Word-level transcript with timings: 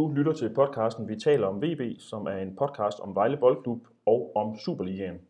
Du 0.00 0.08
lytter 0.08 0.32
til 0.32 0.54
podcasten 0.54 1.08
Vi 1.08 1.16
taler 1.16 1.46
om 1.46 1.62
VB, 1.62 1.80
som 1.98 2.26
er 2.26 2.36
en 2.36 2.56
podcast 2.56 3.00
om 3.00 3.14
Vejle 3.14 3.36
Boldklub 3.36 3.86
og 4.06 4.32
om 4.36 4.56
Superligaen. 4.56 5.20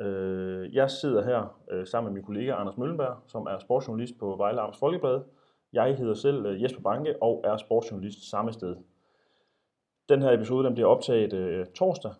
Øh, 0.00 0.74
jeg 0.74 0.90
sidder 0.90 1.24
her 1.24 1.60
øh, 1.70 1.86
sammen 1.86 2.12
med 2.12 2.14
min 2.14 2.24
kollega 2.24 2.52
Anders 2.52 2.76
Møllenberg, 2.76 3.16
som 3.26 3.46
er 3.46 3.58
sportsjournalist 3.58 4.18
på 4.18 4.36
Vejle 4.36 4.60
Amts 4.60 4.78
Folkeblad. 4.78 5.20
Jeg 5.72 5.96
hedder 5.96 6.14
selv 6.14 6.46
øh, 6.46 6.62
Jesper 6.62 6.80
Banke 6.80 7.22
og 7.22 7.44
er 7.44 7.56
sportsjournalist 7.56 8.30
samme 8.30 8.52
sted. 8.52 8.76
Den 10.08 10.22
her 10.22 10.32
episode 10.32 10.66
den 10.66 10.74
bliver 10.74 10.88
optaget 10.88 11.32
øh, 11.32 11.66
torsdag, 11.66 12.12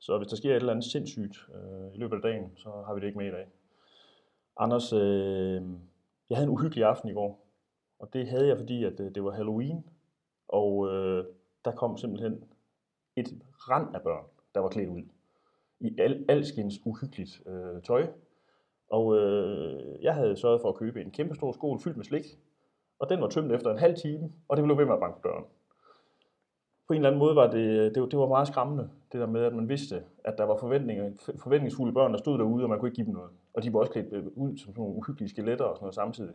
så 0.00 0.18
hvis 0.18 0.28
der 0.28 0.36
sker 0.36 0.50
et 0.50 0.56
eller 0.56 0.72
andet 0.72 0.84
sindssygt 0.84 1.36
øh, 1.54 1.94
i 1.94 1.98
løbet 1.98 2.16
af 2.16 2.22
dagen, 2.22 2.56
så 2.56 2.68
har 2.86 2.94
vi 2.94 3.00
det 3.00 3.06
ikke 3.06 3.18
med 3.18 3.28
i 3.28 3.30
dag. 3.30 3.46
Anders, 4.56 4.92
øh, 4.92 5.62
jeg 6.30 6.36
havde 6.36 6.48
en 6.48 6.54
uhyggelig 6.54 6.84
aften 6.84 7.08
i 7.08 7.12
går, 7.12 7.46
og 7.98 8.12
det 8.12 8.28
havde 8.28 8.48
jeg, 8.48 8.58
fordi 8.58 8.84
at, 8.84 9.00
øh, 9.00 9.14
det 9.14 9.24
var 9.24 9.30
Halloween, 9.30 9.84
og 10.52 10.92
øh, 10.92 11.24
der 11.64 11.72
kom 11.72 11.96
simpelthen 11.96 12.44
et 13.16 13.28
rand 13.68 13.94
af 13.94 14.02
børn, 14.02 14.24
der 14.54 14.60
var 14.60 14.68
klædt 14.68 14.88
ud 14.88 15.02
i 15.80 15.98
al, 15.98 16.24
alskens 16.28 16.74
uhyggeligt 16.84 17.42
øh, 17.46 17.82
tøj. 17.82 18.06
Og 18.90 19.16
øh, 19.16 20.02
jeg 20.02 20.14
havde 20.14 20.36
sørget 20.36 20.60
for 20.60 20.68
at 20.68 20.76
købe 20.76 21.02
en 21.02 21.10
kæmpe 21.10 21.34
stor 21.34 21.52
skål 21.52 21.80
fyldt 21.80 21.96
med 21.96 22.04
slik, 22.04 22.24
og 22.98 23.10
den 23.10 23.20
var 23.20 23.28
tømt 23.28 23.52
efter 23.52 23.70
en 23.70 23.78
halv 23.78 23.96
time, 23.96 24.32
og 24.48 24.56
det 24.56 24.64
blev 24.64 24.78
ved 24.78 24.84
med 24.84 24.94
at 24.94 25.00
banke 25.00 25.22
på 25.22 25.28
døren. 25.28 25.44
På 26.86 26.92
en 26.92 26.96
eller 26.96 27.08
anden 27.08 27.18
måde 27.18 27.36
var 27.36 27.50
det, 27.50 27.80
øh, 27.80 27.94
det, 27.94 28.02
var, 28.02 28.08
det 28.08 28.18
var 28.18 28.28
meget 28.28 28.48
skræmmende, 28.48 28.90
det 29.12 29.20
der 29.20 29.26
med, 29.26 29.44
at 29.44 29.54
man 29.54 29.68
vidste, 29.68 30.02
at 30.24 30.38
der 30.38 30.44
var 30.44 30.56
forventninger, 30.56 31.10
forventningsfulde 31.42 31.92
børn, 31.92 32.12
der 32.12 32.18
stod 32.18 32.38
derude, 32.38 32.64
og 32.64 32.70
man 32.70 32.78
kunne 32.78 32.88
ikke 32.88 32.96
give 32.96 33.06
dem 33.06 33.14
noget. 33.14 33.30
Og 33.54 33.62
de 33.62 33.72
var 33.72 33.80
også 33.80 33.92
klædt 33.92 34.12
øh, 34.12 34.26
ud 34.36 34.56
som 34.56 34.72
sådan 34.72 34.80
nogle 34.80 34.96
uhyggelige 34.96 35.28
skeletter 35.28 35.64
og 35.64 35.76
sådan 35.76 35.84
noget 35.84 35.94
samtidig. 35.94 36.34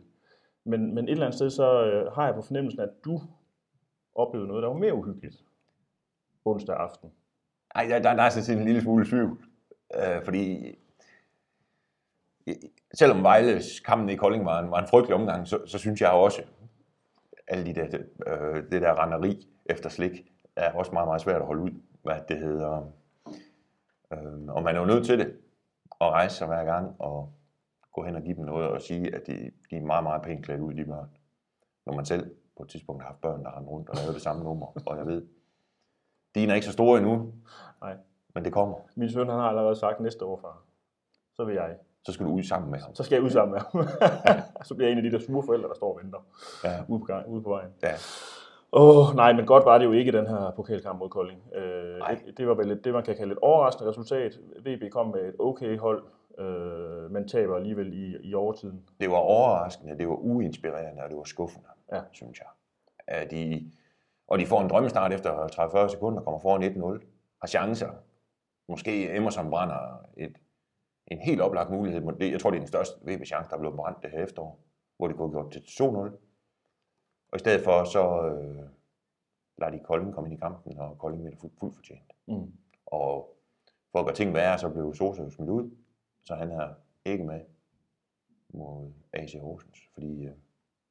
Men, 0.64 0.94
men 0.94 1.04
et 1.04 1.10
eller 1.10 1.26
andet 1.26 1.36
sted, 1.36 1.50
så 1.50 1.84
øh, 1.84 2.12
har 2.12 2.26
jeg 2.26 2.34
på 2.34 2.42
fornemmelsen, 2.42 2.80
at 2.80 2.90
du 3.04 3.20
oplevede 4.18 4.48
noget, 4.48 4.62
der 4.62 4.68
var 4.68 4.76
mere 4.76 4.94
uhyggeligt 4.94 5.44
onsdag 6.44 6.76
aften. 6.76 7.10
Ej, 7.74 7.86
der, 7.86 7.98
der, 7.98 8.14
der 8.14 8.22
er 8.22 8.30
sådan 8.30 8.58
en 8.58 8.64
lille 8.64 8.80
smule 8.80 9.06
tvivl. 9.06 9.44
Øh, 9.94 10.24
fordi 10.24 10.74
selvom 12.94 13.22
Vejles 13.22 13.80
kampen 13.80 14.08
i 14.08 14.16
Kolding 14.16 14.44
var 14.44 14.58
en, 14.58 14.70
var 14.70 14.80
en 14.80 14.88
frygtelig 14.88 15.14
omgang, 15.14 15.48
så, 15.48 15.66
så 15.66 15.78
synes 15.78 16.00
jeg 16.00 16.10
også, 16.10 16.42
alle 17.48 17.64
de 17.66 17.74
der, 17.74 17.98
øh, 18.26 18.70
det 18.70 18.82
der 18.82 19.02
renderi 19.02 19.48
efter 19.66 19.88
slik, 19.88 20.32
er 20.56 20.72
også 20.72 20.92
meget, 20.92 21.08
meget 21.08 21.20
svært 21.20 21.40
at 21.40 21.46
holde 21.46 21.62
ud, 21.62 21.70
hvad 22.02 22.20
det 22.28 22.38
hedder. 22.38 22.92
Øh, 24.12 24.46
og 24.48 24.62
man 24.62 24.76
er 24.76 24.80
jo 24.80 24.86
nødt 24.86 25.06
til 25.06 25.18
det, 25.18 25.36
at 26.00 26.10
rejse 26.10 26.36
sig 26.36 26.46
hver 26.46 26.64
gang, 26.64 27.00
og 27.00 27.32
gå 27.92 28.04
hen 28.04 28.16
og 28.16 28.22
give 28.22 28.36
dem 28.36 28.44
noget, 28.44 28.68
og 28.68 28.82
sige, 28.82 29.14
at 29.14 29.26
de, 29.26 29.50
de 29.70 29.76
er 29.76 29.80
meget, 29.80 30.02
meget 30.02 30.22
pænt 30.22 30.44
klædt 30.44 30.60
ud, 30.60 30.74
de 30.74 30.84
børn. 30.84 31.08
Når 31.86 31.92
man 31.94 32.04
selv 32.04 32.34
på 32.58 32.62
et 32.62 32.68
tidspunkt 32.68 33.02
haft 33.02 33.20
børn, 33.20 33.44
der 33.44 33.50
har 33.50 33.60
rundt 33.60 33.88
og 33.88 33.96
lavet 33.96 34.14
det 34.14 34.22
samme 34.22 34.44
nummer, 34.44 34.66
og 34.86 34.96
jeg 34.98 35.06
ved, 35.06 35.22
de 36.34 36.44
er 36.44 36.54
ikke 36.54 36.66
så 36.66 36.72
store 36.72 36.98
endnu, 36.98 37.32
Nej. 37.80 37.96
men 38.34 38.44
det 38.44 38.52
kommer. 38.52 38.76
Min 38.96 39.10
søn 39.10 39.28
han 39.28 39.38
har 39.38 39.48
allerede 39.48 39.76
sagt 39.76 40.00
næste 40.00 40.24
år, 40.24 40.36
far. 40.42 40.62
Så 41.34 41.44
vil 41.44 41.54
jeg. 41.54 41.76
Så 42.04 42.12
skal 42.12 42.26
du 42.26 42.30
ud 42.30 42.42
sammen 42.42 42.70
med 42.70 42.78
ham. 42.78 42.94
Så 42.94 43.02
skal 43.02 43.16
jeg 43.16 43.24
ud 43.24 43.30
sammen 43.30 43.52
med 43.52 43.60
ham. 43.60 43.88
så 44.68 44.74
bliver 44.74 44.88
jeg 44.88 44.98
en 44.98 45.04
af 45.04 45.10
de 45.10 45.18
der 45.18 45.24
sure 45.24 45.42
forældre, 45.46 45.68
der 45.68 45.74
står 45.74 45.92
og 45.94 46.00
venter 46.02 46.18
Ja, 46.64 46.80
ude 46.88 47.00
på, 47.00 47.04
gang, 47.06 47.28
ude 47.28 47.42
på 47.42 47.48
vejen. 47.50 47.70
ja. 47.82 47.92
Åh, 48.72 49.08
oh, 49.08 49.14
nej, 49.16 49.32
men 49.32 49.46
godt 49.46 49.64
var 49.64 49.78
det 49.78 49.84
jo 49.84 49.92
ikke 49.92 50.12
den 50.12 50.26
her 50.26 50.50
pokalkamp 50.56 50.98
mod 50.98 51.08
Kolding. 51.08 51.42
Øh, 51.54 51.98
Nej. 51.98 52.20
det, 52.26 52.38
det, 52.38 52.48
var 52.48 52.54
vel 52.54 52.70
et, 52.70 52.84
det, 52.84 52.92
man 52.92 53.02
kan 53.02 53.16
kalde 53.16 53.32
et 53.32 53.38
overraskende 53.38 53.90
resultat. 53.90 54.38
VB 54.66 54.90
kom 54.92 55.06
med 55.06 55.20
et 55.28 55.34
okay 55.38 55.78
hold, 55.78 56.02
øh, 56.38 57.10
men 57.10 57.28
taber 57.28 57.56
alligevel 57.56 57.92
i, 57.92 58.16
i 58.28 58.34
overtiden. 58.34 58.82
Det 59.00 59.10
var 59.10 59.16
overraskende, 59.16 59.98
det 59.98 60.08
var 60.08 60.14
uinspirerende, 60.14 61.02
og 61.02 61.08
det 61.08 61.16
var 61.16 61.24
skuffende, 61.24 61.66
Ja. 61.92 62.02
synes 62.12 62.38
jeg. 62.38 62.46
At 63.06 63.30
de, 63.30 63.72
og 64.26 64.38
de 64.38 64.46
får 64.46 64.60
en 64.62 64.68
drømmestart 64.70 65.12
efter 65.12 65.46
30-40 65.46 65.88
sekunder, 65.90 66.22
kommer 66.22 66.40
foran 66.40 66.62
1-0, 66.62 67.06
har 67.40 67.46
chancer. 67.48 67.92
Måske 68.68 69.16
Emerson 69.16 69.50
brænder 69.50 70.06
et, 70.16 70.38
en 71.06 71.18
helt 71.18 71.40
oplagt 71.40 71.70
mulighed. 71.70 72.00
mod 72.00 72.12
det- 72.12 72.32
Jeg 72.32 72.40
tror, 72.40 72.50
det 72.50 72.56
er 72.56 72.60
den 72.60 72.68
største 72.68 73.00
VB-chance, 73.02 73.50
der 73.50 73.56
er 73.56 73.60
blevet 73.60 73.76
brændt 73.76 74.02
det 74.02 74.10
her 74.10 74.24
efterår, 74.24 74.60
hvor 74.96 75.08
de 75.08 75.14
kunne 75.14 75.32
have 75.32 75.42
gjort 75.42 75.52
til 75.52 75.60
2-0. 75.60 76.16
Og 77.32 77.36
i 77.36 77.38
stedet 77.38 77.64
for, 77.64 77.84
så 77.84 78.26
øh, 78.26 78.68
lader 79.58 79.72
de 79.72 79.84
Kolding 79.84 80.14
komme 80.14 80.30
ind 80.30 80.38
i 80.38 80.40
kampen, 80.40 80.78
og 80.78 80.98
Kolding 80.98 81.22
bliver 81.22 81.36
fuldt, 81.36 81.58
fuldt 81.60 81.74
fortjent. 81.74 82.12
Mm. 82.26 82.52
Og 82.86 83.36
for 83.92 83.98
at 83.98 84.04
gøre 84.06 84.14
ting 84.14 84.34
værre, 84.34 84.58
så 84.58 84.68
blev 84.70 84.94
Sosa 84.94 85.22
jo 85.22 85.30
smidt 85.30 85.50
ud, 85.50 85.70
så 86.24 86.34
han 86.34 86.50
er 86.50 86.74
ikke 87.04 87.24
med 87.24 87.40
mod 88.48 88.92
AC 89.12 89.34
Horsens, 89.40 89.78
fordi 89.94 90.24
øh, 90.26 90.32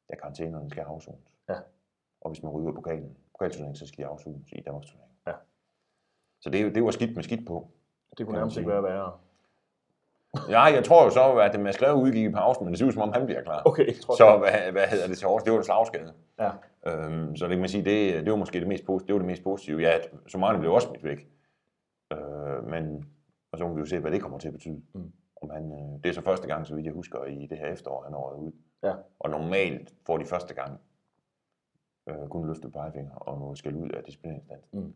ja, 0.09 0.15
karantænerne 0.15 0.69
skal 0.69 0.81
afsones. 0.81 1.21
Ja. 1.49 1.55
Og 2.21 2.31
hvis 2.31 2.43
man 2.43 2.51
ryger 2.51 2.71
pokalen, 2.71 3.17
pokalturneringen, 3.31 3.75
så 3.75 3.87
skal 3.87 4.03
de 4.03 4.09
afsones 4.09 4.51
i 4.51 4.61
Danmarks 4.61 4.87
turnering. 4.87 5.11
Ja. 5.27 5.33
Så 6.41 6.49
det, 6.49 6.75
det 6.75 6.83
var 6.83 6.91
skidt 6.91 7.15
med 7.15 7.23
skidt 7.23 7.47
på. 7.47 7.67
Det 8.17 8.25
kunne 8.25 8.37
nærmest 8.37 8.57
ikke 8.57 8.69
være 8.69 8.83
værre. 8.83 9.11
Ja, 10.49 10.61
jeg 10.61 10.83
tror 10.83 11.03
jo 11.03 11.09
så, 11.09 11.33
at 11.33 11.51
det 11.51 11.59
med 11.59 11.73
skrevet 11.73 12.01
udgik 12.01 12.25
i 12.25 12.31
pausen, 12.31 12.65
men 12.65 12.71
det 12.71 12.79
ser 12.79 12.85
ud 12.85 12.91
som 12.91 13.01
om, 13.01 13.13
han 13.13 13.25
bliver 13.25 13.41
klar. 13.43 13.61
Okay, 13.65 13.99
trods 13.99 14.17
Så 14.17 14.37
hvad, 14.37 14.71
hvad 14.71 14.87
hedder 14.87 15.07
det 15.07 15.17
til? 15.17 15.27
Det 15.45 15.51
var 15.51 15.57
en 15.57 15.63
slagskade. 15.63 16.13
Ja. 16.39 16.51
Øhm, 16.87 17.35
så 17.35 17.45
det 17.45 17.51
kan 17.51 17.59
man 17.59 17.69
sige, 17.69 17.85
det, 17.85 18.25
det 18.25 18.31
var 18.31 18.37
måske 18.37 18.59
det 18.59 18.67
mest, 18.67 18.85
positive, 18.85 19.07
det 19.07 19.13
var 19.13 19.19
det 19.19 19.27
mest 19.27 19.43
positive. 19.43 19.81
Ja, 19.81 19.97
Somali 20.27 20.59
blev 20.59 20.73
også 20.73 20.87
smidt 20.87 21.03
væk. 21.03 21.27
Øh, 22.13 22.69
men 22.69 23.05
og 23.51 23.57
så 23.57 23.67
må 23.67 23.73
vi 23.73 23.79
jo 23.79 23.85
se, 23.85 23.99
hvad 23.99 24.11
det 24.11 24.21
kommer 24.21 24.37
til 24.37 24.47
at 24.47 24.53
betyde. 24.53 24.81
Mm. 24.93 25.11
Om 25.41 25.49
han, 25.49 25.71
øh, 25.71 26.03
det 26.03 26.09
er 26.09 26.13
så 26.13 26.21
første 26.21 26.47
gang, 26.47 26.67
så 26.67 26.75
vidt 26.75 26.85
jeg 26.85 26.93
husker, 26.93 27.23
i 27.23 27.47
det 27.49 27.57
her 27.57 27.67
efterår, 27.67 28.03
han 28.03 28.13
er 28.13 28.33
ud. 28.33 28.51
Ja. 28.83 28.93
Og 29.19 29.29
normalt 29.29 29.93
får 30.05 30.17
de 30.17 30.25
første 30.25 30.53
gang 30.53 30.81
øh, 32.07 32.27
kun 32.29 32.47
løftet 32.47 32.73
pegefinger 32.73 33.15
og 33.15 33.39
noget 33.39 33.57
skal 33.57 33.75
ud 33.75 33.89
af 33.89 34.03
disciplininstansen. 34.03 34.79
Men, 34.79 34.83
Men, 34.83 34.93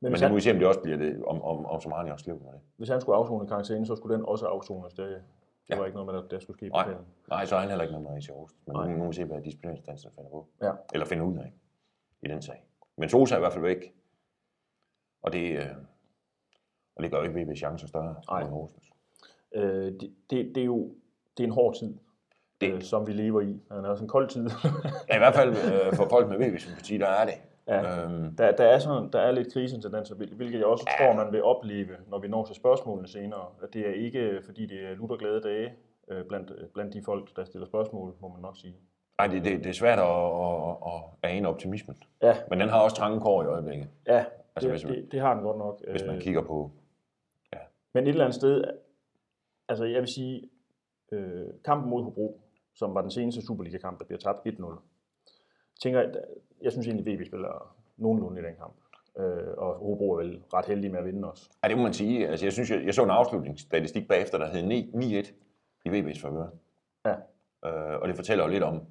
men 0.00 0.10
hvis, 0.12 0.20
det 0.20 0.26
må 0.26 0.28
han, 0.28 0.36
vi 0.36 0.40
se, 0.40 0.50
om 0.50 0.58
det 0.58 0.66
også 0.68 0.80
bliver 0.80 0.96
det, 0.98 1.24
om, 1.24 1.42
om, 1.42 1.66
om 1.66 1.80
Somali 1.80 2.10
også 2.10 2.26
lever 2.30 2.40
med 2.44 2.52
det. 2.52 2.60
hvis 2.76 2.88
han 2.88 3.00
skulle 3.00 3.16
afzone 3.16 3.48
karantæne, 3.48 3.86
så 3.86 3.96
skulle 3.96 4.16
den 4.16 4.24
også 4.24 4.46
afzones. 4.46 4.94
Det, 4.94 5.08
det 5.08 5.22
Ja. 5.70 5.78
var 5.78 5.86
ikke 5.86 5.96
noget 5.96 6.14
med, 6.14 6.24
at 6.24 6.30
der 6.30 6.38
skulle 6.38 6.56
ske. 6.58 6.66
i 6.66 6.68
Nej. 6.68 6.94
Nej, 7.28 7.44
så 7.44 7.56
er 7.56 7.60
han 7.60 7.68
heller 7.68 7.82
ikke 7.84 7.92
noget 7.98 8.12
med 8.14 8.22
i 8.22 8.30
Aarhus. 8.30 8.56
Men 8.66 8.76
Nej. 8.76 8.86
nu, 8.86 8.92
nu 8.92 8.98
må 8.98 9.06
vi 9.06 9.14
se, 9.14 9.24
hvad 9.24 9.42
disciplininstansen 9.42 10.10
finder 10.14 10.30
på. 10.30 10.46
Ja. 10.62 10.72
Eller 10.92 11.06
finder 11.06 11.24
ud 11.24 11.38
af 11.38 11.52
i 12.22 12.28
den 12.28 12.42
sag. 12.42 12.64
Men 12.96 13.08
Sosa 13.08 13.34
er 13.34 13.38
i 13.38 13.40
hvert 13.40 13.52
fald 13.52 13.64
væk. 13.64 13.94
Og 15.22 15.32
det, 15.32 15.56
øh, 15.58 15.66
og 16.96 17.02
det 17.02 17.10
gør 17.10 17.18
jo 17.18 17.24
ikke 17.24 17.42
VB 17.52 17.56
chancer 17.56 17.86
større 17.86 18.16
Nej. 18.30 18.44
Horsens. 18.44 18.90
Øh, 19.54 19.92
det, 20.00 20.14
det, 20.30 20.54
det, 20.54 20.60
er 20.60 20.64
jo 20.64 20.94
det 21.36 21.42
er 21.42 21.46
en 21.48 21.54
hård 21.54 21.74
tid, 21.74 21.98
Det- 22.60 22.72
øh, 22.74 22.82
som 22.82 23.06
vi 23.06 23.12
lever 23.12 23.40
i. 23.40 23.46
Det 23.46 23.62
er 23.70 23.88
også 23.88 24.04
en 24.04 24.08
kold 24.08 24.28
tid. 24.28 24.50
Ja, 25.08 25.14
i 25.14 25.18
hvert 25.18 25.34
fald 25.34 25.48
øh, 25.72 25.94
for 25.96 26.06
folk 26.10 26.28
med 26.28 26.38
VB-sympati, 26.38 26.98
der 26.98 27.06
er 27.06 27.24
det. 27.24 27.34
Ja. 27.68 28.02
Øhm, 28.04 28.36
Der, 28.36 28.52
der, 28.52 28.64
er 28.64 28.78
sådan, 28.78 29.10
der 29.12 29.18
er 29.20 29.30
lidt 29.30 29.52
krisentendenser, 29.52 30.14
hvil- 30.14 30.34
hvilket 30.34 30.58
jeg 30.58 30.66
også 30.66 30.84
Ja. 31.00 31.06
tror, 31.06 31.24
man 31.24 31.32
vil 31.32 31.42
opleve, 31.42 31.96
når 32.08 32.18
vi 32.18 32.28
når 32.28 32.44
til 32.44 32.54
spørgsmålene 32.56 33.08
senere. 33.08 33.44
At 33.62 33.74
det 33.74 33.88
er 33.88 33.92
ikke, 33.94 34.40
fordi 34.44 34.66
det 34.66 34.84
er 34.90 34.94
lutter 34.94 35.16
glade 35.16 35.40
dage 35.40 35.72
øh, 36.10 36.24
blandt, 36.24 36.52
blandt 36.74 36.94
de 36.94 37.02
folk, 37.04 37.36
der 37.36 37.44
stiller 37.44 37.66
spørgsmål, 37.66 38.14
må 38.20 38.28
man 38.28 38.40
nok 38.42 38.56
sige. 38.56 38.76
ej, 39.18 39.26
det, 39.26 39.44
det, 39.44 39.58
det 39.64 39.66
er 39.70 39.72
svært 39.74 39.98
at, 39.98 40.04
at, 40.04 40.92
at 41.24 41.36
ane 41.36 41.48
optimismen. 41.48 41.96
Ja, 42.22 42.36
Men 42.50 42.60
den 42.60 42.68
har 42.68 42.80
også 42.80 42.96
trange 42.96 43.20
kår 43.20 43.42
i 43.42 43.46
øjeblikket, 43.46 43.88
ja 44.06 44.24
Altså, 44.56 44.68
det, 44.68 44.70
hvis 44.70 44.84
man- 44.84 44.94
det, 44.94 45.12
det 45.12 45.20
har 45.20 45.34
den 45.34 45.42
godt 45.42 45.58
nok. 45.58 45.80
hvis 45.90 46.04
man 46.06 46.14
Øh, 46.16 46.20
kigger 46.22 46.42
på... 46.42 46.70
Men 47.94 48.04
et 48.04 48.08
eller 48.08 48.24
andet 48.24 48.34
sted, 48.34 48.64
altså 49.68 49.84
jeg 49.84 50.00
vil 50.00 50.08
sige, 50.08 50.50
øh, 51.12 51.46
kampen 51.64 51.90
mod 51.90 52.02
Hobro, 52.02 52.40
som 52.76 52.94
var 52.94 53.00
den 53.00 53.10
seneste 53.10 53.46
Superliga-kamp, 53.46 53.98
der 53.98 54.04
bliver 54.04 54.18
tabt 54.18 54.46
1-0, 54.46 54.80
tænker 55.82 56.00
jeg, 56.00 56.14
jeg 56.62 56.72
synes 56.72 56.86
egentlig, 56.86 57.14
VB 57.14 57.26
spiller 57.26 57.76
nogenlunde 57.96 58.40
i 58.40 58.44
den 58.44 58.54
kamp. 58.56 58.74
Øh, 59.18 59.54
og 59.56 59.74
Hobro 59.74 60.12
er 60.12 60.16
vel 60.16 60.42
ret 60.54 60.66
heldig 60.66 60.90
med 60.90 60.98
at 60.98 61.04
vinde 61.04 61.30
os. 61.30 61.50
Ej, 61.62 61.68
det 61.68 61.76
må 61.76 61.82
man 61.82 61.92
sige. 61.92 62.28
Altså, 62.28 62.46
jeg 62.46 62.52
synes, 62.52 62.70
jeg, 62.70 62.84
jeg 62.84 62.94
så 62.94 63.04
en 63.04 63.10
afslutningsstatistik 63.10 64.08
bagefter, 64.08 64.38
der 64.38 64.46
hed 64.46 64.62
9 64.62 64.90
9-1 64.94 65.32
i 65.84 65.88
VB's 65.88 66.22
favør. 66.22 66.48
Ja. 67.04 67.14
Øh, 67.68 68.00
og 68.00 68.08
det 68.08 68.16
fortæller 68.16 68.44
jo 68.44 68.50
lidt 68.50 68.62
om, 68.62 68.82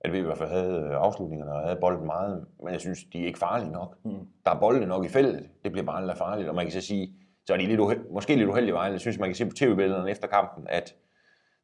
at 0.00 0.10
VB 0.10 0.14
i 0.14 0.20
hvert 0.20 0.38
fald 0.38 0.50
havde 0.50 0.80
øh, 0.80 0.90
afslutningerne 0.90 1.52
og 1.52 1.60
havde 1.60 1.80
bolden 1.80 2.06
meget, 2.06 2.46
men 2.62 2.72
jeg 2.72 2.80
synes, 2.80 3.04
de 3.04 3.22
er 3.22 3.26
ikke 3.26 3.38
farlige 3.38 3.72
nok. 3.72 3.98
Mm. 4.04 4.28
Der 4.44 4.50
er 4.50 4.60
bolde 4.60 4.86
nok 4.86 5.04
i 5.04 5.08
feltet, 5.08 5.50
det 5.64 5.72
bliver 5.72 5.84
bare 5.86 5.96
aldrig 5.96 6.16
farligt, 6.16 6.48
og 6.48 6.54
man 6.54 6.64
kan 6.64 6.72
så 6.72 6.80
sige, 6.80 7.14
så 7.46 7.52
er 7.52 7.56
de 7.56 7.66
lidt 7.66 7.80
uheld, 7.80 8.08
måske 8.10 8.36
lidt 8.36 8.48
uheldige 8.48 8.74
Vejle. 8.74 8.92
Jeg 8.92 9.00
synes, 9.00 9.18
man 9.18 9.28
kan 9.28 9.36
se 9.36 9.46
på 9.46 9.52
tv-billederne 9.56 10.10
efter 10.10 10.28
kampen, 10.28 10.66
at 10.68 10.96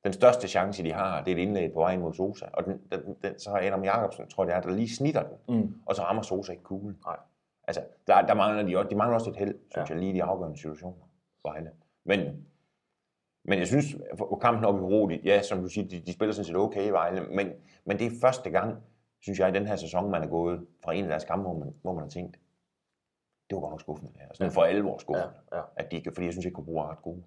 den 0.05 0.13
største 0.13 0.49
chance, 0.49 0.85
de 0.85 0.93
har, 0.93 1.25
det 1.25 1.33
er 1.33 1.37
et 1.37 1.41
indlæg 1.43 1.73
på 1.73 1.79
vejen 1.81 2.01
mod 2.01 2.13
Sosa. 2.15 2.47
Og 2.53 2.65
den, 2.65 2.81
den, 2.93 3.17
den, 3.23 3.39
så 3.39 3.51
har 3.51 3.59
Adam 3.59 3.85
Jacobsen, 3.85 4.29
tror 4.29 4.45
jeg 4.45 4.57
er, 4.57 4.61
der 4.61 4.71
lige 4.71 4.97
snitter 4.97 5.23
den, 5.23 5.37
Mm. 5.61 5.75
og 5.87 5.95
så 5.95 6.03
rammer 6.03 6.23
Sosa 6.23 6.53
ikke 6.53 6.65
kuglen. 6.65 6.99
Nej. 7.07 7.17
Altså, 7.69 7.83
der, 8.07 8.23
der 8.27 8.35
mangler 8.35 8.63
de, 8.63 8.77
også, 8.79 8.89
de 8.91 8.95
mangler 8.97 9.15
også 9.15 9.31
et 9.31 9.37
held, 9.37 9.55
synes 9.55 9.77
Ja. 9.77 9.81
ja. 9.81 9.87
jeg, 9.89 9.99
lige 9.99 10.11
i 10.11 10.15
de 10.15 10.23
afgørende 10.23 10.59
situationer, 10.59 11.09
Vejle. 11.45 11.71
Men, 12.05 12.47
men 13.45 13.59
jeg 13.59 13.67
synes, 13.67 13.97
for 14.19 14.37
kampen 14.37 14.65
op 14.65 15.11
i 15.11 15.17
de- 15.17 15.21
ja, 15.25 15.43
som 15.43 15.61
du 15.61 15.69
siger, 15.69 15.89
de, 15.89 16.01
de 16.01 16.13
spiller 16.13 16.33
sådan 16.33 16.45
set 16.47 16.57
okay 16.57 16.87
i 16.87 16.91
Vejle, 16.91 17.21
men, 17.21 17.53
men 17.85 17.99
det 17.99 18.07
er 18.07 18.11
første 18.21 18.51
gang, 18.51 18.77
synes 19.21 19.39
jeg, 19.39 19.49
i 19.49 19.53
den 19.53 19.67
her 19.67 19.77
sæson, 19.77 20.11
man 20.11 20.23
er 20.23 20.27
gået 20.27 20.67
fra 20.85 20.93
en 20.95 21.05
af 21.05 21.09
deres 21.09 21.25
kampe, 21.25 21.43
hvor 21.43 21.59
man, 21.59 21.75
hvor 21.83 21.93
man 21.93 22.03
har 22.03 22.09
tænkt, 22.11 22.37
det 23.51 23.57
var 23.57 23.61
godt 23.61 23.71
nok 23.73 23.81
skuffende. 23.81 24.13
det 24.13 24.21
her. 24.21 24.29
Altså, 24.29 24.45
Ja. 24.45 24.49
ja. 24.51 24.55
for 24.55 24.63
alvor 24.63 24.99
skuffende. 24.99 25.31
Ja, 25.53 25.57
ja. 25.59 25.63
At 25.77 25.93
de, 25.93 26.03
fordi 26.15 26.25
jeg 26.25 26.33
synes 26.33 26.47
ikke, 26.47 26.57
Hobro 26.57 26.77
er 26.79 26.91
ret 26.91 27.03
gode. 27.03 27.23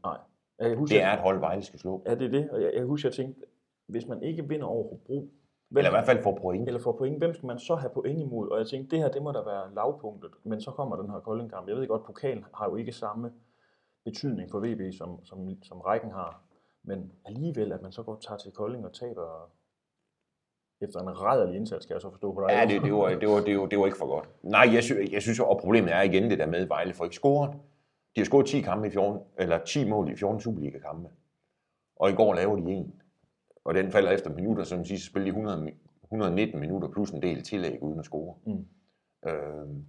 Jeg 0.60 0.70
kan 0.70 0.78
huske, 0.78 0.94
Det 0.94 1.04
er 1.04 1.14
et 1.14 1.20
hold, 1.20 1.40
Vejle 1.40 1.64
skal 1.64 1.80
slå. 1.80 2.04
Ja, 2.06 2.16
det 2.16 2.26
er 2.26 2.30
det. 2.32 2.50
Og 2.50 2.62
jeg, 2.62 2.66
jeg 2.74 2.80
kan 2.80 2.88
huske, 2.88 3.08
at 3.08 3.18
jeg 3.18 3.26
tænkte, 3.26 3.42
hvis 3.88 4.08
man 4.08 4.24
ikke 4.24 4.48
vinder 4.48 4.66
over 4.66 4.84
Hobro 4.90 5.30
Hvem, 5.70 5.78
Eller 5.78 5.90
i 5.90 5.94
hvert 5.94 6.06
fald 6.06 6.24
får 6.24 6.38
point. 6.42 6.68
eller 6.68 6.80
får 6.80 6.92
point. 6.92 7.18
Hvem 7.18 7.34
skal 7.34 7.48
man 7.48 7.60
så 7.60 7.76
have 7.76 7.90
point 7.94 8.20
imod? 8.22 8.50
Og 8.50 8.58
jeg 8.60 8.68
tænkte, 8.68 8.96
det 8.96 9.04
her, 9.04 9.12
det 9.12 9.24
må 9.24 9.32
da 9.32 9.40
være 9.40 9.74
lavpunktet. 9.76 10.32
Men 10.44 10.62
så 10.62 10.72
kommer 10.72 10.96
den 10.96 11.10
her 11.10 11.20
Kolding-kamp. 11.20 11.68
Jeg 11.68 11.76
ved 11.76 11.88
godt, 11.88 12.06
pokalen 12.06 12.46
har 12.54 12.70
jo 12.70 12.76
ikke 12.76 12.92
samme 12.92 13.32
betydning 14.06 14.52
for 14.52 14.60
VB, 14.60 14.94
som, 14.98 15.26
som, 15.26 15.64
som 15.64 15.82
rækken 15.82 16.12
har. 16.12 16.42
Men 16.84 17.12
alligevel, 17.26 17.72
at 17.72 17.82
man 17.82 17.92
så 17.92 18.04
går 18.04 18.16
tager 18.28 18.38
til 18.38 18.52
Kolding 18.52 18.86
og 18.86 18.94
taber 18.94 19.52
efter 20.82 21.00
en 21.00 21.22
rædderlig 21.22 21.56
indsats, 21.56 21.86
kan 21.86 21.94
jeg 21.94 22.02
så 22.02 22.10
forstå 22.10 22.34
på 22.34 22.42
dig. 22.42 22.50
Ja, 22.50 22.62
det, 22.74 22.82
det, 22.82 22.94
var, 22.94 23.10
det, 23.10 23.30
var, 23.30 23.40
det, 23.40 23.60
var, 23.60 23.66
det 23.66 23.80
var 23.80 23.86
ikke 23.86 23.98
for 23.98 24.08
godt. 24.08 24.30
Nej, 24.44 24.70
jeg, 24.74 24.84
synes, 24.84 25.12
jeg 25.12 25.22
synes, 25.22 25.40
og 25.40 25.58
problemet 25.62 25.94
er 25.94 26.02
igen 26.02 26.30
det 26.32 26.40
der 26.40 26.46
med, 26.46 26.60
at 26.60 26.70
Vejle 26.70 26.94
får 26.94 27.04
ikke 27.04 27.16
scoret. 27.16 27.54
De 28.16 28.22
har 28.22 28.26
scoret 28.26 28.48
10 28.48 28.62
kampe 28.62 28.88
i 28.88 28.90
14, 28.90 29.22
eller 29.40 29.64
10 29.64 29.90
mål 29.90 30.12
i 30.12 30.16
14 30.16 30.42
Superliga-kampe. 30.42 31.10
Og 31.96 32.10
i 32.10 32.14
går 32.14 32.34
laver 32.34 32.56
de 32.56 32.72
en. 32.72 33.02
Og 33.64 33.74
den 33.74 33.92
falder 33.92 34.12
efter 34.12 34.34
minutter, 34.34 34.64
så 34.64 34.78
de 34.78 34.86
sidste 34.86 35.08
spil 35.08 35.26
i 35.26 35.30
100, 35.30 35.72
119 36.04 36.60
minutter 36.60 36.90
plus 36.90 37.12
en 37.12 37.22
del 37.22 37.44
tillæg 37.44 37.84
uden 37.84 38.00
at 38.00 38.06
score. 38.06 38.36
Mm. 38.46 38.68
Øhm, 39.28 39.86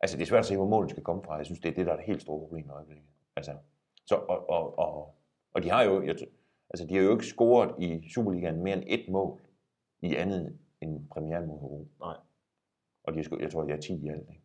altså, 0.00 0.16
det 0.16 0.22
er 0.22 0.26
svært 0.26 0.40
at 0.40 0.46
se, 0.46 0.56
hvor 0.56 0.68
målet 0.68 0.90
skal 0.90 1.02
komme 1.02 1.22
fra. 1.22 1.34
Jeg 1.34 1.46
synes, 1.46 1.60
det 1.60 1.68
er 1.68 1.74
det, 1.74 1.86
der 1.86 1.92
er 1.92 1.96
det 1.96 2.06
helt 2.06 2.22
store 2.22 2.40
problem 2.40 2.66
i 2.66 2.68
øjeblikket. 2.68 3.06
Altså, 3.36 3.52
så, 4.06 4.14
og, 4.14 4.50
og, 4.50 4.78
og, 4.78 5.14
og 5.54 5.62
de 5.62 5.70
har 5.70 5.82
jo, 5.82 6.02
jeg, 6.02 6.16
altså, 6.70 6.86
de 6.88 6.94
har 6.94 7.02
jo 7.02 7.12
ikke 7.12 7.26
scoret 7.26 7.74
i 7.78 8.08
Superligaen 8.14 8.62
mere 8.62 8.76
end 8.76 8.84
et 8.86 9.08
mål 9.08 9.40
i 10.02 10.14
andet 10.14 10.58
end 10.80 11.08
premieren 11.08 11.46
mod. 11.46 11.86
Nej. 12.00 12.16
Og 13.04 13.14
de 13.14 13.18
har, 13.18 13.38
jeg 13.40 13.52
tror, 13.52 13.64
de 13.64 13.72
er 13.72 13.80
10 13.80 14.04
i 14.04 14.08
alt. 14.08 14.28
Ikke? 14.28 14.43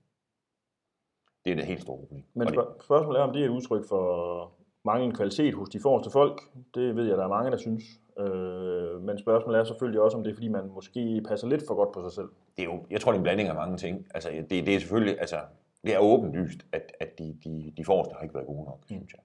Det 1.46 1.52
er 1.52 1.56
det 1.56 1.66
helt 1.66 1.82
store 1.82 1.98
problem. 1.98 2.24
Men 2.34 2.48
spørg- 2.48 2.84
spørgsmålet 2.84 3.20
er, 3.20 3.24
om 3.24 3.34
det 3.34 3.42
er 3.42 3.46
et 3.46 3.50
udtryk 3.50 3.88
for 3.90 4.52
manglende 4.86 5.16
kvalitet 5.16 5.54
hos 5.54 5.70
de 5.70 5.80
forreste 5.80 6.12
folk. 6.12 6.42
Det 6.76 6.96
ved 6.96 7.08
jeg, 7.08 7.18
der 7.18 7.24
er 7.24 7.28
mange, 7.28 7.52
der 7.52 7.58
synes. 7.58 7.84
Øh, 8.20 9.02
men 9.02 9.18
spørgsmålet 9.20 9.60
er 9.60 9.64
selvfølgelig 9.64 10.02
også, 10.02 10.18
om 10.18 10.24
det 10.24 10.32
er, 10.32 10.36
fordi 10.36 10.48
man 10.48 10.68
måske 10.68 11.22
passer 11.28 11.48
lidt 11.48 11.64
for 11.68 11.76
godt 11.76 11.92
på 11.92 12.02
sig 12.04 12.12
selv. 12.12 12.30
det 12.58 12.62
er 12.62 12.66
jo, 12.74 12.86
jeg 12.90 13.02
tror, 13.02 13.12
det 13.12 13.16
er 13.18 13.20
en 13.20 13.24
blanding 13.24 13.50
af 13.50 13.56
mange 13.56 13.78
ting. 13.78 14.06
Altså, 14.14 14.30
det, 14.50 14.50
det 14.66 14.76
er 14.76 14.80
selvfølgelig, 14.80 15.20
altså, 15.20 15.36
det 15.84 15.96
er 15.96 16.00
åbenlyst, 16.00 16.66
at, 16.72 16.92
at 17.00 17.20
de, 17.20 17.38
de, 17.44 17.74
de 17.78 17.86
forreste 17.86 18.14
har 18.16 18.22
ikke 18.22 18.36
været 18.36 18.48
gode 18.48 18.64
nok, 18.66 18.80
synes 18.86 19.14
jeg. 19.14 19.22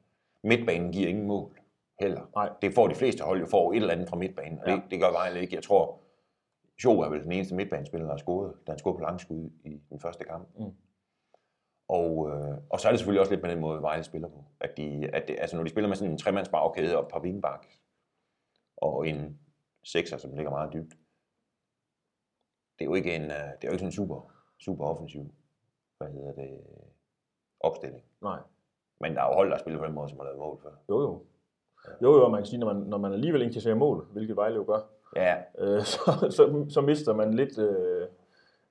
Midtbanen 0.50 0.92
giver 0.92 1.08
ingen 1.08 1.26
mål 1.26 1.50
heller. 2.00 2.20
Nej. 2.36 2.50
Det 2.62 2.74
får 2.74 2.88
de 2.88 2.94
fleste 2.94 3.24
hold 3.24 3.40
jo 3.40 3.46
får 3.46 3.72
et 3.72 3.76
eller 3.76 3.92
andet 3.94 4.08
fra 4.08 4.16
midtbanen, 4.16 4.58
og 4.62 4.68
Ja. 4.68 4.74
det, 4.74 4.82
det 4.90 5.00
gør 5.00 5.10
Vejle 5.10 5.40
ikke. 5.40 5.54
Jeg 5.54 5.62
tror, 5.62 5.98
Jo 6.84 7.00
er 7.00 7.08
vel 7.08 7.22
den 7.22 7.32
eneste 7.32 7.54
midtbanespiller, 7.54 8.06
der 8.06 8.12
har 8.12 8.18
scoret, 8.18 8.52
da 8.66 8.72
han 8.72 8.78
scorede 8.78 8.98
på 8.98 9.02
langskud 9.04 9.50
i 9.64 9.80
den 9.90 10.00
første 10.00 10.24
kamp. 10.24 10.48
Mm. 10.58 10.64
Og, 11.88 12.30
øh, 12.30 12.56
og 12.70 12.80
så 12.80 12.88
er 12.88 12.92
det 12.92 12.98
selvfølgelig 12.98 13.20
også 13.20 13.32
lidt 13.32 13.42
med 13.42 13.50
den 13.50 13.60
måde, 13.60 13.82
Vejle 13.82 14.04
spiller 14.04 14.28
på. 14.28 14.44
At 14.60 14.76
de, 14.76 15.10
at 15.12 15.28
det, 15.28 15.36
altså 15.40 15.56
når 15.56 15.64
de 15.64 15.70
spiller 15.70 15.88
med 15.88 15.96
sådan 15.96 16.12
en 16.12 16.18
tremandsbagkæde 16.18 16.96
og 16.96 17.02
et 17.02 17.08
par 17.08 17.20
vingbak, 17.20 17.66
og 18.76 19.08
en 19.08 19.40
sekser, 19.84 20.16
som 20.16 20.34
ligger 20.34 20.50
meget 20.50 20.72
dybt, 20.72 20.94
det 22.78 22.84
er 22.84 22.84
jo 22.84 22.94
ikke 22.94 23.14
en, 23.16 23.22
øh, 23.22 23.28
det 23.30 23.64
er 23.64 23.68
jo 23.68 23.70
ikke 23.70 23.78
sådan 23.78 23.88
en 23.88 23.92
super, 23.92 24.32
super 24.58 24.84
offensiv, 24.84 25.34
hvad 25.98 26.08
hedder 26.08 26.32
det, 26.32 26.60
opstilling. 27.60 28.02
Nej. 28.22 28.38
Men 29.00 29.14
der 29.14 29.22
er 29.22 29.28
jo 29.28 29.34
hold, 29.34 29.50
der 29.50 29.58
spiller 29.58 29.78
på 29.80 29.86
den 29.86 29.94
måde, 29.94 30.08
som 30.08 30.18
har 30.18 30.24
lavet 30.24 30.38
mål 30.38 30.60
før. 30.62 30.70
Jo, 30.88 31.00
jo. 31.00 31.22
Jo, 32.02 32.16
jo, 32.18 32.28
man 32.28 32.40
kan 32.40 32.46
sige, 32.46 32.58
når 32.58 32.74
man, 32.74 32.82
når 32.82 32.98
man 32.98 33.12
alligevel 33.12 33.42
ikke 33.42 33.60
se 33.60 33.74
mål, 33.74 34.06
hvilket 34.12 34.36
Vejle 34.36 34.56
jo 34.56 34.64
gør, 34.66 34.80
Ja, 35.16 35.36
øh, 35.58 35.82
så, 35.92 36.28
så, 36.30 36.66
så 36.68 36.80
mister 36.80 37.14
man 37.14 37.34
lidt 37.34 37.58
øh, 37.58 38.08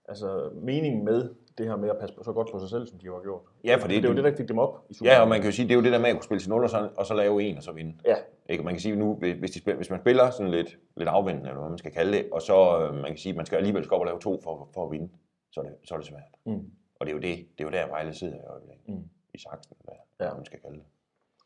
altså, 0.05 0.49
meningen 0.53 1.05
med 1.05 1.35
det 1.57 1.65
her 1.67 1.75
med 1.75 1.89
at 1.89 1.97
passe 1.99 2.15
så 2.23 2.31
godt 2.33 2.49
på 2.51 2.59
sig 2.59 2.69
selv, 2.69 2.87
som 2.87 2.99
de 2.99 3.05
har 3.07 3.21
gjort. 3.23 3.41
ja 3.63 3.75
for 3.75 3.87
Det, 3.87 4.03
det, 4.03 4.05
er 4.05 4.09
jo 4.09 4.15
det, 4.15 4.23
der 4.23 4.35
fik 4.37 4.47
dem 4.47 4.57
op 4.59 4.85
i 4.89 4.93
Ja, 5.03 5.21
og 5.21 5.27
man 5.27 5.41
kan 5.41 5.49
jo 5.49 5.55
sige, 5.55 5.67
det 5.67 5.71
er 5.71 5.75
jo 5.75 5.83
det 5.83 5.91
der 5.91 5.99
med 5.99 6.09
at 6.09 6.15
kunne 6.15 6.23
spille 6.23 6.41
til 6.41 6.49
0 6.49 6.63
og 6.63 6.69
så, 6.69 6.89
og 6.97 7.05
så 7.05 7.13
lave 7.13 7.43
en 7.43 7.57
og 7.57 7.63
så 7.63 7.71
vinde. 7.71 7.93
Ja, 8.05 8.15
Ikke? 8.49 8.63
Man 8.63 8.73
kan 8.73 8.81
sige 8.81 8.95
nu, 8.95 9.15
hvis, 9.15 9.51
de 9.51 9.59
spiller, 9.59 9.75
hvis 9.77 9.89
man 9.89 9.99
spiller 9.99 10.29
sådan 10.29 10.51
lidt, 10.51 10.77
lidt 10.97 11.09
afvendende, 11.09 11.49
eller 11.49 11.59
hvad 11.61 11.69
man 11.69 11.77
skal 11.77 11.91
kalde 11.91 12.11
det, 12.17 12.25
og 12.31 12.41
så 12.41 12.79
øh, 12.81 12.93
man 12.95 13.05
kan 13.05 13.17
sige, 13.17 13.33
man 13.33 13.45
skal 13.45 13.55
alligevel 13.57 13.83
skal 13.83 13.95
op 13.95 14.01
og 14.01 14.05
lave 14.07 14.19
to 14.19 14.39
for, 14.43 14.69
for 14.73 14.85
at 14.85 14.91
vinde, 14.91 15.09
så 15.51 15.59
er 15.59 15.63
det, 15.63 15.73
så 15.83 15.93
er 15.93 15.97
det 15.97 16.07
svært. 16.07 16.21
Mm. 16.45 16.71
Og 16.99 17.05
det 17.05 17.11
er 17.11 17.15
jo 17.15 17.21
det, 17.21 17.37
det 17.57 17.63
er 17.63 17.63
jo 17.63 17.69
der 17.71 17.87
Vejle 17.87 18.13
sidder 18.13 18.35
i 18.35 18.45
øjeblikket, 18.49 18.87
Mm. 18.87 19.03
i 19.33 19.37
saksen, 19.37 19.75
hvad, 19.83 20.27
Ja. 20.27 20.33
man 20.33 20.45
skal 20.45 20.59
kalde 20.59 20.75
det. 20.75 20.83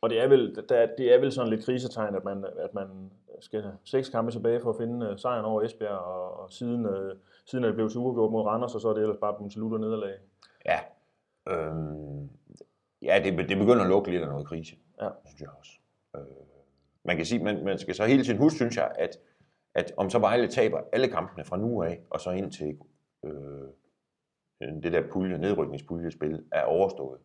Og 0.02 0.10
det 0.10 0.22
er 0.24 0.28
vel, 0.28 0.56
der, 0.70 0.88
det 0.98 1.14
er 1.16 1.20
vel 1.20 1.32
sådan 1.32 1.50
lidt 1.50 1.66
krisetegn, 1.66 2.16
at 2.16 2.24
man, 2.24 2.46
at 2.60 2.74
man 2.74 2.88
skal 3.40 3.64
seks 3.84 4.10
kampe 4.10 4.32
tilbage 4.32 4.60
for 4.62 4.70
at 4.70 4.76
finde 4.78 5.10
uh, 5.12 5.18
sejren 5.18 5.46
over 5.46 5.62
Esbjerg, 5.62 5.98
og, 5.98 6.40
og 6.40 6.52
siden, 6.52 6.86
uh, 6.86 7.12
siden 7.48 7.64
det 7.64 7.74
blevet 7.74 7.92
til 7.92 8.00
uafgjort 8.00 8.32
mod 8.32 8.42
Randers, 8.46 8.76
og 8.76 8.82
så 8.82 8.90
er 8.90 8.94
det 8.94 9.02
ellers 9.02 9.18
bare 9.22 9.36
blevet 9.38 9.52
til 9.52 9.62
lutter 9.62 9.78
nederlag. 9.78 10.18
Ja, 10.66 10.80
øhm, 11.50 12.30
ja 13.02 13.22
det, 13.24 13.50
det 13.50 13.58
begynder 13.58 13.82
at 13.84 13.90
lukke 13.90 14.12
lidt 14.12 14.24
af 14.24 14.30
noget 14.30 14.48
krise, 14.48 14.76
Ja. 15.02 15.10
synes 15.26 15.42
jeg 15.42 15.50
også. 15.60 15.72
Øh, 16.16 16.22
man 17.06 17.18
kan 17.18 17.26
sige, 17.26 17.44
man, 17.44 17.66
man 17.66 17.78
skal 17.80 17.96
så 17.96 18.06
hele 18.06 18.24
tiden 18.24 18.40
huske, 18.40 18.56
synes 18.56 18.78
jeg, 18.78 18.92
at, 18.96 19.18
at 19.76 19.94
om 19.98 20.10
så 20.10 20.20
Vejle 20.20 20.48
taber 20.48 20.82
alle 20.92 21.08
kampene 21.08 21.46
fra 21.46 21.58
nu 21.58 21.84
af, 21.84 22.02
og 22.10 22.20
så 22.20 22.32
ind 22.32 22.52
til 22.52 22.80
øh, 23.26 23.68
det 24.84 24.94
der 24.94 25.12
pulje, 25.12 25.38
nedrykningspuljespil 25.38 26.46
er 26.52 26.64
overstået, 26.64 27.20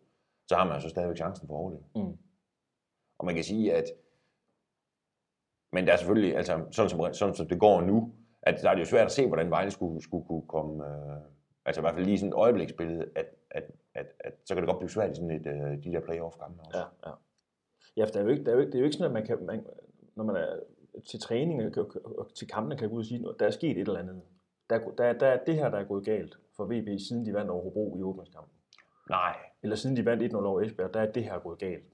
så 0.48 0.56
har 0.56 0.68
man 0.68 0.80
så 0.80 0.88
stadigvæk 0.88 1.16
chancen 1.16 1.46
for 1.48 1.54
at 1.54 1.58
overleve. 1.58 1.84
Mm. 1.94 2.18
Og 3.18 3.26
man 3.26 3.34
kan 3.34 3.44
sige, 3.44 3.74
at 3.74 3.84
men 5.72 5.86
der 5.86 5.92
er 5.92 5.96
selvfølgelig, 5.96 6.36
altså 6.36 6.64
sådan 6.70 6.90
som, 6.90 7.14
sådan 7.14 7.34
som 7.34 7.48
det 7.48 7.60
går 7.60 7.80
nu, 7.80 8.14
at 8.42 8.54
der 8.62 8.70
er 8.70 8.74
det 8.74 8.80
jo 8.80 8.86
svært 8.86 9.06
at 9.06 9.12
se, 9.12 9.26
hvordan 9.26 9.50
Vejle 9.50 9.70
skulle, 9.70 10.02
skulle 10.02 10.26
kunne 10.26 10.42
komme, 10.48 10.86
øh, 10.86 11.16
altså 11.64 11.80
i 11.80 11.82
hvert 11.82 11.94
fald 11.94 12.04
lige 12.06 12.18
sådan 12.18 12.28
et 12.32 12.34
øjebliksbillede, 12.36 13.04
at, 13.16 13.26
at, 13.50 13.64
at, 13.94 14.06
at 14.20 14.32
så 14.44 14.54
kan 14.54 14.62
det 14.62 14.68
godt 14.68 14.78
blive 14.78 14.90
svært 14.90 15.10
i 15.10 15.14
sådan 15.14 15.30
et, 15.30 15.46
øh, 15.46 15.84
de 15.84 15.92
der 15.92 16.00
playoff-kampe 16.00 16.62
også. 16.66 16.78
Ja, 16.78 16.84
ja. 17.10 17.14
Ja, 17.96 18.04
for 18.04 18.10
der 18.10 18.18
er 18.20 18.24
jo 18.24 18.28
ikke, 18.30 18.44
der 18.44 18.50
er 18.50 18.54
jo 18.54 18.60
ikke, 18.60 18.72
det 18.72 18.78
er 18.78 18.80
jo 18.80 18.84
ikke 18.84 18.96
sådan, 18.96 19.06
at 19.06 19.12
man 19.12 19.26
kan, 19.26 19.46
man, 19.46 19.66
når 20.16 20.24
man 20.24 20.36
er 20.36 20.56
til 21.10 21.20
træning 21.20 21.78
og 22.18 22.34
til 22.34 22.48
kampene, 22.48 22.76
kan 22.78 22.88
gå 22.88 22.94
ud 22.94 23.00
og 23.00 23.06
sige, 23.06 23.28
at 23.28 23.34
der 23.38 23.46
er 23.46 23.50
sket 23.50 23.70
et 23.70 23.78
eller 23.88 24.00
andet. 24.00 24.22
Der, 24.70 24.76
er- 24.78 24.90
der, 24.98 25.12
der 25.12 25.26
er 25.26 25.44
det 25.44 25.54
her, 25.54 25.70
der 25.70 25.78
er 25.78 25.84
gået 25.84 26.04
galt 26.04 26.36
for 26.56 26.64
VB, 26.64 27.00
siden 27.08 27.26
de 27.26 27.34
vandt 27.34 27.50
over 27.50 27.62
Hobro 27.62 27.96
i 27.98 28.02
åbningskampen. 28.02 28.52
Nej, 29.10 29.36
Eller 29.62 29.76
siden 29.76 29.96
de 29.96 30.04
vandt 30.04 30.32
1-0 30.32 30.36
over 30.36 30.60
Esbjerg, 30.60 30.94
der 30.94 31.00
er 31.00 31.12
det 31.12 31.24
her 31.24 31.38
gået 31.38 31.58
galt. 31.58 31.84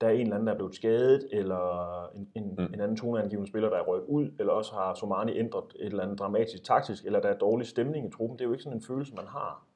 Der 0.00 0.06
er 0.06 0.10
en 0.10 0.20
eller 0.20 0.34
anden, 0.34 0.46
der 0.46 0.52
er 0.52 0.56
blevet 0.56 0.74
skadet, 0.74 1.28
eller 1.32 2.04
en, 2.14 2.30
en, 2.34 2.44
Mm. 2.48 2.54
mm. 2.64 2.74
en 2.74 2.80
anden 2.80 2.96
toneangivende 2.96 3.48
spiller, 3.50 3.68
der 3.70 3.76
er 3.76 3.82
røget 3.82 4.04
ud, 4.04 4.30
eller 4.38 4.52
også 4.52 4.74
har 4.74 4.94
Somani 4.94 5.38
ændret 5.38 5.64
et 5.80 5.86
eller 5.86 6.02
andet 6.02 6.18
dramatisk 6.18 6.64
taktisk, 6.64 7.04
eller 7.04 7.20
der 7.20 7.28
er 7.28 7.38
dårlig 7.38 7.66
stemning 7.66 8.06
i 8.08 8.10
truppen. 8.10 8.38
Det 8.38 8.44
er 8.44 8.48
jo 8.48 8.52
ikke 8.52 8.62
sådan 8.64 8.78
en 8.78 8.84
følelse, 8.84 9.14
man 9.14 9.26
har. 9.26 9.66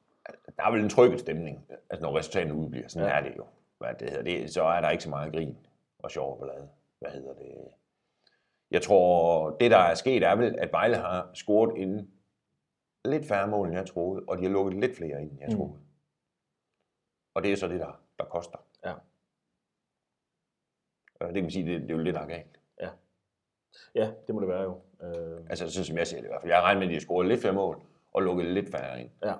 der 0.57 0.63
er 0.63 0.71
vel 0.71 0.81
en 0.83 0.89
trykket 0.89 1.19
stemning, 1.19 1.65
altså 1.89 2.05
når 2.05 2.17
resultaterne 2.17 2.53
udbliver. 2.55 2.87
Sådan 2.87 3.07
Ja. 3.07 3.13
er 3.17 3.23
det 3.23 3.37
jo. 3.37 3.45
Hvad 3.77 3.89
det 3.99 4.09
hedder. 4.09 4.23
Det, 4.23 4.53
så 4.53 4.63
er 4.63 4.81
der 4.81 4.89
ikke 4.89 5.03
så 5.03 5.09
meget 5.09 5.33
grin 5.33 5.57
og 5.99 6.11
sjov 6.11 6.33
og 6.33 6.39
ballade. 6.39 6.69
Hvad 6.99 7.11
hedder 7.11 7.33
det? 7.33 7.45
Jeg 8.71 8.81
tror, 8.81 9.49
det 9.59 9.71
der 9.71 9.77
er 9.77 9.93
sket 9.95 10.23
er 10.23 10.35
vel, 10.35 10.55
at 10.59 10.71
Vejle 10.71 10.95
har 10.95 11.29
scoret 11.33 11.81
en 11.83 12.11
lidt 13.05 13.25
færre 13.27 13.47
mål, 13.47 13.67
end 13.67 13.77
jeg 13.77 13.85
troede, 13.85 14.23
og 14.27 14.37
de 14.37 14.43
har 14.43 14.49
lukket 14.51 14.73
lidt 14.79 14.95
flere 14.97 15.21
ind, 15.21 15.31
end 15.31 15.39
jeg 15.39 15.49
Mm. 15.49 15.55
troede. 15.55 15.73
Og 17.35 17.43
det 17.43 17.51
er 17.51 17.55
så 17.55 17.67
det, 17.67 17.79
der, 17.79 17.99
der 18.19 18.25
koster. 18.25 18.57
Ja. 21.21 21.27
Øh, 21.27 21.27
Det 21.27 21.35
kan 21.35 21.43
man 21.43 21.51
sige, 21.51 21.65
det, 21.73 21.81
det 21.81 21.91
er 21.91 21.95
jo 21.95 22.03
lidt 22.03 22.15
er 22.17 22.25
galt. 22.25 22.57
Ja, 23.95 24.11
det 24.27 24.35
må 24.35 24.41
det 24.41 24.49
være 24.49 24.61
jo. 24.61 24.79
Øh, 25.03 25.39
Altså, 25.49 25.71
sådan 25.71 25.85
som 25.85 25.97
jeg 25.97 26.07
ser 26.07 26.17
det 26.17 26.23
i 26.23 26.27
hvert 26.27 26.41
fald. 26.41 26.51
Jeg 26.51 26.59
har 26.59 26.63
regnet 26.65 26.79
med, 26.79 26.87
at 26.87 26.89
de 26.89 26.95
har 26.95 27.01
scoret 27.01 27.27
lidt 27.27 27.41
flere 27.41 27.53
mål, 27.53 27.81
og 28.13 28.21
lukket 28.21 28.45
lidt 28.45 28.71
færre 28.71 29.01
ind. 29.01 29.09
ja. 29.23 29.33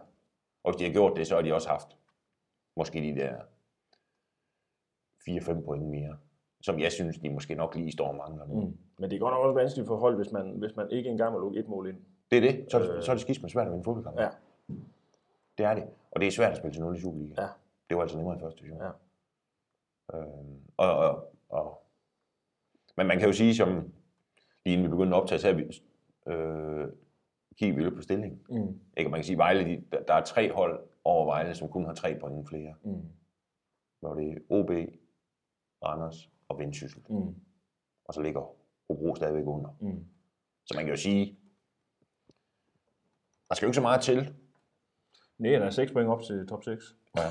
Og 0.63 0.71
hvis 0.71 0.75
de 0.79 0.85
har 0.85 0.91
gjort 0.91 1.17
det, 1.17 1.27
så 1.27 1.35
har 1.35 1.41
de 1.41 1.53
også 1.53 1.69
haft 1.69 1.87
måske 2.77 2.99
de 3.01 3.15
der 3.21 3.35
4-5 5.29 5.65
point 5.65 5.83
mere, 5.89 6.17
som 6.61 6.79
jeg 6.79 6.91
synes, 6.91 7.17
de 7.17 7.29
måske 7.29 7.55
nok 7.55 7.75
lige 7.75 7.91
står 7.91 8.07
og 8.07 8.15
mangler 8.15 8.45
nu. 8.45 8.61
Mm. 8.61 8.77
Men 8.97 9.09
det 9.09 9.15
er 9.15 9.19
godt 9.19 9.33
nok 9.33 9.45
også 9.45 9.53
vanskeligt 9.59 9.87
for 9.87 9.95
hold, 9.95 10.15
hvis 10.15 10.31
man, 10.31 10.51
hvis 10.51 10.75
man 10.75 10.91
ikke 10.91 11.09
engang 11.09 11.33
må 11.33 11.39
lukke 11.39 11.59
et 11.59 11.67
mål 11.67 11.87
ind. 11.89 11.97
Det 12.31 12.37
er 12.37 12.41
det. 12.51 12.71
Så 12.71 12.77
er 12.77 12.81
det, 12.81 12.95
Øh. 12.95 13.03
så 13.03 13.11
er 13.11 13.15
det 13.15 13.21
skidt 13.21 13.41
med 13.41 13.49
svært 13.49 13.65
at 13.67 13.71
vinde 13.71 13.83
fodboldkamp. 13.83 14.19
Ja. 14.19 14.29
Det 15.57 15.65
er 15.65 15.73
det. 15.73 15.83
Og 16.11 16.19
det 16.21 16.27
er 16.27 16.31
svært 16.31 16.51
at 16.51 16.57
spille 16.57 16.73
til 16.73 16.81
0 16.81 16.95
i 16.95 16.99
Superliga. 17.01 17.41
Ja. 17.41 17.47
Det 17.89 17.97
var 17.97 18.01
altså 18.01 18.17
nemmere 18.17 18.37
i 18.37 18.39
første 18.39 18.59
division. 18.59 18.81
Ja. 18.81 18.89
Øhm, 20.17 20.59
og, 20.77 20.95
og, 20.97 21.33
og, 21.51 21.83
men 22.97 23.07
man 23.07 23.19
kan 23.19 23.27
jo 23.27 23.33
sige, 23.33 23.55
som 23.55 23.93
lige 24.65 24.73
inden 24.73 24.83
vi 24.83 24.89
begyndte 24.89 25.15
at 25.15 25.21
optage, 25.21 25.39
så 25.39 25.53
vi, 25.53 25.63
øh, 26.31 26.87
kigger 27.55 27.75
vi 27.75 27.83
lidt 27.83 27.95
på 27.95 28.01
stillingen. 28.01 28.41
Mm. 28.49 28.79
Ikke? 28.97 29.11
Man 29.11 29.17
kan 29.17 29.23
sige, 29.23 29.37
Vejle, 29.37 29.65
de, 29.65 29.83
der, 29.91 30.03
der 30.03 30.13
er 30.13 30.23
tre 30.23 30.53
hold 30.53 30.87
over 31.03 31.25
Vejle, 31.25 31.55
som 31.55 31.69
kun 31.69 31.85
har 31.85 31.93
tre 31.93 32.19
point 32.19 32.49
flere. 32.49 32.73
Mm. 32.83 33.01
Hvor 33.99 34.13
det 34.13 34.31
er 34.31 34.37
OB, 34.49 34.69
Randers 35.83 36.29
og 36.47 36.59
Vendsyssel. 36.59 37.03
Mm. 37.09 37.35
Og 38.05 38.13
så 38.13 38.21
ligger 38.21 38.41
Hobro 38.87 39.15
stadigvæk 39.15 39.47
under. 39.47 39.77
Mm. 39.79 40.05
Så 40.65 40.73
man 40.75 40.85
kan 40.85 40.93
jo 40.93 41.01
sige, 41.01 41.37
der 43.49 43.55
skal 43.55 43.65
jo 43.65 43.69
ikke 43.69 43.75
så 43.75 43.81
meget 43.81 44.01
til. 44.01 44.35
Nej, 45.37 45.51
der 45.51 45.65
er 45.65 45.69
6 45.69 45.91
point 45.91 46.09
op 46.09 46.21
til 46.21 46.47
top 46.47 46.63
6. 46.63 46.95
Ja, 47.17 47.21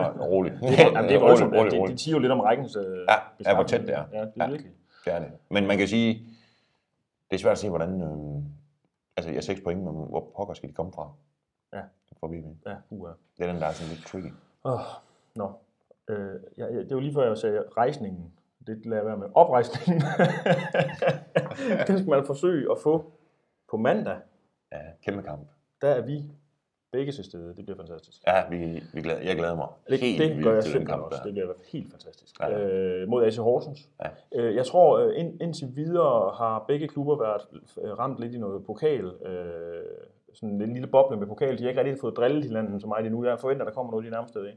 ja 0.00 0.08
roligt. 0.10 0.54
Det, 0.62 0.80
er- 0.80 0.90
jamen, 0.92 1.04
det 1.10 1.16
er 1.16 1.20
voldsomt. 1.20 1.52
roligt, 1.52 1.64
Det, 1.64 1.72
det 1.72 1.80
roligt. 1.80 2.00
siger 2.00 2.14
jo 2.14 2.18
lidt 2.20 2.32
om 2.32 2.40
rækkens 2.40 2.76
øh, 2.76 3.06
Ja, 3.08 3.14
ja, 3.50 3.54
hvor 3.54 3.64
tæt 3.64 3.80
det 3.80 3.90
er. 3.94 4.04
Ja, 4.12 4.20
det 4.20 4.32
er 4.36 4.44
Ja. 4.44 4.46
virkelig. 4.50 4.72
Det 5.04 5.12
er 5.12 5.18
det. 5.18 5.28
Men 5.50 5.66
man 5.66 5.78
kan 5.78 5.88
sige, 5.88 6.14
det 7.30 7.36
er 7.36 7.40
svært 7.40 7.52
at 7.52 7.58
se, 7.58 7.68
hvordan... 7.68 8.02
Øh, 8.02 8.42
altså, 9.16 9.30
jeg 9.30 9.36
har 9.36 9.40
6 9.42 9.60
point, 9.64 9.82
men 9.84 9.92
hvor 9.94 10.32
pokker 10.36 10.54
skal 10.54 10.68
de 10.68 10.74
komme 10.74 10.92
fra? 10.92 11.10
Ja. 11.72 11.80
For 12.20 12.26
VB. 12.28 12.44
Ja, 12.66 12.74
uha. 12.90 13.12
Det 13.38 13.46
er 13.46 13.52
den, 13.52 13.60
der 13.60 13.66
er 13.68 13.72
sådan 13.72 13.94
lidt 13.94 14.06
tricky. 14.06 14.32
Åh, 14.64 14.80
nå. 15.34 15.52
Øh, 16.08 16.40
ja, 16.58 16.64
ja, 16.66 16.78
det 16.78 16.94
var 16.94 17.00
lige 17.00 17.14
før, 17.14 17.28
jeg 17.28 17.38
sagde 17.38 17.62
rejsningen. 17.76 18.32
Det 18.66 18.86
lader 18.86 18.96
jeg 19.02 19.06
være 19.06 19.16
med. 19.16 19.26
Oprejsningen. 19.34 20.02
den 21.86 21.98
skal 21.98 22.08
man 22.08 22.26
forsøge 22.26 22.70
at 22.70 22.76
få 22.82 23.12
på 23.70 23.76
mandag 23.76 24.16
Ja, 24.72 24.78
kæmpe 25.04 25.22
kamp. 25.22 25.48
Der 25.82 25.88
er 25.88 26.00
vi 26.00 26.24
begge 26.96 27.12
til 27.12 27.24
stede. 27.24 27.54
Det 27.56 27.64
bliver 27.64 27.76
fantastisk. 27.76 28.18
Ja, 28.26 28.48
vi, 28.50 28.82
vi 28.94 29.00
glæder, 29.02 29.20
jeg 29.20 29.36
glæder 29.36 29.56
mig 29.56 29.68
Det, 29.88 29.98
helt 30.00 30.18
det 30.18 30.30
vildt 30.30 30.44
gør 30.44 30.54
jeg 30.54 30.62
til 30.64 30.72
den 30.72 30.80
simpelthen 30.80 31.00
kamp 31.00 31.04
også. 31.04 31.18
der. 31.18 31.24
Det 31.24 31.32
bliver 31.32 31.52
helt 31.72 31.90
fantastisk. 31.90 32.40
Ja. 32.40 32.58
Øh, 32.58 33.08
mod 33.08 33.24
AC 33.24 33.36
Horsens. 33.36 33.88
Ja. 34.02 34.08
Øh, 34.34 34.54
jeg 34.54 34.66
tror, 34.66 34.98
øh, 34.98 35.12
ind, 35.20 35.42
indtil 35.42 35.68
videre 35.76 36.34
har 36.38 36.64
begge 36.68 36.88
klubber 36.88 37.16
været 37.18 37.42
øh, 37.82 37.98
ramt 37.98 38.20
lidt 38.20 38.34
i 38.34 38.38
noget 38.38 38.64
pokal. 38.66 39.04
Øh, 39.04 39.84
sådan 40.34 40.62
en 40.62 40.72
lille 40.72 40.86
boble 40.86 41.16
med 41.16 41.26
pokal. 41.26 41.58
De 41.58 41.62
har 41.62 41.68
ikke 41.68 41.80
rigtig 41.80 42.00
fået 42.00 42.16
drillet 42.16 42.44
hinanden 42.44 42.80
så 42.80 42.86
meget 42.86 43.06
endnu. 43.06 43.24
Jeg 43.24 43.38
forventer, 43.38 43.64
der 43.64 43.72
kommer 43.72 43.92
noget 43.92 44.04
i 44.04 44.06
de 44.06 44.12
nærmeste 44.12 44.38
dage. 44.44 44.56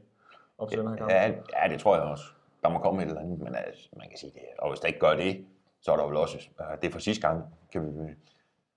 Op 0.58 0.70
til 0.70 0.78
den 0.78 0.88
her 0.88 0.96
kamp. 0.96 1.10
Ja, 1.10 1.26
ja, 1.26 1.72
det 1.72 1.80
tror 1.80 1.94
jeg 1.96 2.04
også. 2.04 2.24
Der 2.62 2.68
må 2.68 2.78
komme 2.78 3.02
et 3.02 3.08
eller 3.08 3.20
andet, 3.20 3.38
men 3.38 3.54
altså, 3.54 3.88
man 3.96 4.08
kan 4.08 4.18
sige 4.18 4.32
det. 4.34 4.42
Og 4.58 4.70
hvis 4.70 4.80
der 4.80 4.86
ikke 4.86 4.98
gør 4.98 5.14
det, 5.14 5.44
så 5.80 5.92
er 5.92 5.96
der 5.96 6.06
vel 6.06 6.16
også, 6.16 6.38
uh, 6.60 6.80
det 6.82 6.88
er 6.88 6.92
for 6.92 6.98
sidste 6.98 7.28
gang, 7.28 7.44
kan 7.72 7.82
vi, 7.86 7.88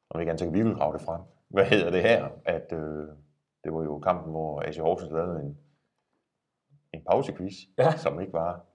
om 0.10 0.20
ikke 0.20 0.30
andet, 0.30 0.40
så 0.40 0.46
kan 0.46 0.54
vi 0.54 0.62
vel 0.62 0.76
grave 0.76 0.94
det 0.94 1.02
frem. 1.02 1.22
Hvad 1.48 1.66
hedder 1.66 1.92
det 1.92 2.02
her? 2.02 2.28
At 2.46 2.74
øh, 2.74 3.08
det 3.64 3.74
var 3.74 3.84
jo 3.84 4.00
kampen, 4.00 4.32
hvor 4.32 4.62
AC 4.62 4.78
Horsens 4.78 5.12
lavede 5.12 5.42
en, 5.44 5.58
en 6.94 7.04
pausequiz, 7.10 7.54
Ja. 7.78 7.98
som 7.98 8.20
ikke 8.22 8.34
var, 8.34 8.66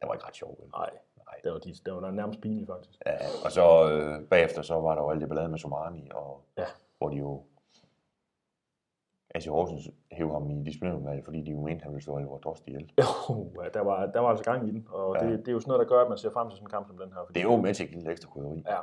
det 0.00 0.08
var 0.08 0.14
ikke 0.14 0.26
ret 0.26 0.36
sjov. 0.36 0.58
Nej, 0.72 0.90
Nej. 1.16 1.34
det 1.44 1.52
var, 1.52 1.58
de, 1.58 1.74
det 1.84 1.92
var 1.94 2.10
nærmest 2.10 2.40
pinligt 2.40 2.66
faktisk. 2.66 2.98
Ja, 3.06 3.16
og 3.44 3.52
så 3.52 3.90
øh, 3.92 4.28
bagefter, 4.28 4.62
så 4.62 4.80
var 4.80 4.94
der 4.94 5.02
jo 5.02 5.10
alt 5.10 5.20
det 5.20 5.28
ballade 5.28 5.48
med 5.48 5.58
Somani, 5.58 6.08
og, 6.14 6.44
Ja. 6.58 6.64
hvor 6.98 7.08
de 7.08 7.16
jo, 7.16 7.42
AC 9.34 9.46
Horsens 9.46 9.90
hævde 10.12 10.32
ham 10.32 10.50
i 10.50 10.64
disciplinudvalget, 10.64 11.24
fordi 11.24 11.42
de 11.42 11.50
jo 11.50 11.60
mente, 11.60 11.82
han 11.82 11.92
ville 11.92 12.02
slå 12.04 12.16
Alvor 12.18 12.38
Drost 12.38 12.66
ihjel. 12.68 12.92
Jo, 12.98 13.04
ja, 13.62 13.68
der, 13.68 13.80
var, 13.80 14.06
der 14.06 14.20
var 14.20 14.28
altså 14.28 14.44
gang 14.44 14.68
i 14.68 14.70
den. 14.70 14.86
Og 14.90 15.16
Ja. 15.16 15.26
det, 15.26 15.38
det 15.38 15.48
er 15.48 15.52
jo 15.52 15.60
sådan 15.60 15.70
noget, 15.70 15.88
der 15.88 15.94
gør, 15.94 16.02
at 16.02 16.08
man 16.08 16.18
ser 16.18 16.30
frem 16.30 16.48
til 16.48 16.56
sådan 16.56 16.66
en 16.66 16.70
kamp 16.70 16.86
som 16.86 16.98
den 16.98 17.12
her. 17.12 17.24
Fordi 17.26 17.40
Det 17.40 17.46
er 17.46 17.52
jo 17.52 17.60
med 17.60 17.74
til 17.74 17.88
give 17.88 17.98
lidt 17.98 18.08
ekstra 18.08 18.30
krydderi. 18.30 18.62
Ja, 18.68 18.78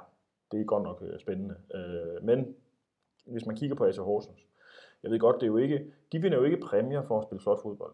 det 0.52 0.62
er 0.62 0.66
godt 0.66 0.84
nok 0.84 1.02
øh, 1.02 1.20
spændende. 1.20 1.56
Øh, 1.74 2.24
men 2.24 2.56
hvis 3.26 3.46
man 3.46 3.56
kigger 3.56 3.76
på 3.76 3.86
AC 3.86 3.98
Horsens, 3.98 4.48
jeg 5.04 5.12
ved 5.12 5.20
godt, 5.20 5.36
det 5.36 5.44
er 5.44 5.48
jo 5.48 5.58
ikke, 5.58 5.94
de 6.12 6.22
vinder 6.22 6.38
jo 6.38 6.44
ikke 6.44 6.58
præmier 6.58 7.02
for 7.02 7.20
at 7.20 7.24
spille 7.24 7.42
flot 7.42 7.62
fodbold. 7.62 7.94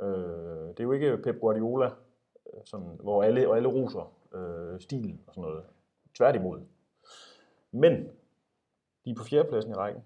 Øh, 0.00 0.68
det 0.68 0.80
er 0.80 0.84
jo 0.84 0.92
ikke 0.92 1.18
Pep 1.18 1.40
Guardiola, 1.40 1.86
øh, 1.86 2.60
sådan, 2.64 2.98
hvor 3.02 3.22
alle, 3.22 3.48
og 3.48 3.56
alle 3.56 3.68
roser 3.68 4.12
øh, 4.34 4.80
stilen 4.80 5.20
og 5.26 5.34
sådan 5.34 5.50
noget. 5.50 5.64
Tværtimod. 6.14 6.60
Men 7.70 7.92
de 9.04 9.10
er 9.10 9.14
på 9.14 9.24
fjerdepladsen 9.24 9.72
i 9.72 9.74
rækken. 9.74 10.02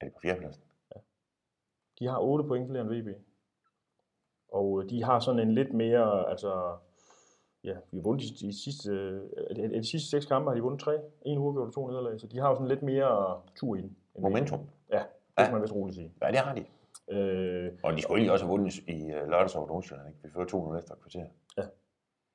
Er 0.00 0.04
det 0.04 0.14
på 0.14 0.20
fjerdepladsen? 0.22 0.62
De 1.98 2.06
har 2.06 2.18
8 2.18 2.48
point 2.48 2.68
flere 2.68 2.80
end 2.80 2.90
VB. 2.90 3.08
Og 4.48 4.82
øh, 4.82 4.90
de 4.90 5.02
har 5.02 5.20
sådan 5.20 5.48
en 5.48 5.54
lidt 5.54 5.72
mere, 5.72 6.30
altså, 6.30 6.76
ja, 7.64 7.76
vi 7.90 7.98
har 7.98 8.02
vundet 8.02 8.40
de, 8.40 8.46
de 8.46 8.62
sidste, 8.62 8.92
er 9.46 9.80
de 9.80 9.90
sidste 9.90 10.10
seks 10.10 10.26
kampe 10.26 10.50
har 10.50 10.54
de 10.54 10.62
vundet 10.62 10.80
tre, 10.80 10.98
en 11.22 11.38
uge 11.38 11.60
og 11.60 11.74
to 11.74 11.86
nederlag, 11.86 12.20
så 12.20 12.26
de 12.26 12.38
har 12.38 12.48
jo 12.48 12.54
sådan 12.54 12.68
lidt 12.68 12.82
mere 12.82 13.42
tur 13.56 13.76
i 13.76 13.80
den. 13.80 13.96
Momentum. 14.18 14.60
Ja, 14.92 14.98
det 14.98 15.04
Ja. 15.38 15.44
kan 15.44 15.52
man 15.52 15.62
vist 15.62 15.74
roligt 15.74 15.94
sige. 15.96 16.12
Ja, 16.22 16.28
det 16.28 16.38
har 16.38 16.54
de. 16.54 16.64
Øh, 17.14 17.72
Og 17.82 17.92
de 17.92 18.02
skulle 18.02 18.18
egentlig 18.18 18.32
også 18.32 18.44
have 18.44 18.50
vundet 18.50 18.76
i 18.78 19.04
uh, 19.04 19.28
lørdags 19.30 19.56
over 19.56 19.66
Nordsjælland, 19.66 20.08
ikke? 20.08 20.20
Vi 20.22 20.30
førte 20.30 20.56
2-0 20.56 20.78
efter 20.78 20.94
et 20.94 21.00
kvarter. 21.00 21.24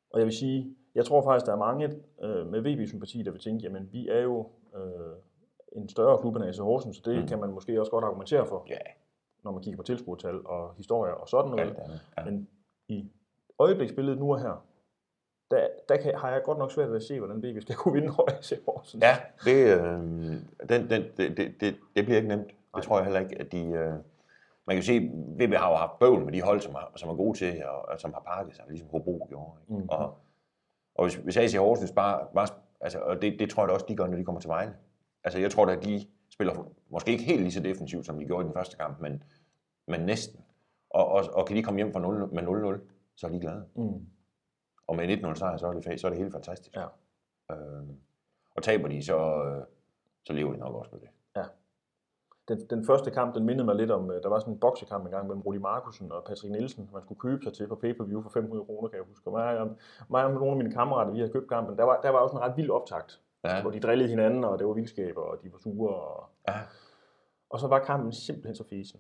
og 0.10 0.20
jeg 0.20 0.26
vil 0.26 0.34
sige, 0.36 0.76
jeg 0.96 1.06
tror 1.06 1.22
faktisk, 1.22 1.46
der 1.46 1.52
er 1.54 1.58
mange 1.58 1.86
øh, 2.22 2.48
med 2.48 2.62
VB-sympati, 2.62 3.24
der 3.24 3.32
vil 3.32 3.40
tænke, 3.42 3.64
jamen 3.64 3.90
vi 3.92 4.08
er 4.10 4.22
jo 4.22 4.50
øh, 4.76 5.16
en 5.76 5.90
større 5.90 6.18
klub 6.22 6.36
end 6.36 6.46
AC 6.46 6.58
Horsens, 6.58 6.96
så 6.98 7.02
det 7.06 7.22
Mm. 7.22 7.28
kan 7.28 7.40
man 7.40 7.50
måske 7.50 7.80
også 7.80 7.92
godt 7.92 8.06
argumentere 8.06 8.46
for, 8.46 8.66
Ja, 8.70 8.78
når 9.44 9.52
man 9.52 9.62
kigger 9.64 9.78
på 9.78 9.84
tilskuertal 9.84 10.46
og 10.46 10.76
historier 10.76 11.14
og 11.14 11.30
sådan 11.30 11.52
noget. 11.52 11.62
andet. 11.78 12.02
Ja. 12.18 12.26
Men 12.26 12.48
i 12.88 13.12
øjebliksbilledet 13.60 14.20
nu 14.20 14.32
og 14.34 14.40
her, 14.42 14.66
der, 15.52 15.68
der 15.90 15.98
kan, 15.98 16.16
har 16.16 16.32
jeg 16.32 16.42
godt 16.44 16.58
nok 16.58 16.72
svært 16.72 16.90
ved 16.90 16.96
at 16.96 17.04
se, 17.04 17.20
hvordan 17.20 17.42
BB 17.42 17.62
skal 17.62 17.76
kunne 17.76 17.94
vinde 17.94 18.14
over 18.18 18.32
AC 18.32 18.54
Horsens. 18.66 19.04
Ja, 19.04 19.18
det, 19.46 19.78
øh, 19.78 20.00
den, 20.70 20.90
den, 20.90 21.04
det, 21.18 21.38
det, 21.38 21.76
det, 21.96 22.06
bliver 22.06 22.18
ikke 22.18 22.28
nemt. 22.28 22.48
Det 22.48 22.56
Nej. 22.74 22.82
tror 22.82 22.98
jeg 22.98 23.06
heller 23.06 23.20
ikke, 23.20 23.40
at 23.40 23.52
de... 23.52 23.66
Øh, 23.66 23.94
man 24.68 24.76
kan 24.76 24.84
se, 24.84 24.94
at 24.94 25.02
VB 25.40 25.54
har 25.54 25.70
jo 25.70 25.76
haft 25.76 26.00
bøvl 26.00 26.26
med 26.26 26.34
de 26.34 26.42
hold, 26.42 26.62
som, 26.62 26.76
har, 26.76 26.92
som 26.96 27.10
er 27.10 27.16
gode 27.16 27.38
til, 27.38 27.64
og, 27.66 27.90
og 27.90 28.00
som 28.00 28.14
har 28.14 28.20
pakket 28.20 28.56
sig, 28.56 28.66
ligesom 28.70 28.90
Hobro 28.90 29.26
gjorde. 29.30 29.52
Ikke? 29.62 29.80
Mhm. 29.80 29.90
Og, 29.90 30.18
og 30.96 31.06
hvis, 31.06 31.16
hvis 31.16 31.38
AC 31.38 31.56
Horsens 31.56 31.92
bare... 31.92 32.28
bare 32.34 32.48
altså, 32.82 33.00
og 33.00 33.22
det, 33.22 33.40
det 33.40 33.50
tror 33.50 33.64
jeg 33.64 33.68
da 33.68 33.74
også, 33.74 33.86
de 33.90 33.96
gør, 33.96 34.08
når 34.08 34.18
de 34.18 34.26
kommer 34.26 34.42
til 34.42 34.48
Vejle. 34.48 34.74
Altså, 35.24 35.40
jeg 35.40 35.52
tror 35.52 35.66
da, 35.66 35.72
at 35.72 35.84
de 35.84 36.06
spiller 36.30 36.72
måske 36.90 37.12
ikke 37.12 37.24
helt 37.24 37.42
lige 37.42 37.52
så 37.52 37.60
defensivt, 37.60 38.06
som 38.06 38.20
de 38.20 38.26
gjorde 38.26 38.44
i 38.44 38.46
den 38.46 38.54
første 38.54 38.78
kamp, 38.78 39.02
men, 39.02 39.24
men 39.88 40.02
næsten. 40.02 40.40
Og, 40.90 41.08
og, 41.08 41.24
og 41.34 41.46
kan 41.46 41.58
de 41.58 41.64
komme 41.64 41.78
hjem 41.78 41.94
fra 41.94 42.00
0, 42.00 42.34
med 42.34 42.78
0-0, 42.78 42.80
så 43.16 43.28
er 43.28 43.32
de 43.32 43.40
glade. 43.40 43.66
Mm. 43.76 44.08
Og 44.88 44.96
med 44.96 45.10
en 45.10 45.26
1-0 45.26 45.34
sejr, 45.36 45.58
så 45.58 45.68
er 45.68 45.74
det, 45.74 46.00
så 46.02 46.08
er 46.08 46.12
det 46.12 46.20
helt 46.20 46.34
fantastisk. 46.34 46.76
Ja. 46.76 46.86
Øhm, 47.56 47.96
og 48.56 48.64
taber 48.64 48.88
de, 48.88 49.06
så, 49.06 49.18
øh, 49.44 49.64
så 50.26 50.34
lever 50.34 50.52
de 50.54 50.60
nok 50.60 50.76
også 50.76 50.90
med 50.94 51.00
det. 51.02 51.10
Den, 52.48 52.66
den 52.70 52.86
første 52.86 53.12
kamp, 53.12 53.36
den 53.36 53.46
mindede 53.46 53.66
mig 53.66 53.76
lidt 53.76 53.92
om, 53.92 54.12
øh, 54.12 54.24
der 54.24 54.30
var 54.30 54.40
sådan 54.40 54.54
en 54.54 54.60
boksekamp 54.60 55.06
engang 55.06 55.28
mellem 55.28 55.42
Rudi 55.42 55.58
Markusen 55.58 56.12
og 56.12 56.24
Patrick 56.24 56.52
Nielsen, 56.52 56.90
man 56.94 57.02
skulle 57.02 57.20
købe 57.20 57.44
sig 57.44 57.54
til 57.54 57.68
på 57.68 57.76
pay-per-view 57.76 58.22
for 58.22 58.30
500 58.30 58.66
kroner, 58.66 58.90
kan 58.90 58.98
jeg 58.98 59.06
huske. 59.10 59.28
Og 59.28 59.34
mig, 59.34 59.60
og, 59.60 59.70
mig 60.10 60.26
og 60.26 60.32
nogle 60.34 60.52
af 60.52 60.58
mine 60.58 60.72
kammerater, 60.72 61.12
vi 61.12 61.20
havde 61.20 61.32
købt 61.32 61.50
kampen, 61.50 61.78
der 61.78 61.84
var, 61.84 62.02
der 62.02 62.10
var 62.10 62.20
også 62.20 62.36
en 62.36 62.42
ret 62.42 62.58
vild 62.58 62.70
optakt, 62.70 63.22
Ja, 63.44 63.62
hvor 63.62 63.72
de 63.72 63.80
drillede 63.80 64.10
hinanden, 64.10 64.44
og 64.44 64.60
det 64.60 64.68
var 64.68 64.74
vildskaber, 64.74 65.22
og 65.22 65.38
de 65.44 65.52
var 65.52 65.58
sure. 65.58 65.96
Og, 65.96 66.30
ja. 66.48 66.54
og 67.50 67.60
så 67.60 67.68
var 67.68 67.80
kampen 67.80 68.12
simpelthen 68.14 68.56
så 68.56 68.64
fesen. 68.70 69.00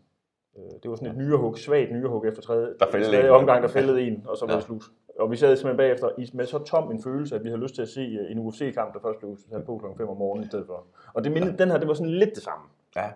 Øh, 0.58 0.64
Det 0.84 0.90
var 0.90 0.96
sådan 0.96 1.12
et 1.12 1.18
nyrehug, 1.18 1.58
svagt 1.58 1.92
nyrehug 1.92 2.26
efter 2.26 2.42
tredje, 2.42 2.76
Der 2.80 2.92
tredje 2.92 3.30
omgang, 3.30 3.64
der 3.64 3.70
fældede 3.70 4.02
en, 4.02 4.26
og 4.28 4.38
så 4.38 4.46
var 4.46 4.52
Ja. 4.54 4.58
det 4.58 4.66
slut. 4.66 4.84
Og 5.20 5.32
vi 5.32 5.36
sad 5.36 5.56
simpelthen 5.58 5.78
bagefter 5.78 6.10
i- 6.18 6.30
med 6.34 6.46
så 6.46 6.60
tom 6.64 6.92
en 6.92 7.04
følelse, 7.04 7.36
at 7.36 7.44
vi 7.44 7.50
havde 7.50 7.62
lyst 7.62 7.76
til 7.76 7.82
at 7.82 7.90
se 7.90 8.02
øh, 8.02 8.32
en 8.32 8.40
UFC-kamp, 8.40 8.94
der 8.94 9.00
først 9.00 9.20
blev 9.20 9.38
sat 9.52 9.66
på 9.66 9.78
klokken 9.78 9.98
5 9.98 10.10
om 10.10 10.18
morgenen 10.18 10.44
i 10.44 10.48
stedet 10.48 10.66
for. 10.66 10.84
Og 11.14 11.24
det 11.24 11.32
mindede, 11.32 11.58
den 11.58 11.72
her, 11.72 11.78
det 11.78 11.88
var 11.88 11.94
sådan 11.94 12.12
lidt 12.14 12.36
det 12.36 12.44
samme. 12.44 12.66
ja. 12.96 13.12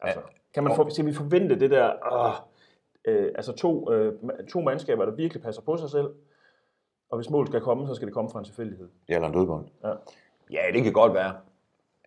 Altså, 0.00 0.20
kan 0.54 0.64
man 0.64 0.74
for, 0.76 0.88
skal 0.88 1.06
vi 1.06 1.12
forvente 1.12 1.60
det 1.60 1.70
der, 1.70 1.92
åh, 2.12 2.32
øh, 3.04 3.32
altså 3.34 3.52
to, 3.52 3.92
øh, 3.92 4.14
to 4.48 4.60
mandskaber, 4.60 5.04
der 5.04 5.12
virkelig 5.12 5.42
passer 5.42 5.62
på 5.62 5.76
sig 5.76 5.90
selv, 5.90 6.06
og 7.10 7.18
hvis 7.18 7.30
mål 7.30 7.46
skal 7.46 7.60
komme, 7.60 7.86
så 7.88 7.94
skal 7.94 8.06
det 8.06 8.14
komme 8.14 8.30
fra 8.30 8.38
en 8.38 8.44
tilfældighed. 8.44 8.88
Det 9.08 9.16
er 9.16 9.26
en 9.26 9.32
dødbold. 9.32 9.64
Ja. 9.84 9.92
Ja, 10.50 10.60
det 10.72 10.82
kan 10.84 10.92
godt 10.92 11.14
være. 11.14 11.34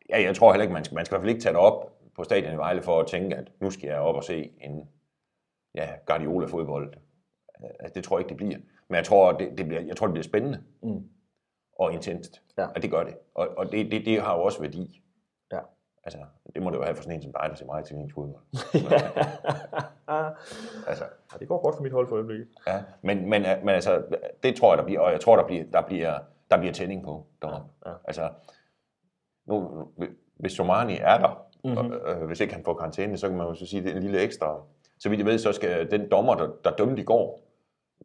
Ja, 0.09 0.21
jeg 0.21 0.35
tror 0.35 0.51
heller 0.51 0.63
ikke, 0.63 0.73
man 0.73 0.83
skal, 0.85 0.95
man 0.95 1.05
skal 1.05 1.13
i 1.13 1.15
hvert 1.15 1.21
fald 1.23 1.29
ikke 1.29 1.41
tage 1.41 1.53
det 1.53 1.61
op 1.61 1.91
på 2.15 2.23
stadion 2.23 2.53
i 2.53 2.57
Vejle 2.57 2.81
for 2.81 2.99
at 2.99 3.07
tænke, 3.07 3.35
at 3.35 3.51
nu 3.59 3.71
skal 3.71 3.87
jeg 3.87 3.99
op 3.99 4.15
og 4.15 4.23
se 4.23 4.51
en 4.61 4.89
ja, 5.75 5.89
Guardiola-fodbold. 6.05 6.93
Altså, 7.79 7.93
det 7.95 8.03
tror 8.03 8.17
jeg 8.17 8.21
ikke, 8.21 8.29
det 8.29 8.37
bliver. 8.37 8.57
Men 8.89 8.95
jeg 8.95 9.05
tror, 9.05 9.31
det, 9.31 9.57
det 9.57 9.65
bliver, 9.67 9.81
jeg 9.81 9.95
tror, 9.97 10.07
det 10.07 10.13
bliver 10.13 10.23
spændende 10.23 10.63
Mm. 10.81 11.03
og 11.79 11.93
intenst. 11.93 12.41
Ja. 12.57 12.67
At 12.75 12.81
det 12.81 12.91
gør 12.91 13.03
det. 13.03 13.13
Og, 13.35 13.47
og 13.57 13.71
det, 13.71 13.91
det, 13.91 14.05
det 14.05 14.21
har 14.21 14.35
jo 14.37 14.43
også 14.43 14.61
værdi. 14.61 15.01
Ja. 15.51 15.59
Altså, 16.03 16.19
det 16.55 16.61
må 16.63 16.69
det 16.69 16.77
jo 16.77 16.83
have 16.83 16.95
for 16.95 17.03
sådan 17.03 17.15
en 17.15 17.21
som 17.21 17.31
dig, 17.33 17.49
der 17.49 17.55
ser 17.55 17.65
meget 17.65 17.85
til 17.85 17.95
ens 17.97 18.13
fodbold. 18.13 18.43
ja, 20.09 20.29
Altså, 20.87 21.03
det 21.39 21.47
går 21.47 21.61
godt 21.63 21.75
for 21.75 21.83
mit 21.83 21.91
hold 21.91 22.07
for 22.07 22.15
øjeblikket. 22.15 22.47
Ja, 22.67 22.83
men, 23.01 23.29
men, 23.29 23.41
men 23.41 23.69
altså, 23.69 24.03
det 24.43 24.55
tror 24.55 24.71
jeg, 24.71 24.77
der 24.77 24.83
bliver, 24.85 24.99
og 24.99 25.11
jeg 25.11 25.19
tror, 25.21 25.35
der 25.35 25.47
bliver, 25.47 25.63
der 25.73 25.81
bliver, 25.81 26.19
der 26.51 26.57
bliver 26.57 26.73
tænding 26.73 27.03
på 27.03 27.25
deroppe. 27.41 27.67
Ja, 27.85 27.89
ja. 27.91 27.95
Altså, 28.05 28.29
nu, 29.45 29.87
hvis 30.35 30.51
Somani 30.51 30.97
er 31.01 31.17
der, 31.17 31.41
Mhm. 31.63 31.73
mm-hmm. 31.73 31.91
og, 32.05 32.11
øh, 32.21 32.25
hvis 32.27 32.39
ikke 32.39 32.53
han 32.53 32.63
får 32.63 32.73
karantæne, 32.73 33.17
så 33.17 33.27
kan 33.27 33.37
man 33.37 33.47
jo 33.47 33.53
så 33.55 33.65
sige, 33.65 33.83
det 33.83 33.91
er 33.91 33.95
en 33.95 34.03
lille 34.03 34.19
ekstra. 34.21 34.61
Så 34.99 35.09
vidt 35.09 35.19
jeg 35.19 35.25
ved, 35.27 35.37
så 35.37 35.53
skal 35.53 35.91
den 35.91 36.11
dommer, 36.11 36.35
der, 36.35 36.49
der 36.63 36.71
dømte 36.75 37.01
i 37.01 37.05
går, 37.05 37.39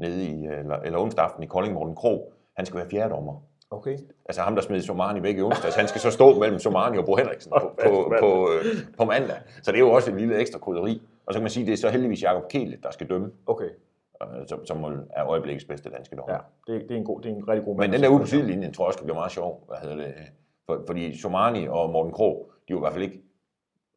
nede 0.00 0.24
i, 0.24 0.46
eller, 0.46 0.76
eller 0.76 0.98
onsdag 0.98 1.24
aften 1.24 1.42
i 1.42 1.46
Kolding, 1.46 1.74
Morten 1.74 1.94
Krog, 1.94 2.32
han 2.56 2.66
skal 2.66 2.78
være 2.78 2.90
fjerde 2.90 3.14
dommer. 3.14 3.42
Okay. 3.70 3.98
Altså 4.24 4.42
ham, 4.42 4.54
der 4.54 4.62
smed 4.62 4.82
Somani 4.82 5.22
væk 5.22 5.38
i 5.38 5.42
onsdags, 5.42 5.74
han 5.74 5.88
skal 5.88 6.00
så 6.00 6.10
stå 6.10 6.38
mellem 6.38 6.58
Somani 6.58 6.98
og 6.98 7.04
Bo 7.04 7.16
Henriksen 7.16 7.52
på, 7.60 7.72
på, 7.84 8.12
på, 8.20 8.48
øh, 8.52 8.64
på 8.98 9.04
mandag. 9.04 9.36
Så 9.62 9.72
det 9.72 9.76
er 9.78 9.80
jo 9.80 9.90
også 9.90 10.10
en 10.10 10.16
lille 10.16 10.38
ekstra 10.38 10.58
krydderi. 10.58 11.02
Og 11.26 11.34
så 11.34 11.38
kan 11.38 11.42
man 11.42 11.50
sige, 11.50 11.62
at 11.62 11.66
det 11.66 11.72
er 11.72 11.76
så 11.76 11.88
heldigvis 11.88 12.22
Jakob 12.22 12.48
Kele, 12.48 12.78
der 12.82 12.90
skal 12.90 13.08
dømme, 13.08 13.32
Okay, 13.46 13.70
øh, 14.22 14.46
som, 14.46 14.66
som 14.66 14.84
er 15.10 15.26
øjeblikkets 15.26 15.64
bedste 15.64 15.90
danske 15.90 16.16
dommer. 16.16 16.34
ja, 16.34 16.72
det, 16.72 16.82
det, 16.82 16.90
er 16.90 16.98
en 16.98 17.04
god, 17.04 17.20
det 17.20 17.30
er 17.30 17.34
en 17.34 17.48
rigtig 17.48 17.64
god 17.64 17.74
Men 17.74 17.80
mand 17.80 17.92
den 17.92 18.04
at 18.04 18.08
der 18.08 18.14
ude 18.14 18.20
på. 18.20 18.26
sidelinjen, 18.26 18.72
tror 18.72 18.84
jeg 18.84 18.86
også 18.86 18.98
kan 18.98 19.04
blive 19.06 19.14
meget 19.14 19.32
sjov. 19.32 19.64
Hvad 19.68 19.78
hedder 19.82 19.96
det? 19.96 20.14
For, 20.66 20.82
fordi 20.86 21.18
Somani 21.18 21.68
og 21.68 21.90
Morten 21.90 22.12
Krog, 22.12 22.50
de 22.68 22.72
er 22.72 22.74
jo 22.74 22.78
i 22.78 22.80
hvert 22.80 22.92
fald 22.92 23.04
ikke 23.04 23.22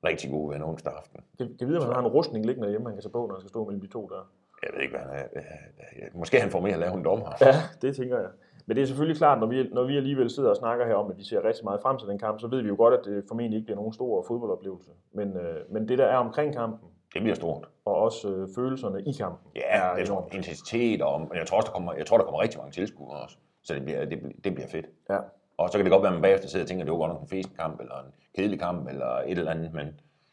rigtig 0.03 0.31
gode 0.31 0.49
venner 0.53 0.67
onsdag 0.67 0.93
aften. 0.93 1.19
Kan, 1.37 1.55
kan 1.59 1.67
vide, 1.67 1.77
om 1.79 1.85
han 1.85 1.93
har 1.93 2.01
en 2.01 2.07
rustning 2.07 2.45
liggende 2.45 2.69
hjemme, 2.69 2.87
han 2.89 2.95
kan 2.95 3.03
tage 3.03 3.11
på, 3.11 3.25
når 3.27 3.33
han 3.35 3.41
skal 3.41 3.49
stå 3.49 3.65
mellem 3.65 3.81
de 3.81 3.87
to 3.87 4.07
der. 4.07 4.29
Jeg 4.63 4.69
ved 4.73 4.81
ikke, 4.81 4.97
hvad 4.97 5.05
han 5.05 5.27
er. 5.35 6.07
Måske 6.13 6.39
han 6.39 6.49
får 6.49 6.59
mere 6.61 6.73
at 6.73 6.79
lave 6.79 6.93
en 6.93 7.03
dommer. 7.05 7.31
Ja, 7.41 7.53
det 7.81 7.95
tænker 7.95 8.19
jeg. 8.19 8.29
Men 8.65 8.75
det 8.77 8.81
er 8.83 8.85
selvfølgelig 8.87 9.17
klart, 9.17 9.39
når 9.39 9.47
vi, 9.47 9.69
når 9.71 9.83
vi 9.83 9.97
alligevel 9.97 10.29
sidder 10.29 10.49
og 10.49 10.55
snakker 10.55 10.85
her 10.85 10.95
om, 10.95 11.11
at 11.11 11.17
vi 11.17 11.23
ser 11.23 11.43
rigtig 11.45 11.63
meget 11.63 11.81
frem 11.81 11.97
til 11.97 12.07
den 12.07 12.17
kamp, 12.19 12.39
så 12.39 12.47
ved 12.47 12.61
vi 12.61 12.67
jo 12.67 12.75
godt, 12.75 12.93
at 12.93 12.99
det 13.05 13.23
formentlig 13.27 13.57
ikke 13.57 13.65
bliver 13.65 13.75
nogen 13.77 13.93
stor 13.93 14.25
fodboldoplevelse. 14.27 14.91
Men, 15.13 15.37
øh, 15.37 15.71
men 15.73 15.87
det, 15.87 15.97
der 15.97 16.05
er 16.05 16.15
omkring 16.17 16.53
kampen, 16.53 16.89
Det 17.13 17.21
bliver 17.21 17.35
stort. 17.35 17.69
og 17.85 17.95
også 17.95 18.29
øh, 18.35 18.47
følelserne 18.55 19.01
i 19.03 19.11
kampen, 19.11 19.51
Ja, 19.55 19.61
er 19.65 19.95
det 19.95 20.09
jeg. 20.09 20.17
Intensitet, 20.33 21.01
og, 21.01 21.19
men 21.21 21.35
jeg 21.37 21.47
tror 21.47 21.57
også, 21.57 21.67
der 21.67 21.73
kommer, 21.73 21.93
jeg 21.93 22.05
tror, 22.05 22.17
der 22.17 22.23
kommer 22.23 22.41
rigtig 22.41 22.59
mange 22.59 22.71
tilskuere 22.71 23.19
også. 23.23 23.37
Så 23.63 23.73
det 23.73 23.83
bliver, 23.83 24.05
det, 24.05 24.19
bliver- 24.19 24.33
det 24.43 24.53
bliver 24.55 24.67
fedt. 24.67 24.85
Ja. 25.09 25.17
Og 25.57 25.69
så 25.69 25.77
kan 25.77 25.85
det 25.85 25.91
godt 25.91 26.01
være, 26.03 26.09
at 26.11 26.15
man 26.15 26.21
bagefter 26.21 26.47
sidder 26.47 26.63
og 26.63 26.67
tænker, 26.67 26.83
at 26.83 26.85
det 26.87 26.91
var 26.91 26.97
godt 26.99 27.11
nok 27.11 27.21
en 27.21 27.27
fesen 27.27 27.53
kamp, 27.59 27.79
eller 27.79 27.95
en 27.95 28.11
kedelig 28.35 28.59
kamp, 28.59 28.87
eller 28.89 29.07
et 29.07 29.37
eller 29.37 29.51
andet, 29.51 29.73
men 29.73 29.87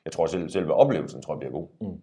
jeg 0.04 0.12
tror 0.12 0.26
selv, 0.26 0.48
selve 0.48 0.74
oplevelsen 0.74 1.22
tror 1.22 1.34
jeg 1.34 1.38
bliver 1.38 1.52
god. 1.52 1.68
Mm. 1.80 2.00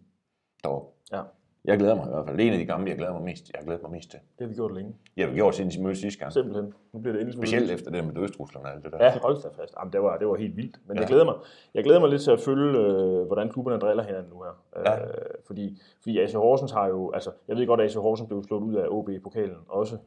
Deroppe. 0.63 0.87
Ja. 1.11 1.21
Jeg 1.67 1.77
glæder 1.77 1.95
mig 1.95 2.05
i 2.05 2.09
hvert 2.09 2.25
fald. 2.25 2.37
Det 2.37 2.43
er 2.43 2.47
en 2.47 2.53
af 2.53 2.59
de 2.59 2.65
gamle, 2.65 2.89
jeg 2.89 2.97
glæder 2.97 3.13
mig 3.13 3.21
mest, 3.21 3.51
jeg 3.53 3.59
har 3.59 3.65
glædet 3.65 3.81
mig 3.81 3.91
mest 3.91 4.09
til. 4.11 4.19
Det 4.19 4.41
har 4.45 4.47
vi 4.47 4.53
gjort 4.53 4.73
længe. 4.73 4.95
Jeg 5.17 5.27
har 5.27 5.33
gjort 5.35 5.55
siden 5.55 5.71
de 5.71 5.83
mødtes 5.83 5.99
sidste 5.99 6.19
gang. 6.19 6.33
Simpelthen. 6.33 6.73
Nu 6.93 6.99
bliver 6.99 7.13
det 7.13 7.21
endelig 7.21 7.39
Specielt 7.39 7.71
efter 7.71 7.91
det 7.91 8.05
med 8.05 8.13
dødstruslerne 8.13 8.65
og 8.65 8.71
alt 8.73 8.83
det 8.83 8.91
der. 8.91 9.05
Ja, 9.05 9.19
hold 9.19 9.41
da 9.41 9.49
fast. 9.61 9.73
Jamen, 9.79 9.93
det, 9.93 10.01
var, 10.01 10.17
det 10.17 10.27
var 10.27 10.35
helt 10.35 10.57
vildt. 10.57 10.77
Men 10.87 10.97
ja. 10.97 11.01
jeg, 11.01 11.09
Ja. 11.09 11.13
glæder 11.13 11.25
mig, 11.25 11.35
jeg 11.73 11.83
glæder 11.83 11.99
mig 11.99 12.09
lidt 12.09 12.21
til 12.21 12.31
at 12.31 12.39
følge, 12.39 12.79
øh, 12.79 13.25
hvordan 13.25 13.49
klubberne 13.49 13.79
driller 13.79 14.03
hinanden 14.03 14.29
nu 14.33 14.41
her. 14.41 14.53
Ja. 14.85 14.99
Øh, 15.07 15.13
fordi, 15.47 15.81
fordi 16.01 16.19
AC 16.19 16.33
Horsens 16.33 16.71
har 16.71 16.87
jo, 16.87 17.11
altså, 17.11 17.31
jeg 17.47 17.57
ved 17.57 17.67
godt, 17.67 17.81
at 17.81 17.85
AC 17.85 17.93
Horsens 17.95 18.27
blev 18.27 18.43
slået 18.43 18.61
ud 18.61 18.75
af 18.75 19.13
i 19.13 19.19
pokalen 19.19 19.57
også. 19.69 19.97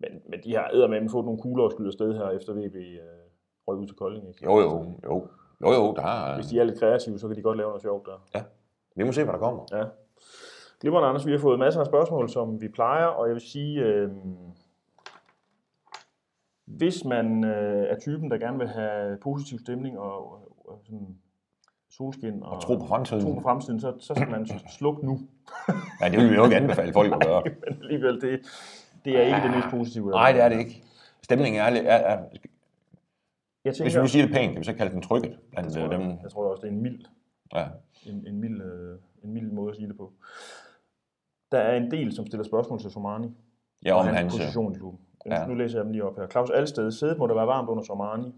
Men, 0.00 0.10
men 0.28 0.40
de 0.44 0.54
har 0.56 0.70
eddermame 0.74 1.10
fået 1.10 1.24
nogle 1.24 1.40
kugler 1.40 1.64
og 1.64 1.70
skyde 1.72 1.86
afsted 1.86 2.14
her, 2.14 2.28
efter 2.30 2.52
VB 2.52 2.76
øh, 2.76 2.98
røg 3.68 3.76
ud 3.78 3.86
til 3.86 3.96
Kolding. 3.96 4.28
Ikke? 4.28 4.44
Jo, 4.44 4.60
jo, 4.60 4.84
jo. 5.04 5.26
Jo, 5.62 5.72
jo, 5.72 5.94
der 5.96 6.02
er... 6.02 6.34
Hvis 6.34 6.46
de 6.46 6.58
er 6.60 6.64
lidt 6.64 6.78
kreative, 6.78 7.18
så 7.18 7.26
kan 7.28 7.36
de 7.36 7.42
godt 7.42 7.56
lave 7.56 7.68
noget 7.68 7.82
sjovt 7.82 8.06
der. 8.06 8.40
Vi 8.96 9.04
må 9.04 9.12
se, 9.12 9.24
hvad 9.24 9.32
der 9.32 9.38
kommer. 9.38 9.62
Ja. 9.72 9.84
Glimrende, 10.80 11.08
Anders. 11.08 11.26
Vi 11.26 11.30
har 11.32 11.38
fået 11.38 11.58
masser 11.58 11.80
af 11.80 11.86
spørgsmål, 11.86 12.28
som 12.30 12.60
vi 12.60 12.68
plejer, 12.68 13.04
og 13.06 13.26
jeg 13.26 13.34
vil 13.34 13.42
sige, 13.42 13.80
øh, 13.80 14.10
hvis 16.66 17.04
man 17.04 17.44
øh, 17.44 17.82
er 17.90 17.98
typen, 18.00 18.30
der 18.30 18.38
gerne 18.38 18.58
vil 18.58 18.68
have 18.68 19.18
positiv 19.22 19.58
stemning 19.58 19.98
og, 19.98 20.32
og, 20.32 20.68
og 20.68 20.80
sådan 20.84 21.18
solskin 21.90 22.42
og, 22.42 22.50
Og 22.52 22.62
tro 22.62 22.76
på 22.76 22.86
fremtiden. 22.86 23.22
tro 23.22 23.32
på 23.34 23.40
fremtiden, 23.40 23.80
så, 23.80 23.94
så 23.98 24.14
skal 24.14 24.30
man 24.30 24.46
slukke 24.78 25.06
nu. 25.06 25.18
Nej, 26.00 26.08
det 26.08 26.18
vil 26.18 26.30
vi 26.30 26.34
jo 26.34 26.44
ikke 26.44 26.56
anbefale 26.56 26.92
folk 26.92 27.12
at 27.12 27.20
gøre. 27.26 27.42
Men 27.68 27.82
alligevel, 27.82 28.20
det, 28.20 28.40
det 29.04 29.16
er 29.16 29.22
ikke 29.22 29.48
det 29.48 29.56
mest 29.56 29.68
positive. 29.70 30.10
Nej, 30.10 30.32
det 30.32 30.40
er 30.42 30.48
det 30.48 30.58
ikke. 30.58 30.82
Stemningen 31.22 31.60
er, 31.60 31.64
er, 31.64 31.96
er 31.96 32.18
Jeg 32.18 32.26
hvis 33.62 33.76
tænker, 33.78 33.92
vi 33.94 34.02
nu 34.02 34.08
siger 34.08 34.26
det 34.26 34.34
pænt, 34.34 34.52
kan 34.52 34.60
vi 34.60 34.64
så 34.64 34.74
kalde 34.74 34.92
den 34.92 35.02
trykket 35.02 35.38
blandt 35.50 35.76
jeg, 35.76 35.82
øh, 35.84 35.88
tror, 35.90 35.96
dem. 35.98 36.18
jeg 36.22 36.30
tror 36.30 36.50
også, 36.50 36.60
det 36.62 36.68
er 36.68 36.72
en 36.72 36.82
mild, 36.82 37.04
Ja. 37.54 37.66
en, 38.06 38.26
en, 38.26 38.40
mild, 38.40 38.62
øh, 38.62 38.98
en 39.24 39.32
mild 39.32 39.50
måde 39.50 39.70
at 39.70 39.76
sige 39.76 39.88
det 39.88 39.96
på. 39.96 40.12
Der 41.52 41.58
er 41.58 41.76
en 41.76 41.90
del, 41.90 42.12
som 42.12 42.26
stiller 42.26 42.44
spørgsmål 42.44 42.78
til 42.80 42.90
Somani. 42.90 43.28
ja, 43.84 43.92
om 43.94 44.06
og 44.06 44.14
hans... 44.16 44.34
øh, 44.34 44.40
position 44.40 44.74
i 44.74 44.78
klubben. 44.78 45.00
Ja. 45.26 45.46
Nu 45.46 45.54
læser 45.54 45.78
jeg 45.78 45.84
dem 45.84 45.92
lige 45.92 46.04
op 46.04 46.16
her. 46.16 46.26
Claus 46.26 46.50
Alsted, 46.50 46.90
sædet 46.90 47.18
må 47.18 47.26
der 47.26 47.34
være 47.34 47.46
varmt 47.46 47.68
under 47.68 47.82
Somani. 47.82 48.34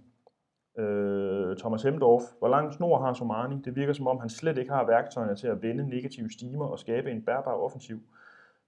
Øh, 0.78 1.57
Thomas 1.57 1.83
Hemdorf, 1.83 2.23
hvor 2.38 2.49
lang 2.49 2.73
snor 2.73 2.99
har 3.04 3.12
Somani? 3.12 3.57
Det 3.64 3.76
virker 3.76 3.92
som 3.92 4.07
om, 4.07 4.19
han 4.19 4.28
slet 4.28 4.59
ikke 4.59 4.73
har 4.73 4.87
værktøjerne 4.87 5.37
til 5.37 5.47
at 5.47 5.62
vende 5.62 5.88
negative 5.88 6.31
stimer 6.31 6.64
og 6.66 6.78
skabe 6.78 7.11
en 7.11 7.23
bærbar 7.23 7.54
offensiv. 7.54 8.00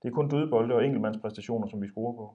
Det 0.03 0.09
er 0.09 0.13
kun 0.15 0.29
dødbolde 0.29 0.75
og 0.75 0.85
enkeltmandspræstationer, 0.85 1.67
som 1.67 1.83
vi 1.83 1.89
scorer 1.89 2.13
på. 2.13 2.35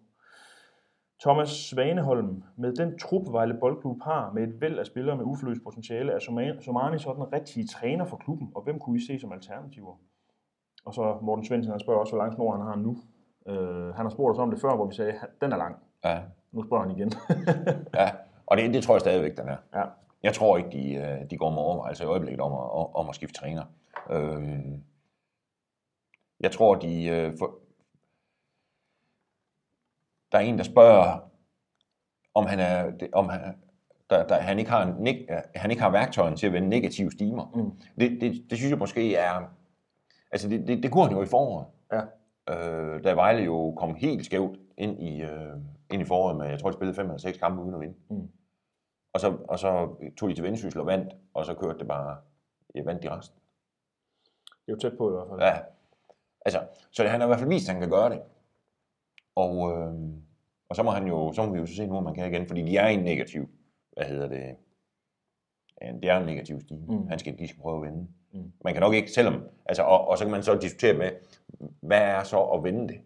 Thomas 1.21 1.49
Svaneholm, 1.49 2.43
med 2.55 2.73
den 2.73 2.99
trup 2.99 3.31
Vejle 3.31 3.57
Boldklub 3.59 4.01
har, 4.01 4.31
med 4.33 4.43
et 4.43 4.61
væld 4.61 4.79
af 4.79 4.85
spillere 4.85 5.17
med 5.17 5.25
uforløst 5.25 5.63
potentiale, 5.63 6.11
er 6.11 6.19
Soma- 6.19 6.61
Somani 6.61 6.99
så 6.99 7.13
den 7.13 7.33
rigtige 7.33 7.67
træner 7.67 8.05
for 8.05 8.17
klubben, 8.17 8.51
og 8.55 8.61
hvem 8.61 8.79
kunne 8.79 8.97
I 8.97 9.05
se 9.07 9.19
som 9.19 9.31
alternativer? 9.31 9.99
Og 10.85 10.93
så 10.93 11.17
Morten 11.21 11.45
Svendsen, 11.45 11.71
han 11.71 11.79
spørger 11.79 11.99
også, 11.99 12.13
hvor 12.13 12.23
lang 12.23 12.33
snor 12.33 12.51
han 12.57 12.65
har 12.65 12.75
nu. 12.75 12.97
Øh, 13.47 13.95
han 13.95 14.05
har 14.05 14.09
spurgt 14.09 14.33
os 14.35 14.39
om 14.39 14.51
det 14.51 14.61
før, 14.61 14.75
hvor 14.75 14.85
vi 14.85 14.95
sagde, 14.95 15.13
den 15.41 15.51
er 15.51 15.57
lang. 15.57 15.75
Ja, 16.03 16.21
Nu 16.51 16.63
spørger 16.63 16.87
han 16.87 16.97
igen. 16.97 17.11
ja. 17.99 18.09
Og 18.45 18.57
det, 18.57 18.73
det 18.73 18.83
tror 18.83 18.93
jeg 18.95 19.01
stadigvæk, 19.01 19.37
den 19.37 19.47
er. 19.47 19.57
ja. 19.73 19.83
Jeg 20.23 20.33
tror 20.33 20.57
ikke, 20.57 20.69
de, 20.69 20.93
øh, 20.93 21.29
de 21.29 21.37
går 21.37 21.49
med 21.49 21.57
overvejelse 21.57 22.03
i 22.03 22.07
øjeblikket 22.07 22.41
om 22.41 22.53
at, 22.53 22.95
om 22.95 23.09
at 23.09 23.15
skifte 23.15 23.39
træner. 23.39 23.63
Øhm, 24.09 24.83
jeg 26.39 26.51
tror, 26.51 26.75
de... 26.75 27.05
øh, 27.07 27.37
For, 27.39 27.55
der 30.31 30.37
er 30.37 30.41
en, 30.41 30.57
der 30.57 30.63
spørger, 30.63 31.19
om 32.33 32.45
han, 32.45 32.59
er, 32.59 32.91
om 33.13 33.29
han, 33.29 33.41
der, 34.09 34.27
der, 34.27 34.35
han, 34.35 34.59
ikke 34.59 34.71
har 34.71 34.83
en, 34.85 35.07
han 35.55 35.71
ikke 35.71 35.83
har 35.83 35.89
værktøjen 35.91 36.35
til 36.35 36.47
at 36.47 36.53
vende 36.53 36.69
negative 36.69 37.11
stimer. 37.11 37.51
Mm. 37.55 37.71
Det, 37.99 38.21
det, 38.21 38.45
det 38.49 38.57
synes 38.57 38.69
jeg 38.71 38.79
måske 38.79 39.15
er... 39.15 39.58
Altså, 40.31 40.49
det, 40.49 40.67
det, 40.67 40.83
det 40.83 40.91
kunne 40.91 41.03
han 41.07 41.15
jo 41.15 41.23
i 41.23 41.25
foråret. 41.25 41.67
Ja. 41.91 42.01
Øh, 42.49 43.03
da 43.03 43.13
Vejle 43.13 43.43
jo 43.43 43.73
kom 43.77 43.95
helt 43.95 44.25
skævt 44.25 44.59
ind 44.77 44.99
i, 44.99 45.21
øh, 45.21 45.55
ind 45.91 46.01
i 46.01 46.05
foråret 46.05 46.37
med, 46.37 46.47
jeg 46.47 46.59
tror, 46.59 46.69
de 46.69 46.73
spillede 46.73 46.95
fem 46.95 47.05
eller 47.05 47.17
seks 47.17 47.37
kampe 47.37 47.61
uden 47.61 47.73
at 47.73 47.81
vinde. 47.81 47.95
Mm. 48.09 48.29
Og 49.13 49.19
så, 49.19 49.37
og 49.47 49.59
så 49.59 49.95
tog 50.17 50.29
de 50.29 50.35
til 50.35 50.43
Vendsyssel 50.43 50.79
og 50.79 50.87
vandt, 50.87 51.15
og 51.33 51.45
så 51.45 51.53
kørte 51.53 51.79
det 51.79 51.87
bare, 51.87 52.17
jeg 52.75 52.85
vandt 52.85 53.03
de 53.03 53.17
resten. 53.17 53.39
Det 54.45 54.71
er 54.71 54.75
jo 54.75 54.77
tæt 54.77 54.97
på 54.97 55.09
i 55.09 55.11
hvert 55.11 55.27
fald. 55.29 55.39
Ja. 55.39 55.59
Altså, 56.45 56.59
så 56.91 57.03
det, 57.03 57.11
han 57.11 57.19
har 57.19 57.27
i 57.27 57.29
hvert 57.29 57.39
fald 57.39 57.49
vist, 57.49 57.69
at 57.69 57.73
han 57.73 57.81
kan 57.81 57.91
gøre 57.91 58.09
det. 58.09 58.21
Og, 59.35 59.71
øh, 59.71 59.93
og 60.69 60.75
så 60.75 60.83
må 60.83 60.91
han 60.91 61.07
jo, 61.07 61.31
så 61.33 61.45
må 61.45 61.53
vi 61.53 61.59
jo 61.59 61.65
så 61.65 61.75
se 61.75 61.87
nu, 61.87 61.97
om 61.97 62.03
man 62.03 62.13
kan 62.13 62.33
igen, 62.33 62.47
fordi 62.47 62.61
de 62.61 62.77
er 62.77 62.87
i 62.87 62.93
en 62.93 63.03
negativ, 63.03 63.49
hvad 63.91 64.05
hedder 64.05 64.27
det, 64.27 64.39
ja, 64.39 64.53
det 65.81 66.09
er 66.09 66.17
en 66.17 66.25
negativ 66.25 66.61
stige. 66.61 66.85
Mm. 66.87 67.07
Han 67.07 67.19
skal, 67.19 67.39
de 67.39 67.47
skal 67.47 67.61
prøve 67.61 67.77
at 67.87 67.91
vinde. 67.93 68.07
Mm. 68.31 68.51
Man 68.63 68.73
kan 68.73 68.81
nok 68.81 68.93
ikke, 68.93 69.11
selvom, 69.11 69.43
altså, 69.65 69.83
og, 69.83 70.07
og 70.07 70.17
så 70.17 70.23
kan 70.25 70.31
man 70.31 70.43
så 70.43 70.55
diskutere 70.61 70.93
med, 70.93 71.11
hvad 71.81 72.01
er 72.01 72.23
så 72.23 72.43
at 72.43 72.63
vinde 72.63 72.87
det? 72.87 73.01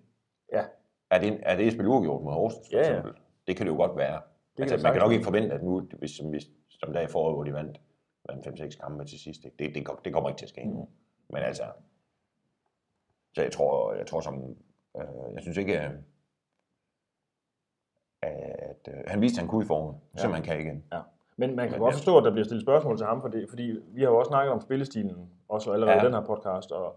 Ja. 0.51 0.63
Er 1.09 1.19
det, 1.19 1.39
er 1.43 1.55
det 1.57 1.67
at 1.67 1.73
spille 1.73 1.89
uafgjort 1.91 2.23
mod 2.23 2.33
Horsens, 2.33 2.67
for 2.67 2.77
Ja, 2.77 2.81
ja. 2.83 2.89
eksempel? 2.89 3.13
Det 3.47 3.57
kan 3.57 3.65
det 3.65 3.71
jo 3.71 3.77
godt 3.77 3.97
være. 3.97 4.21
kan 4.55 4.63
altså, 4.63 4.75
det 4.75 4.83
man 4.83 4.93
kan 4.93 5.01
nok 5.01 5.12
ikke 5.12 5.23
forvente, 5.23 5.55
at 5.55 5.63
nu, 5.63 5.79
hvis, 5.99 6.17
hvis, 6.17 6.49
som 6.69 6.93
der 6.93 7.01
i 7.01 7.07
foråret, 7.07 7.36
hvor 7.36 7.43
de 7.43 7.53
vandt, 7.53 7.81
vandt 8.29 8.47
5-6 8.62 8.79
kampe 8.81 9.05
til 9.05 9.19
sidst, 9.19 9.45
ikke? 9.45 9.57
Det, 9.59 9.75
det, 9.75 9.88
det 10.05 10.13
kommer 10.13 10.29
ikke 10.29 10.39
til 10.39 10.45
at 10.45 10.49
ske 10.49 10.65
nu. 10.65 10.81
Mm. 10.81 10.88
Men 11.33 11.43
altså, 11.43 11.63
så 13.36 13.41
jeg 13.41 13.51
tror, 13.51 13.93
jeg 13.93 14.07
tror 14.07 14.19
som, 14.21 14.55
øh, 14.97 15.05
jeg 15.33 15.41
synes 15.41 15.57
ikke, 15.57 15.79
øh, 15.83 15.89
at 18.23 18.88
øh, 18.88 19.03
han 19.07 19.21
viste, 19.21 19.36
at 19.36 19.39
han 19.39 19.47
kunne 19.47 19.63
i 19.63 19.67
foråret, 19.67 19.95
Ja. 20.15 20.19
som 20.21 20.31
han 20.33 20.43
kan 20.43 20.59
igen. 20.62 20.83
Men 21.47 21.56
man 21.56 21.69
kan 21.69 21.79
godt 21.79 21.95
forstå, 21.95 22.17
at 22.17 22.23
der 22.23 22.32
bliver 22.32 22.45
stillet 22.45 22.63
spørgsmål 22.63 22.97
til 22.97 23.06
ham, 23.06 23.21
for 23.21 23.27
det, 23.27 23.45
fordi 23.49 23.75
vi 23.95 24.01
har 24.01 24.10
jo 24.10 24.17
også 24.17 24.29
snakket 24.29 24.51
om 24.53 24.62
spillestilen, 24.62 25.29
også 25.49 25.71
allerede 25.71 25.91
ja. 25.91 25.97
Ja. 25.97 26.03
i 26.03 26.06
den 26.06 26.13
her 26.13 26.21
podcast, 26.21 26.71
og 26.71 26.95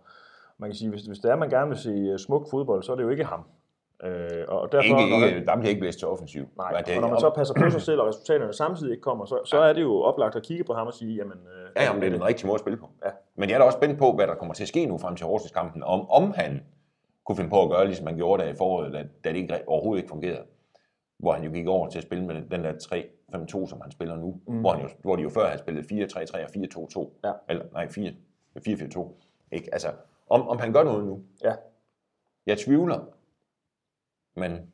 man 0.59 0.70
kan 0.70 0.74
sige, 0.74 0.90
hvis, 0.90 1.02
hvis 1.02 1.18
det 1.18 1.30
er, 1.30 1.37
man 1.37 1.50
gerne 1.50 1.68
vil 1.68 1.78
se 1.78 1.90
øh, 1.90 2.18
smuk 2.18 2.50
fodbold, 2.50 2.82
så 2.82 2.92
er 2.92 2.96
det 2.96 3.02
jo 3.02 3.09
ikke 3.09 3.24
ham. 3.24 3.40
Øh, 4.04 4.44
og 4.48 4.72
derfor, 4.72 4.82
Ikke, 4.82 5.18
når, 5.20 5.26
ikke, 5.26 5.46
der 5.46 5.56
bliver 5.56 5.68
ikke 5.68 5.80
blæst 5.80 5.98
til 5.98 6.09
offensiv. 6.09 6.44
nej, 6.56 6.82
det, 6.87 6.94
og 6.94 7.00
når 7.00 7.09
man 7.09 7.20
så 7.20 7.30
passer 7.30 7.54
på 7.54 7.70
sig 7.70 7.82
selv, 7.82 8.00
og 8.00 8.06
resultaterne 8.09 8.52
samtidig 8.52 8.90
ikke 8.90 9.02
kommer, 9.02 9.24
så, 9.24 9.38
så 9.44 9.59
er 9.59 9.72
det 9.72 9.82
jo 9.82 10.02
oplagt 10.02 10.37
at 10.37 10.42
kigge 10.42 10.64
på 10.64 10.74
ham 10.74 10.87
og 10.87 10.94
sige, 10.94 11.14
jamen... 11.14 11.32
Øh, 11.32 11.66
Ja, 11.76 11.85
jamen, 11.85 12.02
det 12.02 12.09
er 12.09 12.12
den 12.12 12.24
rigtige 12.24 12.46
måde 12.46 12.54
at 12.54 12.61
spille 12.61 12.76
på. 12.76 12.88
Ja. 13.04 13.11
Men 13.37 13.48
jeg 13.48 13.54
er 13.54 13.59
da 13.59 13.64
også 13.64 13.78
spændt 13.78 13.98
på, 13.98 14.12
hvad 14.12 14.26
der 14.26 14.35
kommer 14.35 14.54
til 14.54 14.64
at 14.64 14.68
ske 14.68 14.87
nu 14.87 14.98
frem 14.98 15.16
til 15.16 15.26
Horsens-kampen, 15.26 15.82
om, 15.82 16.11
om 16.11 16.32
han 16.37 16.62
kunne 17.26 17.37
finde 17.37 17.50
på 17.50 17.62
at 17.62 17.70
gøre, 17.70 17.87
ligesom 17.87 18.06
han 18.06 18.16
gjorde 18.16 18.42
der 18.42 18.48
i 18.48 18.54
foråret, 18.59 18.92
da, 18.92 18.98
da 19.24 19.28
det 19.28 19.37
ikke, 19.37 19.59
overhovedet 19.66 20.02
ikke 20.02 20.09
fungerede. 20.09 20.42
Hvor 21.18 21.33
han 21.33 21.44
jo 21.44 21.50
gik 21.50 21.66
over 21.66 21.88
til 21.88 21.98
at 21.98 22.05
spille 22.05 22.26
med 22.26 22.42
den 22.42 22.64
der 22.64 22.72
3-5-2, 22.72 23.66
som 23.66 23.81
han 23.81 23.90
spiller 23.90 24.16
nu. 24.16 24.40
Mm. 24.48 24.61
Hvor, 24.61 24.72
han 24.72 24.83
jo, 24.83 24.88
hvor 25.02 25.16
de 25.16 25.22
jo 25.22 25.29
før 25.29 25.46
havde 25.46 25.59
spillet 25.59 25.92
4-3-3 25.92 26.44
og 26.44 26.50
4-2-2. 27.07 27.11
Ja. 27.24 27.33
Eller 27.48 27.64
nej, 27.72 27.88
4 27.88 28.12
4-4-2. 28.59 29.09
Ikke? 29.52 29.68
Altså, 29.72 29.88
om, 30.29 30.48
om 30.48 30.59
han 30.59 30.72
gør 30.72 30.83
noget 30.85 31.07
nu. 31.07 31.22
Ja. 31.44 31.55
Jeg 32.46 32.59
tvivler. 32.59 33.07
Men, 34.37 34.72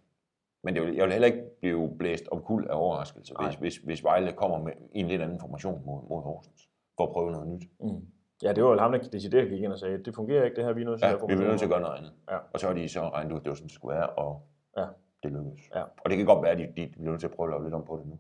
men 0.63 0.75
det 0.75 0.83
vil, 0.83 0.95
jeg 0.95 1.05
vil 1.05 1.13
heller 1.13 1.27
ikke 1.27 1.45
blive 1.61 1.97
blæst 1.99 2.29
om 2.29 2.43
kul 2.43 2.67
af 2.71 2.75
overraskelse, 2.75 3.35
Nej. 3.35 3.47
hvis, 3.47 3.59
hvis, 3.59 3.77
hvis 3.77 4.05
Vejle 4.05 4.33
kommer 4.33 4.59
med 4.59 4.73
en 4.93 5.07
lidt 5.07 5.23
anden 5.23 5.41
formation 5.41 5.83
mod, 5.87 6.09
mod 6.09 6.23
Horsens. 6.23 6.69
For 6.97 7.07
at 7.07 7.13
prøve 7.13 7.33
noget 7.33 7.49
nyt. 7.49 7.63
Mm. 7.81 8.07
Ja, 8.43 8.53
det 8.53 8.65
var 8.65 8.71
jo 8.71 8.79
ham, 8.79 8.93
der 8.93 8.99
decideret 8.99 9.51
gik 9.51 9.63
ind 9.63 9.73
og 9.73 9.79
sagde, 9.79 10.05
det 10.05 10.15
fungerer 10.15 10.45
ikke, 10.45 10.57
det 10.57 10.65
her, 10.65 10.73
vi 10.73 10.81
er 10.81 10.85
nødt 10.85 10.99
til 11.01 11.07
Ja, 11.07 11.15
at 11.15 11.21
vi 11.21 11.27
bliver 11.27 11.49
nødt 11.49 11.59
til 11.59 11.67
at 11.67 11.71
gøre 11.71 11.81
noget 11.81 11.97
andet. 11.97 12.13
Ja. 12.31 12.37
Og 12.53 12.61
så 12.61 12.67
har 12.67 12.75
de 12.75 12.89
så 12.89 13.09
regnet 13.09 13.33
ud, 13.33 13.41
det 13.41 13.49
var 13.49 13.55
sådan, 13.55 13.67
det 13.67 13.75
skulle 13.75 13.95
være, 13.97 14.09
og 14.09 14.43
Ja. 14.77 14.87
Det 15.23 15.33
lykkedes. 15.33 15.71
Ja. 15.75 15.83
Og 15.83 16.11
det 16.11 16.17
kan 16.17 16.27
godt 16.27 16.43
være, 16.43 16.53
at 16.53 16.59
de, 16.59 16.67
de 16.77 16.89
bliver 16.93 17.11
nødt 17.11 17.21
til 17.21 17.27
at 17.27 17.35
prøve 17.35 17.47
at 17.47 17.51
lave 17.51 17.65
lidt 17.65 17.75
om 17.75 17.85
på 17.85 17.97
det 17.97 18.07
nu. 18.07 18.19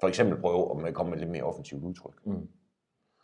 For 0.00 0.08
eksempel 0.08 0.40
prøve 0.40 0.88
at 0.88 0.94
komme 0.94 1.10
med 1.10 1.18
lidt 1.18 1.30
mere 1.30 1.42
offensivt 1.42 1.82
udtryk. 1.82 2.26
Mm. 2.26 2.48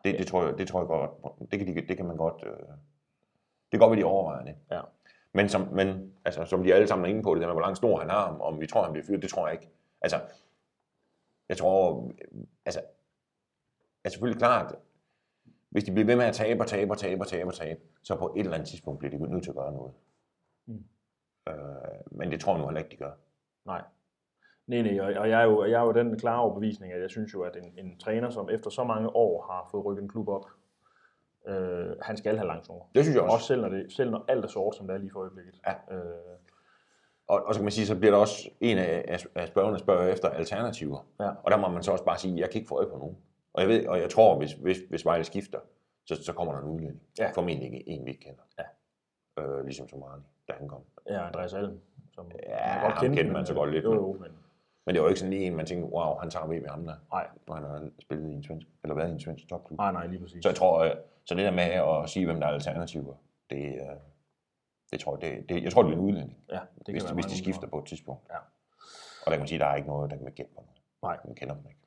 Det, 0.04 0.18
det, 0.18 0.26
tror 0.26 0.44
jeg, 0.44 0.58
det 0.58 0.68
tror 0.68 0.80
jeg 0.80 0.86
godt, 0.86 1.10
det 1.50 1.58
kan, 1.58 1.68
de, 1.68 1.86
det 1.88 1.96
kan 1.96 2.06
man 2.06 2.16
godt, 2.16 2.42
øh, 2.46 2.52
det 2.52 3.70
kan 3.70 3.80
godt 3.80 3.90
være, 3.90 4.00
de 4.00 4.04
overvejer 4.04 4.44
det. 4.44 4.54
Ja. 4.70 4.80
Men, 5.32 5.48
som, 5.48 5.68
men 5.72 6.14
altså, 6.24 6.44
som 6.44 6.62
de 6.62 6.74
alle 6.74 6.88
sammen 6.88 7.04
er 7.04 7.10
inde 7.10 7.22
på, 7.22 7.34
det 7.34 7.40
der 7.40 7.46
med, 7.46 7.54
hvor 7.54 7.62
lang 7.62 7.76
snor 7.76 8.00
han 8.00 8.10
har, 8.10 8.24
om, 8.24 8.40
om 8.40 8.60
vi 8.60 8.66
tror, 8.66 8.82
han 8.82 8.92
bliver 8.92 9.06
fyret, 9.06 9.22
det 9.22 9.30
tror 9.30 9.46
jeg 9.46 9.52
ikke. 9.52 9.72
Altså, 10.00 10.20
jeg 11.48 11.56
tror, 11.56 12.10
altså, 12.64 12.80
er 14.04 14.08
selvfølgelig 14.08 14.38
klart, 14.38 14.74
hvis 15.68 15.84
de 15.84 15.92
bliver 15.92 16.06
ved 16.06 16.16
med 16.16 16.24
at 16.24 16.34
tabe 16.34 16.60
og 16.62 16.66
tabe 16.66 16.92
og 16.92 16.98
tabe 16.98 17.22
og 17.22 17.28
tabe 17.28 17.50
og 17.50 17.54
tabe, 17.54 17.80
så 18.02 18.16
på 18.16 18.34
et 18.36 18.40
eller 18.40 18.54
andet 18.54 18.68
tidspunkt 18.68 18.98
bliver 18.98 19.18
de 19.18 19.30
nødt 19.30 19.42
til 19.42 19.50
at 19.50 19.56
gøre 19.56 19.72
noget. 19.72 19.92
Øh, 21.48 21.54
men 22.10 22.30
det 22.30 22.40
tror 22.40 22.52
jeg 22.52 22.60
nu 22.60 22.66
heller 22.66 22.80
ikke, 22.80 22.90
de 22.90 22.96
gør. 22.96 23.12
Nej. 23.64 23.82
Nej, 24.66 24.82
nej, 24.82 25.00
og 25.00 25.30
jeg 25.30 25.40
er 25.40 25.44
jo, 25.44 25.64
jeg 25.64 25.80
er 25.80 25.84
jo 25.84 25.92
den 25.92 26.18
klare 26.18 26.40
overbevisning, 26.40 26.92
at 26.92 27.00
jeg 27.00 27.10
synes 27.10 27.34
jo, 27.34 27.42
at 27.42 27.56
en, 27.56 27.86
en 27.86 27.98
træner, 27.98 28.30
som 28.30 28.50
efter 28.50 28.70
så 28.70 28.84
mange 28.84 29.16
år 29.16 29.42
har 29.42 29.68
fået 29.70 29.84
rykket 29.84 30.02
en 30.02 30.08
klub 30.08 30.28
op, 30.28 30.46
øh, 31.46 31.90
han 32.02 32.16
skal 32.16 32.36
have 32.36 32.46
lang 32.46 32.64
snor. 32.64 32.88
Det 32.94 33.04
synes 33.04 33.14
jeg 33.14 33.22
også. 33.22 33.34
Også 33.34 33.46
selv 33.46 33.60
når, 33.62 33.68
det, 33.68 33.92
selv 33.92 34.10
når 34.10 34.24
alt 34.28 34.44
er 34.44 34.48
sort, 34.48 34.76
som 34.76 34.86
det 34.86 34.94
er 34.94 34.98
lige 34.98 35.10
for 35.12 35.20
øjeblikket. 35.20 35.60
Ja. 35.66 35.94
Øh, 35.96 36.02
Og, 37.26 37.42
og 37.46 37.54
så 37.54 37.58
kan 37.60 37.64
man 37.64 37.72
sige, 37.72 37.86
så 37.86 37.98
bliver 37.98 38.12
der 38.12 38.18
også 38.18 38.50
en 38.60 38.78
af, 38.78 39.20
af, 39.34 39.48
spørgerne 39.48 39.78
spørger 39.78 40.12
efter 40.12 40.28
alternativer. 40.28 41.06
Ja. 41.20 41.30
Og 41.44 41.50
der 41.50 41.56
må 41.56 41.68
man 41.68 41.82
så 41.82 41.92
også 41.92 42.04
bare 42.04 42.18
sige, 42.18 42.38
jeg 42.40 42.50
kan 42.50 42.58
ikke 42.58 42.68
få 42.68 42.76
øje 42.76 42.90
på 42.90 42.96
nogen. 42.98 43.16
Og 43.52 43.62
jeg, 43.62 43.68
ved, 43.68 43.86
og 43.86 44.00
jeg 44.00 44.10
tror, 44.10 44.38
hvis, 44.38 44.52
hvis, 44.52 44.78
hvis 44.88 45.04
Vejle 45.04 45.24
skifter, 45.24 45.58
så, 46.04 46.24
så 46.24 46.32
kommer 46.32 46.52
der 46.52 46.60
en 46.60 46.68
udlænding. 46.68 47.02
Ja. 47.18 47.30
Formentlig 47.34 47.72
ikke 47.72 47.88
en, 47.88 48.04
vi 48.04 48.10
ikke 48.10 48.24
kender. 48.24 48.42
Ja. 48.58 48.64
Øh, 49.42 49.64
ligesom 49.64 49.88
som 49.88 50.02
Arne, 50.02 50.22
da 50.48 50.52
han 50.58 50.68
kom. 50.68 50.82
ja, 51.06 51.26
Andreas 51.26 51.54
Alm, 51.54 51.80
som 52.14 52.26
Ja, 52.48 52.82
man 52.82 52.90
ham 52.92 53.04
kendte 53.04 53.24
men, 53.24 53.32
man 53.32 53.46
så 53.46 53.54
godt 53.54 53.70
lidt, 53.72 53.84
Jo, 53.84 53.90
men- 53.90 53.98
jo, 54.00 54.12
men 54.12 54.30
Men 54.86 54.94
det 54.94 55.02
var 55.02 55.08
ikke 55.08 55.20
sådan 55.20 55.30
lige 55.32 55.44
en, 55.46 55.56
man 55.56 55.66
tænkte, 55.66 55.88
wow, 55.92 56.14
han 56.14 56.30
tager 56.30 56.46
ved 56.46 56.60
med 56.60 56.70
ham 56.70 56.84
der. 56.84 56.94
nej, 57.12 57.26
Når 57.48 57.54
han 57.54 57.64
har 57.64 57.90
spillet 58.00 58.30
i 58.30 58.34
en 58.34 58.42
svensk, 58.42 58.66
eller 58.84 58.94
været 58.94 59.08
i 59.08 59.12
en 59.12 59.20
svensk 59.20 59.48
topklub. 59.48 59.78
nej, 59.78 59.92
nej, 59.92 60.06
lige 60.06 60.20
præcis. 60.20 60.42
Så 60.42 60.48
jeg 60.48 60.56
tror, 60.56 60.78
øh, 60.84 60.90
så 61.24 61.34
det 61.34 61.44
der 61.44 61.50
med 61.50 61.62
at 61.62 62.10
sige, 62.10 62.26
hvem 62.26 62.40
der 62.40 62.46
er 62.46 62.50
alternativer, 62.52 63.14
det, 63.50 63.64
øh, 63.74 63.80
Det 64.92 65.00
tror 65.00 65.18
jeg, 65.20 65.20
det, 65.38 65.48
det, 65.48 65.62
jeg 65.64 65.72
tror, 65.72 65.82
det 65.82 65.88
bliver 65.88 66.00
en 66.02 66.06
udlænding, 66.08 66.38
Ja, 66.48 66.58
det 66.78 66.84
kan 66.86 66.94
hvis, 66.94 67.04
være 67.04 67.14
hvis 67.14 67.24
de 67.26 67.38
skifter 67.38 67.66
på 67.68 67.78
et 67.78 67.84
tidspunkt. 67.84 68.22
Ja. 68.30 68.36
Og 69.24 69.26
der 69.26 69.30
kan 69.30 69.38
man 69.40 69.48
sige, 69.48 69.56
at 69.56 69.60
der 69.60 69.66
er 69.66 69.74
ikke 69.76 69.88
noget, 69.88 70.10
der 70.10 70.16
kan 70.16 70.24
man 70.24 70.32
gætte 70.32 70.52
på. 70.54 70.64
Nej. 71.02 71.18
Man 71.24 71.34
kender 71.34 71.54
dem 71.54 71.64
ikke. 71.68 71.80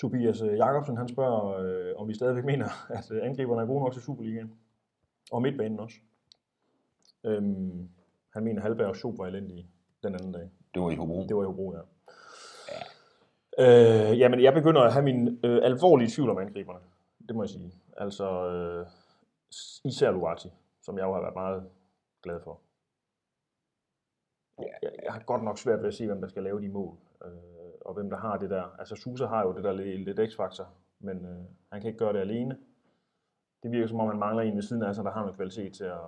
Tobias 0.00 0.40
øh, 0.42 0.56
Jacobsen, 0.58 0.96
han 0.96 1.08
spørger, 1.08 1.56
øh, 1.60 1.92
om 1.96 2.08
vi 2.08 2.14
stadigvæk 2.14 2.44
mener, 2.44 2.68
at 2.90 3.10
angriberne 3.22 3.62
er 3.62 3.66
gode 3.66 3.80
nok 3.84 3.92
til 3.92 4.02
Superligaen. 4.02 4.52
Og 5.32 5.42
midtbanen 5.42 5.80
også. 5.80 5.96
Øhm, 7.24 7.88
han 8.34 8.44
mener, 8.44 8.62
Halberg 8.62 8.88
og 8.88 8.96
Schob 8.96 9.18
var 9.18 9.26
elendige 9.26 9.66
den 10.02 10.14
anden 10.14 10.32
dag. 10.32 10.50
Det 10.74 10.82
var 10.82 10.90
i 10.90 10.94
Hobro. 10.94 11.26
Det 11.28 11.36
var 11.36 11.42
i 11.42 11.46
Hobro, 11.46 11.74
ja. 11.74 11.80
Øh, 13.58 14.18
jamen, 14.18 14.42
jeg 14.42 14.54
begynder 14.54 14.80
at 14.80 14.92
have 14.92 15.04
min 15.04 15.40
øh, 15.44 15.60
alvorlige 15.62 16.10
tvivl 16.10 16.30
om 16.30 16.38
angriberne. 16.38 16.80
Det 17.28 17.36
må 17.36 17.42
jeg 17.42 17.48
sige. 17.48 17.72
Altså, 17.96 18.48
øh, 18.50 18.86
især 19.84 20.10
Luati, 20.10 20.48
som 20.82 20.98
jeg 20.98 21.04
jo 21.04 21.12
har 21.12 21.20
været 21.20 21.34
meget 21.34 21.70
glad 22.22 22.40
for. 22.44 22.60
Jeg, 24.58 24.90
jeg 25.04 25.12
har 25.12 25.20
godt 25.20 25.44
nok 25.44 25.58
svært 25.58 25.80
ved 25.80 25.88
at 25.88 25.94
se, 25.94 26.06
hvem 26.06 26.20
der 26.20 26.28
skal 26.28 26.42
lave 26.42 26.60
de 26.60 26.68
mål, 26.68 26.96
øh, 27.24 27.30
og 27.80 27.94
hvem 27.94 28.10
der 28.10 28.16
har 28.16 28.36
det 28.36 28.50
der. 28.50 28.64
Altså, 28.78 28.96
Susa 28.96 29.26
har 29.26 29.42
jo 29.46 29.52
det 29.52 29.64
der 29.64 29.72
lidt, 29.72 30.00
lidt 30.00 30.32
x-faktor, 30.32 30.68
men 30.98 31.16
øh, 31.24 31.44
han 31.72 31.80
kan 31.80 31.88
ikke 31.88 31.98
gøre 31.98 32.12
det 32.12 32.20
alene. 32.20 32.58
Det 33.62 33.70
virker 33.70 33.86
som 33.86 34.00
om, 34.00 34.08
han 34.08 34.18
mangler 34.18 34.42
en 34.42 34.56
ved 34.56 34.62
siden 34.62 34.82
af 34.82 34.94
sig, 34.94 35.04
der 35.04 35.10
har 35.10 35.20
noget 35.20 35.36
kvalitet 35.36 35.72
til 35.74 35.84
at 35.84 36.00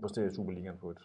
kunne 0.00 0.08
præstere 0.08 0.26
i 0.26 0.34
Superligaen 0.34 0.76
på 0.80 0.90
et, 0.90 0.98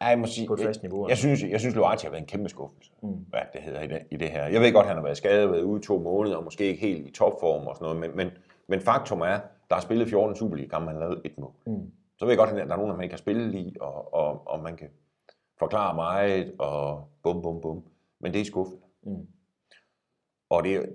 Ja, 0.00 0.06
jeg 0.06 0.18
må 0.18 0.26
sige, 0.26 0.46
på 0.46 0.54
et 0.54 0.58
jeg, 0.58 0.66
fast 0.66 0.82
niveau. 0.82 1.08
jeg 1.08 1.16
synes, 1.18 1.42
jeg 1.42 1.60
synes 1.60 1.74
Loati 1.76 2.04
har 2.04 2.10
været 2.10 2.20
en 2.20 2.26
kæmpe 2.26 2.48
skuffelse, 2.48 2.92
Mm. 3.02 3.08
hvad 3.28 3.40
det 3.52 3.62
hedder 3.62 3.80
i 3.80 3.86
det, 3.86 4.02
i 4.10 4.16
det 4.16 4.30
her. 4.30 4.46
Jeg 4.46 4.60
ved 4.60 4.72
godt, 4.72 4.86
han 4.86 4.96
har 4.96 5.02
været 5.02 5.16
skadet, 5.16 5.50
været 5.50 5.62
ude 5.62 5.80
i 5.80 5.82
to 5.82 5.98
måneder, 5.98 6.36
og 6.36 6.44
måske 6.44 6.64
ikke 6.64 6.80
helt 6.80 7.06
i 7.08 7.10
topform 7.10 7.66
og 7.66 7.76
sådan 7.76 7.84
noget, 7.84 8.00
men, 8.00 8.16
men, 8.16 8.30
men 8.66 8.80
faktum 8.80 9.20
er, 9.20 9.38
der 9.70 9.76
er 9.76 9.80
spillet 9.80 10.08
14 10.08 10.36
Superliga-kampe, 10.36 10.86
han 10.86 10.94
har 10.96 11.00
lavet 11.08 11.20
et 11.24 11.38
mål. 11.38 11.52
Mm. 11.66 11.92
Så 12.18 12.24
ved 12.24 12.32
jeg 12.32 12.38
godt, 12.38 12.50
at 12.50 12.56
der 12.68 12.74
er 12.74 12.76
nogen, 12.76 12.92
man 12.96 13.02
ikke 13.02 13.12
kan 13.12 13.18
spille 13.18 13.58
i, 13.58 13.76
og, 13.80 14.14
og, 14.14 14.48
og 14.48 14.60
man 14.62 14.76
kan 14.76 14.88
forklare 15.58 15.94
meget, 15.94 16.54
og 16.58 17.08
bum, 17.22 17.42
bum, 17.42 17.60
bum. 17.60 17.84
Men 18.20 18.32
det 18.32 18.40
er 18.40 18.44
skuffende. 18.44 18.82
Mm. 19.02 19.26
Og, 20.50 20.64
det, 20.64 20.92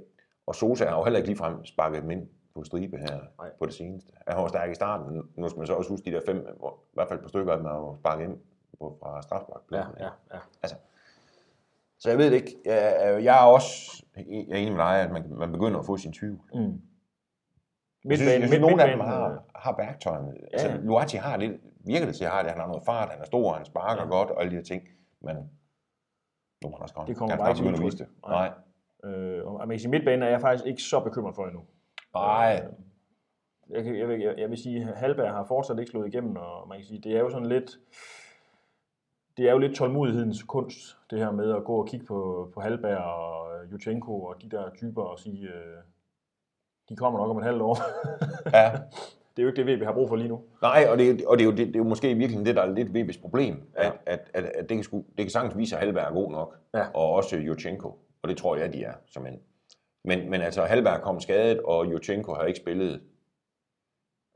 og 0.47 0.55
Sosa 0.55 0.85
har 0.85 0.97
jo 0.97 1.03
heller 1.03 1.17
ikke 1.17 1.29
ligefrem 1.29 1.65
sparket 1.65 2.01
dem 2.01 2.11
ind 2.11 2.27
på 2.55 2.63
stribe 2.63 2.97
her 2.97 3.19
Nej. 3.39 3.51
på 3.59 3.65
det 3.65 3.73
seneste. 3.73 4.11
Han 4.27 4.37
var 4.37 4.47
stærk 4.47 4.71
i 4.71 4.73
starten. 4.73 5.23
Nu 5.35 5.49
skal 5.49 5.57
man 5.57 5.67
så 5.67 5.73
også 5.73 5.89
huske 5.89 6.05
de 6.05 6.15
der 6.15 6.21
fem, 6.25 6.47
hvor, 6.59 6.69
i 6.71 6.93
hvert 6.93 7.07
fald 7.07 7.19
par 7.19 7.27
stykker 7.27 7.51
af 7.51 7.57
dem 7.57 7.65
har 7.65 7.95
sparket 7.99 8.23
ind 8.23 8.37
på, 8.79 8.97
fra 9.01 9.15
Ja, 9.15 9.21
strafsparkpladsen. 9.21 9.93
ja, 9.99 10.09
ja. 10.33 10.39
Altså, 10.63 10.77
så 11.99 12.09
jeg 12.09 12.17
ved 12.17 12.25
det 12.25 12.35
ikke. 12.35 12.55
Jeg, 12.65 13.23
jeg 13.23 13.35
er 13.43 13.45
også 13.45 14.03
jeg 14.15 14.49
er 14.51 14.55
enig 14.55 14.71
med 14.71 14.79
dig, 14.83 15.01
at 15.01 15.11
man, 15.11 15.23
man 15.29 15.51
begynder 15.51 15.79
at 15.79 15.85
få 15.85 15.97
sin 15.97 16.13
tvivl. 16.13 16.39
Mm. 16.53 16.81
Jeg 18.09 18.17
synes, 18.17 18.31
jeg 18.31 18.47
synes 18.47 18.61
nogle 18.61 18.83
af 18.83 18.89
dem 18.91 18.99
har, 18.99 19.43
har 19.55 19.75
værktøjerne. 19.77 20.33
Ja. 20.39 20.45
Altså, 20.53 20.67
ja. 20.67 20.77
Luati 20.77 21.17
har 21.17 21.37
det, 21.37 21.59
virker 21.85 22.05
det 22.05 22.15
til, 22.15 22.23
at 22.23 22.29
han 22.29 22.37
har 22.37 22.43
det. 22.43 22.51
Han 22.51 22.59
har 22.61 22.67
noget 22.67 22.83
fart, 22.85 23.09
han 23.09 23.19
er 23.21 23.25
stor, 23.25 23.53
han 23.53 23.65
sparker 23.65 24.01
Ja. 24.01 24.03
ja. 24.03 24.09
godt 24.09 24.29
og 24.31 24.39
alle 24.41 24.51
de 24.51 24.55
her 24.55 24.63
ting. 24.63 24.83
Men 25.21 25.35
nu 26.63 26.69
må 26.69 26.75
han 26.75 26.81
også 26.81 26.95
godt. 26.95 27.07
Det 27.07 27.17
kommer 27.17 27.37
bare 27.37 27.49
ikke 27.51 27.63
til 27.63 27.73
at 27.73 27.85
vise 27.85 27.97
det. 27.97 28.07
Nej. 28.27 28.51
Nej. 29.03 29.11
Øh, 29.11 29.45
og 29.47 29.69
kan 29.69 29.79
sige, 29.79 29.91
midtbanen 29.91 30.23
er 30.23 30.27
jeg 30.29 30.41
faktisk 30.41 30.65
ikke 30.65 30.81
så 30.81 30.99
bekymret 30.99 31.35
for 31.35 31.43
endnu. 31.45 31.61
Nej. 32.15 32.61
Øh, 32.65 32.71
Jeg, 33.69 33.97
jeg, 33.99 34.07
vil, 34.07 34.19
jeg, 34.19 34.35
jeg 34.37 34.49
vil 34.49 34.57
sige, 34.57 34.81
at 34.89 34.97
Halberg 34.97 35.31
har 35.31 35.45
fortsat 35.45 35.79
ikke 35.79 35.91
slået 35.91 36.07
igennem, 36.07 36.35
og 36.35 36.67
man 36.67 36.77
kan 36.77 36.85
sige, 36.87 37.01
det 37.01 37.11
er 37.15 37.19
jo 37.19 37.29
sådan 37.29 37.47
lidt, 37.47 37.71
det 39.37 39.47
er 39.47 39.51
jo 39.51 39.57
lidt 39.57 39.75
tålmodighedens 39.75 40.43
kunst, 40.43 40.97
det 41.09 41.19
her 41.19 41.31
med 41.31 41.51
at 41.55 41.63
gå 41.63 41.75
og 41.75 41.87
kigge 41.87 42.05
på, 42.05 42.49
på 42.53 42.61
Halberg 42.61 42.97
og 42.97 43.47
Jutchenko 43.71 44.23
og 44.23 44.35
de 44.41 44.49
der 44.49 44.69
typer 44.77 45.01
og 45.03 45.19
sige, 45.19 45.47
øh, 45.47 45.77
de 46.89 46.95
kommer 46.95 47.19
nok 47.19 47.29
om 47.29 47.37
et 47.37 47.43
halvt 47.43 47.61
år. 47.61 47.77
Ja. 48.53 48.71
det 49.35 49.41
er 49.41 49.43
jo 49.43 49.47
ikke 49.47 49.65
det, 49.65 49.79
vi 49.79 49.85
har 49.85 49.93
brug 49.93 50.09
for 50.09 50.15
lige 50.15 50.29
nu. 50.29 50.41
Nej, 50.61 50.85
og 50.89 50.97
det, 50.97 51.25
og 51.25 51.37
det, 51.37 51.43
er, 51.43 51.45
jo, 51.45 51.51
det, 51.51 51.67
det 51.67 51.75
er 51.75 51.79
jo 51.79 51.83
måske 51.83 52.09
i 52.11 52.13
virkeligheden 52.13 52.45
det, 52.45 52.55
der 52.55 52.61
er 52.61 52.71
lidt 52.73 52.89
VB's 52.89 53.21
problem. 53.21 53.71
Ja. 53.77 53.87
At, 53.87 53.93
at, 54.05 54.31
at, 54.33 54.43
at 54.43 54.69
det, 54.69 54.77
kan 54.77 54.83
sgu, 54.83 54.97
det 54.97 55.17
kan 55.17 55.29
sagtens 55.29 55.57
vise, 55.57 55.75
at 55.75 55.81
Halberg 55.81 56.07
er 56.09 56.13
god 56.13 56.31
nok. 56.31 56.57
Ja. 56.73 56.85
Og 56.93 57.11
også 57.11 57.37
Jutchenko. 57.37 57.87
Og 58.21 58.29
det 58.29 58.37
tror 58.37 58.55
jeg, 58.55 58.73
de 58.73 58.83
er 58.83 58.93
som 59.07 59.25
en. 59.25 59.39
Men, 60.07 60.29
men 60.29 60.41
altså, 60.41 60.61
Halberg 60.65 61.01
kom 61.01 61.19
skadet, 61.19 61.59
og 61.61 61.91
Jutchenko 61.91 62.33
har 62.33 62.43
ikke 62.43 62.59
spillet 62.59 63.01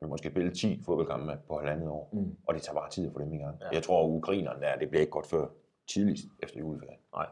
måske 0.02 0.30
spillet 0.30 0.54
10 0.58 0.84
fodboldkampe 0.86 1.38
på 1.48 1.58
halvandet 1.58 1.90
år. 1.90 2.10
Mm. 2.14 2.38
Og 2.48 2.54
det 2.54 2.62
tager 2.62 2.80
bare 2.80 2.90
tid 2.90 3.08
at 3.08 3.14
få 3.14 3.20
dem 3.20 3.34
i 3.34 3.38
gang. 3.38 3.58
Ja. 3.62 3.68
Jeg 3.74 3.84
tror, 3.84 4.04
at 4.04 4.10
ukrainerne 4.10 4.62
der, 4.62 4.76
det 4.76 4.90
bliver 4.90 5.02
ikke 5.02 5.12
godt 5.12 5.28
før 5.28 5.48
tidligst 5.88 6.24
efter 6.44 6.60
juleferien. 6.60 7.00
Nej. 7.16 7.28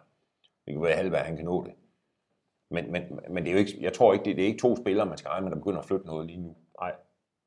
Det 0.65 0.73
kan 0.73 0.81
være, 0.81 0.91
at 0.91 0.97
Halberg 0.97 1.21
han 1.25 1.35
kan 1.35 1.45
nå 1.45 1.63
det. 1.63 1.73
Men, 2.71 2.91
men, 2.91 3.19
men 3.29 3.43
det 3.43 3.49
er 3.49 3.53
jo 3.53 3.59
ikke, 3.59 3.77
jeg 3.81 3.93
tror 3.93 4.13
ikke, 4.13 4.25
det, 4.25 4.35
det 4.35 4.43
er 4.43 4.47
ikke 4.47 4.59
to 4.59 4.75
spillere, 4.75 5.05
man 5.05 5.17
skal 5.17 5.29
regne 5.29 5.43
med, 5.43 5.51
der 5.51 5.57
begynder 5.57 5.79
at 5.79 5.85
flytte 5.85 6.05
noget 6.05 6.25
lige 6.27 6.41
nu. 6.41 6.55
Nej, 6.81 6.95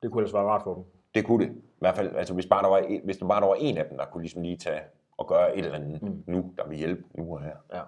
det 0.01 0.11
kunne 0.11 0.21
ellers 0.21 0.33
være 0.33 0.43
rart 0.43 0.63
for 0.63 0.73
dem. 0.75 0.83
Det 1.15 1.25
kunne 1.25 1.45
det. 1.45 1.55
I 1.55 1.79
hvert 1.79 1.95
fald, 1.95 2.15
altså 2.15 2.33
hvis, 2.33 2.45
bare 2.47 2.63
der 2.63 2.69
var, 2.69 2.77
en- 2.77 3.01
hvis 3.03 3.17
der 3.17 3.27
bare 3.27 3.41
der 3.41 3.47
var 3.47 3.55
en 3.55 3.77
af 3.77 3.85
dem, 3.89 3.97
der 3.97 4.05
kunne 4.05 4.21
ligesom 4.23 4.41
lige 4.41 4.57
tage 4.57 4.81
og 5.17 5.27
gøre 5.27 5.57
et 5.57 5.65
eller 5.65 5.79
andet 5.79 6.01
mm. 6.01 6.23
nu, 6.27 6.53
der 6.57 6.67
vil 6.67 6.77
hjælpe 6.77 7.03
nu 7.13 7.33
og 7.35 7.43
her. 7.43 7.55
Ja. 7.73 7.81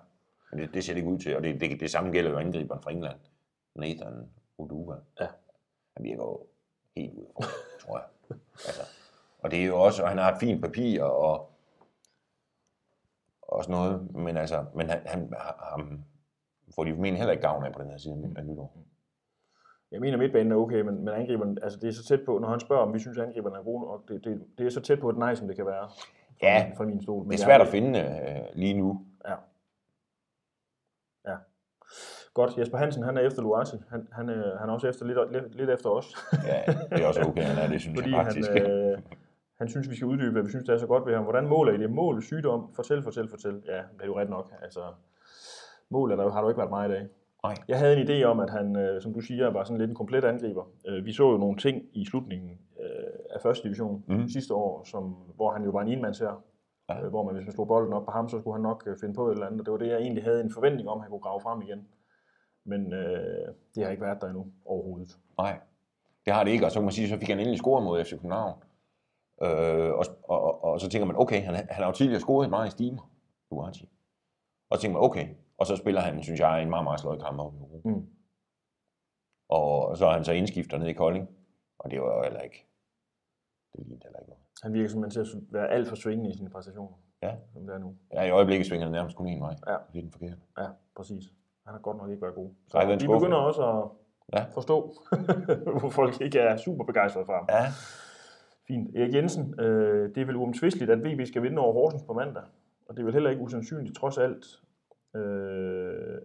Men 0.53 0.61
det, 0.61 0.73
det 0.73 0.83
ser 0.83 0.93
det 0.93 0.97
ikke 0.97 1.11
ud 1.11 1.19
til, 1.19 1.35
og 1.35 1.43
det, 1.43 1.61
det, 1.61 1.79
det 1.79 1.91
samme 1.91 2.11
gælder 2.11 2.31
jo 2.31 2.37
angriberen 2.37 2.81
fra 2.81 2.91
England, 2.91 3.19
Nathan 3.75 4.29
Uduva. 4.57 4.95
Ja. 5.19 5.27
Han 5.97 6.03
virker 6.03 6.23
jo 6.23 6.45
helt 6.95 7.13
ude 7.13 7.27
for, 7.35 7.43
tror 7.79 7.97
jeg. 7.97 8.37
Altså, 8.67 8.81
og 9.39 9.51
det 9.51 9.61
er 9.61 9.65
jo 9.65 9.81
også, 9.81 10.03
og 10.03 10.09
han 10.09 10.17
har 10.17 10.31
et 10.31 10.39
fint 10.39 10.61
papir 10.61 11.03
og, 11.03 11.49
og 13.41 13.63
sådan 13.63 13.75
noget, 13.75 14.15
men 14.15 14.37
altså, 14.37 14.65
men 14.75 14.89
han, 14.89 15.01
han, 15.05 15.33
ham 15.73 16.03
får 16.75 16.83
de 16.83 16.93
formentlig 16.93 17.17
heller 17.17 17.31
ikke 17.31 17.47
gavn 17.47 17.65
af 17.65 17.73
på 17.73 17.81
den 17.81 17.89
her 17.89 17.97
side 17.97 18.33
af 18.37 18.45
nytår. 18.45 18.77
Jeg 19.91 20.01
mener, 20.01 20.17
midtbanen 20.17 20.51
er 20.51 20.55
okay, 20.55 20.81
men, 20.81 21.05
men 21.05 21.13
angriberen, 21.13 21.57
altså 21.63 21.79
det 21.79 21.87
er 21.87 21.93
så 21.93 22.03
tæt 22.05 22.21
på, 22.25 22.39
når 22.39 22.47
han 22.47 22.59
spørger, 22.59 22.83
om 22.83 22.93
vi 22.93 22.99
synes, 22.99 23.17
at 23.17 23.23
angriberne 23.23 23.57
er 23.57 23.63
gode 23.63 23.81
nok, 23.81 24.09
det, 24.09 24.23
det, 24.23 24.43
det 24.57 24.65
er 24.65 24.69
så 24.69 24.81
tæt 24.81 24.99
på 24.99 25.09
et 25.09 25.17
nej, 25.17 25.35
som 25.35 25.47
det 25.47 25.55
kan 25.55 25.65
være. 25.65 25.89
Ja, 26.41 26.71
fra 26.77 26.85
min 26.85 27.01
stol. 27.01 27.23
Men 27.23 27.31
Det 27.31 27.39
er 27.39 27.45
svært 27.45 27.61
at 27.61 27.67
finde 27.67 27.99
øh, 27.99 28.55
lige 28.55 28.73
nu. 28.73 29.05
Ja. 29.27 29.35
Ja. 31.27 31.37
Godt. 32.33 32.57
Jesper 32.57 32.77
Hansen, 32.77 33.03
han 33.03 33.17
er 33.17 33.21
efter 33.21 33.41
Luati. 33.41 33.75
Han, 33.89 34.07
han, 34.11 34.29
øh, 34.29 34.59
han 34.59 34.69
er 34.69 34.73
også 34.73 34.87
efter, 34.87 35.05
lidt, 35.05 35.55
lidt, 35.55 35.69
efter 35.69 35.89
os. 35.89 36.15
Ja, 36.47 36.73
det 36.89 37.03
er 37.03 37.07
også 37.07 37.21
okay, 37.21 37.43
han 37.43 37.65
er 37.65 37.71
det, 37.71 37.81
synes 37.81 37.97
fordi 37.99 38.11
jeg 38.11 38.17
han, 38.17 38.25
faktisk. 38.25 38.51
øh, 38.51 38.97
han 39.57 39.67
synes, 39.69 39.89
vi 39.89 39.95
skal 39.95 40.07
uddybe, 40.07 40.31
hvad 40.31 40.43
vi 40.43 40.49
synes, 40.49 40.65
der 40.65 40.73
er 40.73 40.77
så 40.77 40.87
godt 40.87 41.05
ved 41.05 41.13
ham. 41.13 41.23
Hvordan 41.23 41.47
måler 41.47 41.73
I 41.73 41.77
det? 41.77 41.91
Mål, 41.91 42.23
sygdom, 42.23 42.73
fortæl, 42.75 43.03
fortæl, 43.03 43.29
fortæl. 43.29 43.61
Ja, 43.65 43.77
det 43.77 44.01
er 44.01 44.05
jo 44.05 44.19
ret 44.19 44.29
nok. 44.29 44.53
Altså, 44.61 44.79
mål 45.89 46.11
er 46.11 46.15
der, 46.15 46.31
har 46.31 46.41
jo 46.41 46.49
ikke 46.49 46.57
været 46.57 46.69
meget 46.69 46.89
i 46.89 46.93
dag. 46.93 47.07
Nej. 47.43 47.55
Jeg 47.67 47.79
havde 47.79 47.97
en 47.97 48.07
idé 48.07 48.23
om, 48.23 48.39
at 48.39 48.49
han, 48.49 48.75
øh, 48.75 49.01
som 49.01 49.13
du 49.13 49.19
siger, 49.19 49.49
var 49.49 49.63
sådan 49.63 49.77
lidt 49.77 49.89
en 49.89 49.95
komplet 49.95 50.23
angriber. 50.23 50.63
Øh, 50.87 51.05
vi 51.05 51.13
så 51.13 51.31
jo 51.31 51.37
nogle 51.37 51.57
ting 51.57 51.83
i 51.93 52.05
slutningen 52.05 52.51
øh, 52.79 53.13
af 53.29 53.41
første 53.41 53.63
division 53.63 54.03
mm. 54.07 54.27
Sidste 54.27 54.53
år, 54.53 54.83
som, 54.83 55.15
hvor 55.35 55.51
han 55.51 55.63
jo 55.63 55.71
var 55.71 55.81
en 55.81 55.87
enmands 55.87 56.19
her. 56.19 56.43
Ja. 56.89 57.03
Øh, 57.03 57.09
hvor 57.09 57.23
man, 57.23 57.35
hvis 57.35 57.45
man 57.45 57.53
slog 57.53 57.67
bolden 57.67 57.93
op 57.93 58.05
på 58.05 58.11
ham, 58.11 58.29
så 58.29 58.39
skulle 58.39 58.53
han 58.53 58.61
nok 58.61 58.83
øh, 58.87 58.97
finde 59.01 59.15
på 59.15 59.27
et 59.27 59.33
eller 59.33 59.45
andet. 59.45 59.59
Og 59.59 59.65
det 59.65 59.71
var 59.71 59.77
det, 59.77 59.87
jeg 59.87 59.99
egentlig 60.01 60.23
havde 60.23 60.41
en 60.41 60.53
forventning 60.53 60.89
om, 60.89 60.97
at 60.97 61.03
han 61.03 61.11
kunne 61.11 61.19
grave 61.27 61.41
frem 61.41 61.61
igen. 61.61 61.87
Men 62.65 62.93
øh, 62.93 63.47
det 63.75 63.83
har 63.83 63.91
ikke 63.91 64.03
været 64.03 64.21
der 64.21 64.27
endnu 64.27 64.47
overhovedet. 64.65 65.19
Nej, 65.37 65.59
det 66.25 66.33
har 66.33 66.43
det 66.43 66.51
ikke, 66.51 66.65
og 66.65 66.71
så 66.71 66.79
kan 66.79 66.83
man 66.83 66.91
sige, 66.91 67.09
så 67.09 67.17
fik 67.19 67.29
han 67.29 67.39
endelig 67.39 67.59
scoret 67.59 67.83
mod 67.83 68.03
FC 68.03 68.11
København. 68.11 68.63
Øh, 69.43 69.91
og, 69.93 70.05
og, 70.23 70.41
og, 70.43 70.63
og, 70.63 70.79
så 70.81 70.89
tænker 70.89 71.05
man, 71.05 71.15
okay, 71.15 71.41
han, 71.43 71.55
han 71.55 71.67
har 71.69 71.85
jo 71.85 71.91
tidligere 71.91 72.19
scoret 72.21 72.49
meget 72.49 72.67
i 72.67 72.71
stimer, 72.71 73.11
Duarte. 73.51 73.87
Og 74.69 74.77
så 74.77 74.81
tænker 74.81 74.99
man, 74.99 75.05
okay, 75.09 75.27
og 75.57 75.65
så 75.67 75.75
spiller 75.75 76.01
han, 76.01 76.23
synes 76.23 76.39
jeg, 76.39 76.61
en 76.63 76.69
meget, 76.69 76.83
meget 76.83 76.99
slået 76.99 77.21
kamp 77.21 77.39
op 77.39 77.53
i 77.53 77.57
Europa. 77.57 77.89
Mm. 77.89 78.07
Og 79.49 79.97
så 79.97 80.05
er 80.05 80.13
han 80.13 80.23
så 80.25 80.31
indskifter 80.31 80.77
ned 80.77 80.87
i 80.87 80.93
Kolding, 80.93 81.29
og 81.79 81.91
det 81.91 82.01
var 82.01 82.17
jo 82.17 82.23
heller 82.23 82.39
ikke, 82.41 82.67
det 83.73 83.79
lignede 83.79 83.99
heller 84.03 84.19
ikke 84.19 84.29
noget. 84.29 84.43
Han 84.63 84.73
virker 84.73 84.89
simpelthen 84.89 85.25
til 85.25 85.37
at 85.37 85.43
være 85.53 85.69
alt 85.69 85.87
for 85.87 85.95
svingende 85.95 86.29
i 86.31 86.37
sine 86.37 86.49
præstationer, 86.49 86.97
Ja, 87.21 87.35
som 87.53 87.65
det 87.65 87.75
er 87.75 87.79
nu. 87.79 87.95
ja 88.13 88.23
i 88.23 88.29
øjeblikket 88.29 88.67
svinger 88.67 88.85
det 88.85 88.91
nærmest 88.91 89.17
kun 89.17 89.27
en 89.27 89.41
vej. 89.41 89.55
Ja. 89.67 89.71
Det 89.93 89.97
er 89.97 90.01
den 90.01 90.11
forkerte. 90.11 90.37
Ja, 90.57 90.67
præcis. 90.95 91.23
Han 91.65 91.73
har 91.73 91.79
godt 91.79 91.97
nok 91.97 92.09
ikke 92.09 92.21
været 92.21 92.35
god. 92.35 92.49
Så 92.67 92.77
Ej, 92.77 92.83
det 92.83 92.93
er 92.93 92.99
skuffelse. 92.99 93.19
begynder 93.19 93.37
også 93.37 93.63
at 93.71 93.83
Ja. 94.33 94.45
forstå, 94.53 94.93
hvor 95.79 95.89
folk 95.89 96.21
ikke 96.21 96.39
er 96.39 96.57
super 96.57 96.83
begejstrede 96.85 97.25
for 97.25 97.33
ham. 97.33 97.45
Ja, 97.49 97.65
Fint. 98.67 98.95
Erik 98.95 99.13
Jensen, 99.13 99.59
øh, 99.59 100.15
det 100.15 100.21
er 100.21 100.25
vel 100.25 100.35
uomtvisteligt, 100.35 100.91
at 100.91 100.99
VB 101.03 101.27
skal 101.27 101.43
vinde 101.43 101.59
over 101.61 101.73
Horsens 101.73 102.03
på 102.03 102.13
mandag. 102.13 102.43
Og 102.89 102.95
det 102.95 103.01
er 103.01 103.05
vel 103.05 103.13
heller 103.13 103.29
ikke 103.29 103.41
usandsynligt, 103.41 103.95
trods 103.97 104.17
alt. 104.17 104.45
Øh, 105.15 106.17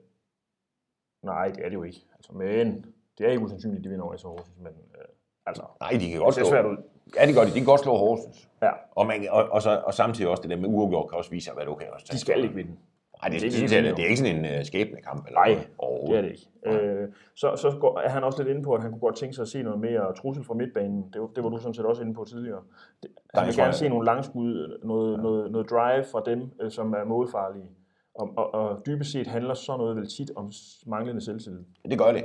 nej, 1.23 1.49
det 1.49 1.65
er 1.65 1.69
det 1.69 1.75
jo 1.75 1.83
ikke. 1.83 2.07
Altså, 2.15 2.33
men 2.33 2.85
det 3.19 3.27
er 3.27 3.31
ikke 3.31 3.43
usandsynligt, 3.45 3.79
at 3.79 3.85
de 3.85 3.89
vinder 3.89 4.05
over 4.05 4.17
SC 4.17 4.23
Horsens. 4.25 4.57
Men 4.59 4.73
øh, 4.99 5.05
altså, 5.47 5.63
nej, 5.81 5.91
de 5.91 5.99
kan 5.99 6.11
det 6.11 6.19
godt 6.21 6.35
ser 6.35 6.43
slå. 6.43 6.51
svært 6.51 6.67
ud. 6.67 6.77
Ja, 7.17 7.27
det 7.27 7.35
gør 7.35 7.43
de. 7.43 7.49
De 7.49 7.55
kan 7.55 7.65
godt 7.65 7.81
slå 7.81 7.97
Horsens. 7.97 8.49
Ja, 8.63 8.71
Og, 8.91 9.07
man, 9.07 9.27
og, 9.31 9.49
og, 9.49 9.63
så, 9.63 9.83
og 9.87 9.95
samtidig 9.95 10.31
også 10.31 10.43
det 10.43 10.51
der 10.51 10.57
med 10.57 10.69
uafgjort 10.69 11.09
kan 11.09 11.19
også 11.19 11.31
vise 11.31 11.45
sig, 11.45 11.55
hvad 11.55 11.65
du 11.67 11.75
kan 11.75 11.87
også 11.93 12.07
de 12.13 12.19
skal 12.19 12.43
ikke 12.43 12.55
vinde. 12.55 12.77
Nej, 13.23 13.29
det, 13.31 13.41
Det 13.43 13.47
er 13.47 13.51
det, 13.81 13.85
vi 13.85 13.91
det, 13.91 13.99
er 13.99 14.05
ikke 14.09 14.17
sådan 14.17 14.45
en 14.45 14.59
uh, 14.59 14.65
skæbnekamp. 14.65 15.27
Eller 15.27 15.41
Nej, 15.41 15.55
noget. 15.83 16.09
Det 16.09 16.17
er 16.19 16.23
det 16.23 16.31
ikke. 16.31 16.83
Øh, 16.87 17.09
så 17.35 17.57
så 17.57 17.77
går, 17.81 17.99
er 17.99 18.09
han 18.09 18.25
også 18.25 18.43
lidt 18.43 18.49
inde 18.55 18.63
på, 18.63 18.75
at 18.75 18.83
han 18.83 18.91
kunne 18.91 19.01
godt 19.01 19.17
tænke 19.17 19.35
sig 19.35 19.43
at 19.43 19.49
se 19.49 19.63
noget 19.63 19.81
mere 19.81 20.15
trussel 20.15 20.45
fra 20.45 20.55
midtbanen. 20.55 21.11
Det, 21.13 21.21
var- 21.21 21.27
det 21.37 21.45
var 21.45 21.51
du 21.51 21.59
sådan 21.59 21.75
set 21.75 21.85
også 21.87 22.03
inde 22.03 22.15
på 22.15 22.25
tidligere. 22.25 22.63
Det, 23.03 23.11
han 23.35 23.47
vil 23.47 23.55
gerne 23.55 23.67
jeg- 23.67 23.75
se 23.75 23.89
nogle 23.89 24.05
langskud, 24.07 24.79
noget, 24.85 25.17
ja. 25.17 25.23
noget, 25.23 25.53
noget 25.53 25.71
drive 25.71 26.05
fra 26.05 26.23
dem, 26.27 26.51
øh, 26.61 26.71
som 26.71 26.93
er 26.93 27.05
målfarlige. 27.05 27.71
Og, 28.15 28.31
og, 28.37 28.55
og 28.55 28.87
dybest 28.87 29.13
set 29.13 29.27
handler 29.27 29.55
sådan 29.55 29.79
noget 29.79 29.97
vel 29.97 30.09
tit 30.09 30.31
om 30.37 30.51
manglende 30.87 31.21
selvtillid. 31.21 31.61
Det 31.91 31.99
gør 31.99 32.13
det. 32.13 32.25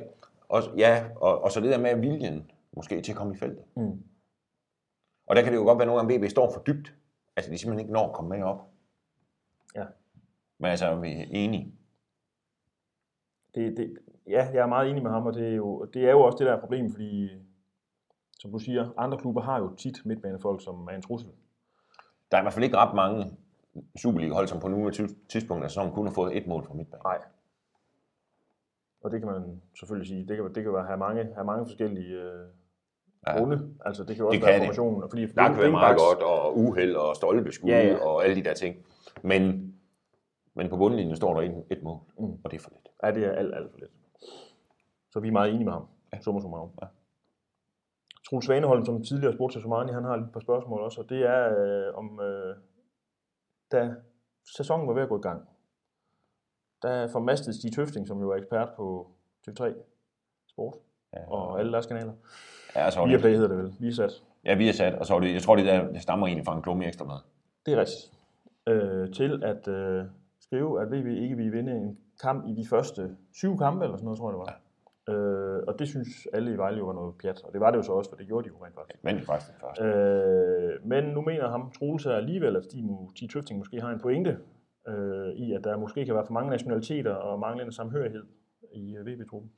Og, 0.50 0.62
ja, 0.78 1.04
og, 1.16 1.44
og 1.44 1.52
så 1.52 1.60
det 1.62 1.70
der 1.72 1.80
med 1.80 1.96
viljen, 2.00 2.52
måske 2.76 3.02
til 3.02 3.12
at 3.12 3.18
komme 3.18 3.34
i 3.34 3.38
feltet. 3.38 3.64
Mm. 3.76 4.04
Og 5.28 5.36
der 5.36 5.42
kan 5.42 5.52
det 5.52 5.58
jo 5.60 5.64
godt 5.64 5.78
være, 5.78 5.84
at 5.84 5.88
nogle 5.88 6.02
gange 6.02 6.26
VB 6.26 6.30
står 6.30 6.52
for 6.54 6.62
dybt. 6.62 6.94
Altså, 7.36 7.52
de 7.52 7.58
simpelthen 7.58 7.80
ikke 7.80 7.94
når 7.94 8.08
at 8.08 8.14
komme 8.14 8.30
med 8.30 8.44
op. 8.44 8.62
Ja. 9.76 9.84
Men 10.64 10.70
altså, 10.70 10.96
vi 10.96 11.12
er 11.12 11.26
enige. 11.30 11.74
Det, 13.56 13.78
det, 13.78 13.98
ja, 14.28 14.48
jeg 14.54 14.62
er 14.62 14.66
meget 14.68 14.90
enig 14.90 15.04
med 15.04 15.12
ham, 15.12 15.26
og 15.26 15.34
det 15.34 15.48
er 15.48 15.56
jo, 15.56 15.86
det 15.94 16.06
er 16.06 16.12
jo 16.12 16.22
også 16.22 16.38
det, 16.38 16.48
der 16.48 16.54
er 16.54 16.60
problemet, 16.60 16.92
fordi, 16.92 17.30
som 18.40 18.52
du 18.52 18.60
siger, 18.60 18.94
andre 18.98 19.18
klubber 19.18 19.42
har 19.42 19.60
jo 19.60 19.76
tit 19.76 20.06
midtbanefolk, 20.06 20.64
som 20.64 20.88
er 20.88 20.96
en 20.96 21.02
trussel. 21.02 21.32
Der 22.32 22.38
er 22.38 22.42
i 22.42 22.44
hvert 22.44 22.54
fald 22.54 22.64
ikke 22.66 22.78
ret 22.78 22.96
mange 22.96 23.38
Superliga-hold, 23.96 24.48
som 24.48 24.60
på 24.60 24.68
nogle 24.68 24.92
tidspunkter 25.30 25.64
af 25.64 25.72
sæsonen 25.72 25.94
kun 25.94 26.08
har 26.08 26.14
fået 26.14 26.38
et 26.38 26.48
mål 26.48 26.66
fra 26.66 26.74
midtbanen. 26.74 27.02
Nej. 27.06 27.18
Og 29.04 29.12
det 29.12 29.20
kan 29.22 29.30
man 29.30 29.62
selvfølgelig 29.80 30.08
sige. 30.08 30.28
Det 30.28 30.38
kan, 30.38 30.54
det 30.56 30.64
kan 30.64 30.74
være, 30.74 30.86
have, 30.86 30.98
mange, 30.98 31.24
have 31.34 31.46
mange 31.46 31.66
forskellige 31.66 32.16
øh, 32.16 32.48
Ja. 33.28 33.38
grunde. 33.38 33.76
Altså, 33.86 34.04
det 34.04 34.16
kan 34.16 34.24
jo 34.24 34.28
også 34.28 34.40
Det 34.40 34.46
være 34.48 34.60
formationen. 34.60 35.10
Fordi 35.10 35.26
Der 35.26 35.48
kan 35.48 35.58
være 35.58 35.72
meget 35.72 35.98
godt, 35.98 36.24
og 36.24 36.58
uheld, 36.58 36.96
og 36.96 37.16
stolpeskud, 37.16 37.70
ja. 37.70 37.88
ja. 37.88 38.06
og 38.06 38.24
alle 38.24 38.36
de 38.36 38.44
der 38.44 38.54
ting. 38.54 38.76
Men, 39.22 39.74
men 40.56 40.70
på 40.70 40.78
bundlinjen 40.78 41.16
står 41.16 41.34
der 41.34 41.42
et, 41.42 41.64
et 41.72 41.84
mål, 41.84 42.00
Mm. 42.20 42.34
og 42.44 42.52
det 42.52 42.58
er 42.58 42.62
for 42.64 42.70
lidt. 42.70 42.88
Ja, 43.04 43.12
det 43.12 43.26
er 43.26 43.32
alt, 43.32 43.56
alt 43.56 43.72
for 43.72 43.80
lidt. 43.80 43.92
Så 45.12 45.20
vi 45.20 45.28
er 45.28 45.32
meget 45.32 45.50
enige 45.52 45.66
med 45.66 45.74
ham. 45.74 45.88
Ja. 46.14 46.22
Summa 46.22 46.42
summarum. 46.42 46.70
Ja. 46.82 46.88
Troels 48.30 48.46
Svaneholm, 48.46 48.86
som 48.86 49.04
tidligere 49.04 49.34
spurgte 49.34 49.56
til 49.56 49.62
Somani, 49.62 49.92
han 49.92 50.04
har 50.04 50.16
et 50.18 50.30
par 50.34 50.40
spørgsmål 50.40 50.82
også, 50.82 51.02
og 51.02 51.10
det 51.10 51.22
er 51.26 51.44
øh, 51.60 51.96
om, 51.98 52.20
øh, 52.22 52.56
da 53.72 53.96
sæsonen 54.58 54.88
var 54.88 54.94
ved 54.94 55.02
at 55.02 55.10
gå 55.10 55.18
i 55.20 55.22
gang, 55.22 55.48
der 56.82 57.08
formastede 57.08 57.58
Stig 57.60 57.74
Tøfting, 57.76 58.08
som 58.08 58.20
jo 58.22 58.32
er 58.32 58.36
ekspert 58.36 58.70
på 58.78 59.08
TV3 59.48 59.74
Sport 60.48 60.74
Ja, 61.14 61.30
og 61.32 61.60
alle 61.60 61.72
deres 61.72 61.86
kanaler. 61.86 62.14
ja, 62.76 62.90
så 62.92 63.06
Viaplay 63.06 63.32
hedder 63.34 63.48
det 63.48 63.58
vel, 63.58 63.76
Viasat. 63.80 64.24
ja, 64.46 64.56
vi 64.56 64.70
er 64.70 64.74
sat, 64.74 64.94
og 64.94 65.06
så 65.06 65.14
var 65.14 65.20
det, 65.20 65.34
jeg 65.34 65.42
tror, 65.42 65.56
det, 65.56 65.66
der, 65.66 65.92
det 65.92 66.02
stammer 66.02 66.28
egentlig 66.28 66.46
fra 66.46 66.56
en 66.56 66.62
klumme 66.62 66.86
ekstra 66.88 67.06
med. 67.06 67.16
Det 67.66 67.74
er 67.74 67.78
rigtigt. 67.80 68.12
Øh, 68.68 69.14
til 69.14 69.44
at 69.44 69.68
øh, 69.68 70.06
skrive, 70.54 70.82
at 70.82 70.88
VB 70.92 71.08
ikke 71.08 71.36
ville 71.36 71.52
vinde 71.52 71.72
en 71.72 71.98
kamp 72.22 72.48
i 72.48 72.54
de 72.62 72.68
første 72.68 73.16
syv 73.34 73.58
kampe, 73.58 73.84
eller 73.84 73.98
sådan 73.98 74.06
noget, 74.06 74.20
tror 74.20 74.30
jeg 74.30 74.38
det 74.38 74.44
var. 74.46 74.60
Øh, 75.14 75.64
og 75.68 75.80
det 75.80 75.88
synes 75.88 76.28
alle 76.34 76.54
i 76.54 76.58
Vejle 76.58 76.78
jo 76.78 76.86
var 76.86 76.94
noget 76.94 77.14
pjat, 77.22 77.42
og 77.44 77.54
det 77.54 77.62
var 77.62 77.72
det 77.72 77.78
jo 77.78 77.84
så 77.84 77.92
også, 77.92 78.10
for 78.12 78.18
det 78.18 78.28
gjorde 78.28 78.44
de 78.50 78.54
jo 78.54 78.66
rent 78.66 78.76
faktisk. 78.76 79.04
Men 79.04 79.16
det 79.16 79.26
faktisk 79.26 79.52
den 79.52 79.60
første. 79.62 79.84
Øh, 79.84 80.88
men 80.88 81.04
nu 81.04 81.22
mener 81.22 81.50
ham 81.50 81.72
Troels 81.80 82.06
alligevel, 82.06 82.56
at 82.56 82.64
Mu- 82.64 83.12
Stig 83.16 83.30
Tøfting 83.30 83.58
måske 83.60 83.82
har 83.82 83.90
en 83.90 84.00
pointe 84.00 84.38
øh, 84.88 85.30
i, 85.36 85.54
at 85.54 85.64
der 85.64 85.78
måske 85.78 86.06
kan 86.06 86.16
være 86.16 86.26
for 86.26 86.34
mange 86.34 86.50
nationaliteter 86.50 87.12
og 87.14 87.40
manglende 87.40 87.72
samhørighed 87.72 88.24
i 88.74 88.96
øh, 88.96 89.06
VB-truppen. 89.08 89.52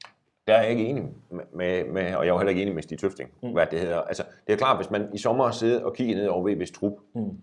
Der 0.48 0.54
er 0.54 0.62
jeg 0.62 0.72
ikke 0.72 0.86
enig 0.88 1.04
med, 1.30 1.86
med, 1.94 2.16
og 2.16 2.26
jeg 2.26 2.30
er 2.32 2.34
jo 2.34 2.38
heller 2.38 2.50
ikke 2.50 2.62
enig 2.62 2.74
med 2.76 2.84
Stig 2.84 3.00
Tøfting, 3.00 3.30
mm. 3.44 3.52
hvad 3.52 3.66
det 3.72 3.80
hedder. 3.80 4.02
Altså, 4.02 4.24
det 4.48 4.54
er 4.54 4.58
klart, 4.58 4.78
hvis 4.78 4.92
man 4.92 5.10
i 5.14 5.18
sommer 5.18 5.52
sidder 5.52 5.84
og 5.86 5.94
kigger 5.94 6.16
ned 6.16 6.28
over 6.28 6.50
VB's 6.50 6.74
trup, 6.80 6.94
Mm. 7.16 7.38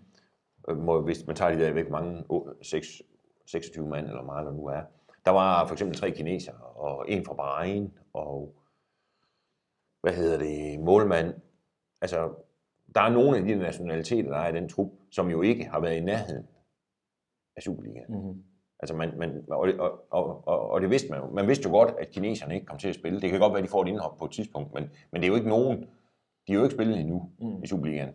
øh, 0.69 0.77
må, 0.77 1.01
hvis 1.01 1.27
man 1.27 1.35
tager 1.35 1.51
de 1.55 1.59
der, 1.63 1.75
ikke, 1.77 1.91
mange, 1.91 2.23
åh, 2.29 2.47
seks- 2.61 3.01
26 3.45 3.87
mand, 3.87 4.07
eller 4.07 4.23
meget 4.23 4.45
der 4.45 4.51
nu 4.51 4.65
er, 4.65 4.81
der 5.25 5.31
var 5.31 5.65
for 5.65 5.73
eksempel 5.73 5.97
tre 5.97 6.11
kinesere, 6.11 6.55
og 6.55 7.05
en 7.07 7.25
fra 7.25 7.33
Bahrain, 7.33 7.93
og 8.13 8.55
hvad 10.01 10.13
hedder 10.13 10.37
det, 10.37 10.79
målmand. 10.79 11.33
Altså, 12.01 12.29
der 12.95 13.01
er 13.01 13.09
nogle 13.09 13.37
af 13.37 13.43
de 13.43 13.55
nationaliteter, 13.55 14.29
der 14.29 14.37
er 14.37 14.49
i 14.49 14.55
den 14.55 14.69
trup, 14.69 14.91
som 15.11 15.29
jo 15.29 15.41
ikke 15.41 15.65
har 15.65 15.79
været 15.79 15.97
i 15.97 15.99
nærheden 15.99 16.47
af 17.55 17.63
Superligaen. 17.63 18.05
Mm-hmm. 18.09 18.43
Altså 18.79 18.95
man, 18.95 19.17
man, 19.17 19.45
og, 19.49 19.67
det- 19.67 19.79
og, 19.79 20.05
og, 20.09 20.47
og, 20.71 20.81
det 20.81 20.89
vidste 20.89 21.09
man 21.09 21.19
jo. 21.19 21.29
Man 21.29 21.47
vidste 21.47 21.69
jo 21.69 21.71
godt, 21.75 21.93
at 21.99 22.09
kineserne 22.09 22.53
ikke 22.53 22.65
kom 22.65 22.77
til 22.77 22.89
at 22.89 22.95
spille. 22.95 23.21
Det 23.21 23.29
kan 23.29 23.39
godt 23.39 23.53
være, 23.53 23.59
at 23.59 23.63
de 23.63 23.69
får 23.69 23.81
et 23.81 23.87
indhop 23.87 24.17
på 24.17 24.25
et 24.25 24.31
tidspunkt, 24.31 24.73
men, 24.73 24.89
men 25.11 25.21
det 25.21 25.27
er 25.27 25.29
jo 25.29 25.35
ikke 25.35 25.49
nogen, 25.49 25.81
de 26.47 26.53
er 26.53 26.57
jo 26.57 26.63
ikke 26.63 26.75
spillet 26.75 26.99
endnu 26.99 27.31
mm. 27.39 27.63
i 27.63 27.67
Superligaen. 27.67 28.09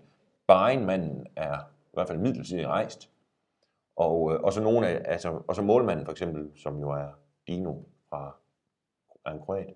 Bahrein-manden 0.46 1.26
er 1.36 1.58
i 1.58 1.94
hvert 1.94 2.08
fald 2.08 2.18
midlertidigt 2.18 2.66
rejst. 2.66 3.10
Og, 3.98 4.32
øh, 4.32 4.40
og 4.40 4.52
så 4.52 4.62
nogle 4.62 4.88
af, 4.88 5.02
altså, 5.12 5.42
og 5.48 5.54
så 5.54 5.62
målmanden 5.62 6.04
for 6.04 6.12
eksempel, 6.12 6.50
som 6.56 6.80
jo 6.80 6.90
er 6.90 7.08
Dino 7.46 7.74
fra 8.08 8.36
er 9.26 9.30
en 9.30 9.40
kroat. 9.40 9.74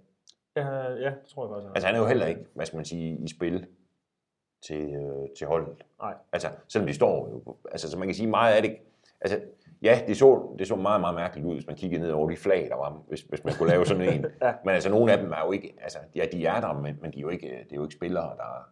Ja, 0.57 0.67
ja, 0.93 1.11
det 1.11 1.29
tror 1.35 1.45
jeg 1.45 1.51
faktisk. 1.51 1.67
han. 1.67 1.77
Altså 1.77 1.87
han 1.87 1.97
er 1.97 2.01
jo 2.01 2.07
heller 2.07 2.27
ikke, 2.27 2.45
hvad 2.55 2.67
skal 2.67 2.77
man 2.77 2.85
sige, 2.85 3.19
i 3.25 3.29
spil 3.29 3.67
til, 4.63 4.95
øh, 4.95 5.29
til 5.39 5.47
holdet. 5.47 5.85
Nej. 6.01 6.15
Altså, 6.33 6.49
selvom 6.69 6.87
de 6.87 6.95
står 6.95 7.29
jo, 7.29 7.57
altså, 7.71 7.91
så 7.91 7.99
man 7.99 8.09
kan 8.09 8.15
sige 8.15 8.27
meget 8.27 8.55
af 8.55 8.63
det, 8.63 8.77
altså, 9.21 9.41
ja, 9.83 10.01
det 10.07 10.17
så, 10.17 10.57
det 10.59 10.69
så 10.69 10.77
meget, 10.77 11.01
meget 11.01 11.15
mærkeligt 11.15 11.47
ud, 11.47 11.55
hvis 11.55 11.67
man 11.67 11.77
kiggede 11.77 12.03
ned 12.03 12.11
over 12.11 12.31
de 12.31 12.37
flag, 12.37 12.69
der 12.69 12.77
var, 12.77 12.91
hvis, 13.09 13.21
hvis 13.21 13.45
man 13.45 13.55
kunne 13.55 13.69
lave 13.69 13.87
sådan 13.87 14.15
en. 14.15 14.27
Ja. 14.43 14.55
Men 14.65 14.75
altså, 14.75 14.91
nogle 14.91 15.13
af 15.13 15.19
dem 15.19 15.33
er 15.33 15.45
jo 15.45 15.53
ikke, 15.53 15.75
altså, 15.81 15.99
ja, 16.15 16.25
de 16.33 16.47
er 16.47 16.61
der, 16.61 16.73
men, 16.73 16.99
men 17.03 17.13
de 17.13 17.19
er 17.19 17.23
jo 17.23 17.29
ikke, 17.29 17.49
det 17.49 17.73
er 17.73 17.77
jo 17.77 17.83
ikke 17.83 17.95
spillere, 17.95 18.37
der, 18.37 18.69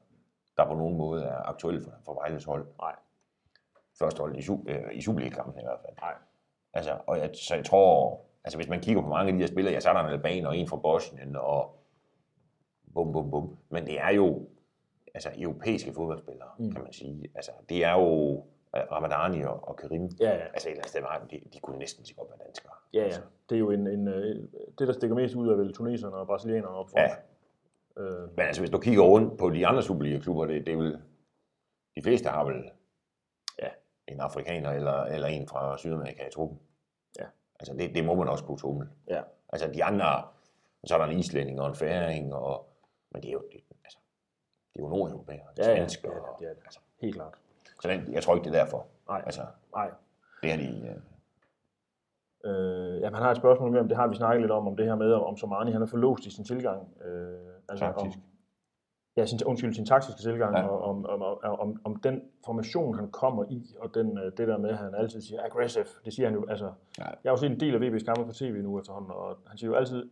der 0.57 0.67
på 0.67 0.75
nogen 0.75 0.97
måde 0.97 1.25
er 1.25 1.49
aktuelle 1.49 1.81
for, 1.81 1.91
for 2.05 2.15
Vejles 2.15 2.45
hold. 2.45 2.67
Nej. 2.81 2.95
Første 4.01 4.21
hold 4.21 4.37
i, 4.37 4.41
Su- 4.41 4.65
øh, 4.71 4.97
i 4.97 5.01
Superliga-kampen 5.03 5.61
i 5.61 5.65
hvert 5.65 5.81
fald. 5.85 5.97
Nej. 6.01 6.15
Altså, 6.73 6.99
og 7.07 7.19
jeg, 7.19 7.31
så 7.35 7.55
jeg 7.55 7.65
tror, 7.65 8.21
altså 8.45 8.59
hvis 8.59 8.69
man 8.69 8.81
kigger 8.81 9.03
på 9.03 9.09
mange 9.09 9.29
af 9.29 9.33
de 9.33 9.39
her 9.39 9.47
spillere, 9.47 9.75
ja, 9.75 9.81
så 9.81 9.89
er 9.89 9.93
der 9.93 10.01
en 10.01 10.13
albaner 10.13 10.49
og 10.49 10.57
en 10.57 10.69
fra 10.69 10.77
Bosnien, 10.77 11.37
og 11.37 11.77
bum, 12.95 13.13
bum, 13.13 13.31
bum. 13.31 13.57
Men 13.69 13.87
det 13.87 14.01
er 14.01 14.11
jo 14.11 14.47
altså, 15.15 15.31
europæiske 15.39 15.93
fodboldspillere, 15.93 16.49
Mm. 16.59 16.73
kan 16.73 16.83
man 16.83 16.93
sige. 16.93 17.31
Altså, 17.35 17.51
det 17.69 17.85
er 17.85 17.93
jo 17.93 18.33
øh, 18.77 18.83
Ramadani 18.93 19.43
og, 19.45 19.69
og 19.69 19.77
Karim. 19.77 20.09
Ja, 20.21 20.31
ja. 20.31 20.45
Altså 20.47 20.69
et 20.69 20.73
eller 20.73 20.83
andet 20.83 20.89
sted, 21.31 21.39
de, 21.41 21.45
de 21.55 21.61
kunne 21.61 21.79
næsten 21.79 22.05
sige 22.05 22.17
godt 22.17 22.29
være 22.31 22.39
danskere. 22.47 22.73
Ja, 22.93 22.99
ja. 22.99 23.05
Altså, 23.05 23.21
Det 23.49 23.55
er 23.55 23.59
jo 23.59 23.71
en, 23.71 23.87
en, 23.87 24.09
øh, 24.09 24.37
det, 24.79 24.89
der 24.89 24.93
stikker 24.93 25.17
mest 25.17 25.35
ud 25.35 25.49
af 25.49 25.59
vel 25.59 25.73
tuneserne 25.73 26.17
og 26.17 26.27
brasilianerne 26.27 26.75
op 26.77 26.91
for. 26.91 26.99
ja. 26.99 27.11
Øh, 27.97 28.29
Men 28.37 28.47
altså, 28.47 28.63
hvis 28.63 28.71
du 28.71 28.79
kigger 28.79 29.03
rundt 29.03 29.39
på 29.39 29.51
de 29.51 29.67
andre 29.67 29.83
Superliga-klubber, 29.83 30.45
det, 30.47 30.67
det 30.67 30.73
er 30.73 30.77
vel, 30.77 30.99
de 31.97 32.03
fleste 32.03 32.29
har 32.29 32.45
vel. 32.45 32.71
En 34.13 34.21
afrikaner 34.21 34.71
eller, 34.71 35.03
eller 35.05 35.29
en 35.29 35.49
fra 35.49 35.79
Sydamerika 35.79 36.27
i 36.27 36.31
truppen. 36.31 36.59
Ja. 37.19 37.25
Altså, 37.61 37.75
det, 37.75 37.95
det 37.95 38.05
må 38.05 38.15
man 38.15 38.29
også 38.29 38.45
kunne 38.45 38.59
tummel. 38.59 38.89
ja. 39.09 39.23
Altså, 39.53 39.71
de 39.75 39.85
andre, 39.85 40.23
så 40.85 40.95
er 40.95 40.99
der 40.99 41.07
en 41.07 41.19
islænding 41.19 41.61
og 41.61 41.69
en 41.69 41.75
færing, 41.75 42.35
og, 42.35 42.67
men 43.13 43.23
det 43.23 43.29
er 43.29 43.33
jo, 43.33 43.43
det, 43.53 43.61
altså, 43.85 43.99
det 44.75 44.81
er 44.81 44.85
jo 44.85 44.89
nordeuropæere, 44.89 45.47
Ja, 45.59 45.71
ja, 45.71 45.77
svensker. 45.77 46.11
ja, 46.13 46.17
det 46.39 46.51
er 46.51 46.55
det. 46.55 46.63
Altså, 46.65 46.81
Helt 47.01 47.15
klart. 47.15 47.35
så 47.83 47.89
den, 47.89 48.13
jeg 48.13 48.23
tror 48.23 48.35
ikke, 48.35 48.45
det 48.51 48.55
er 48.59 48.65
derfor. 48.65 48.87
Nej, 49.09 49.23
Altså, 49.27 49.43
nej. 49.75 49.91
det 50.43 50.53
er 50.53 50.57
de, 50.57 50.89
øh, 50.89 50.97
Øh, 52.45 53.01
ja, 53.01 53.05
han 53.05 53.15
har 53.15 53.31
et 53.31 53.37
spørgsmål 53.37 53.71
mere 53.71 53.81
om, 53.81 53.89
det 53.89 53.97
har 53.97 54.07
vi 54.09 54.15
snakket 54.17 54.41
lidt 54.41 54.51
om, 54.53 54.67
om 54.69 54.77
det 54.77 54.87
her 54.87 54.95
med, 54.95 55.13
om 55.13 55.37
Somani 55.37 55.73
han 55.73 55.83
er 55.83 55.87
forlåst 55.87 56.27
i 56.27 56.31
sin 56.31 56.45
tilgang. 56.45 56.89
Øh, 57.05 57.39
altså 57.69 57.85
Taktisk. 57.85 58.17
Om, 58.17 58.23
ja, 59.21 59.27
sin, 59.27 59.39
undskyld, 59.47 59.75
sin 59.75 59.87
taktiske 59.87 60.23
tilgang, 60.23 60.57
ja. 60.57 60.61
Ja. 60.63 60.69
og 60.69 60.83
om, 60.83 61.07
om, 61.07 61.23
om, 61.43 61.81
om, 61.85 61.97
den 61.97 62.23
formation, 62.47 62.95
han 62.95 63.11
kommer 63.11 63.45
i, 63.51 63.77
og 63.81 63.95
den, 63.95 64.19
øh, 64.19 64.25
det 64.25 64.49
der 64.49 64.59
med, 64.59 64.71
at 64.71 64.77
han 64.77 64.95
altid 64.95 65.21
siger 65.21 65.43
aggressive, 65.45 65.85
det 66.05 66.13
siger 66.13 66.27
han 66.29 66.39
jo, 66.39 66.47
altså, 66.49 66.73
Ja. 66.99 67.05
jeg 67.05 67.17
har 67.25 67.31
jo 67.31 67.37
set 67.37 67.51
en 67.51 67.61
del 67.61 67.75
af 67.75 67.79
VB's 67.79 68.05
kampe 68.05 68.25
på 68.27 68.33
tv 68.33 68.63
nu 68.63 68.79
efterhånden, 68.79 69.11
og 69.11 69.37
han 69.47 69.59
siger 69.59 69.71
jo 69.71 69.77
altid, 69.77 70.11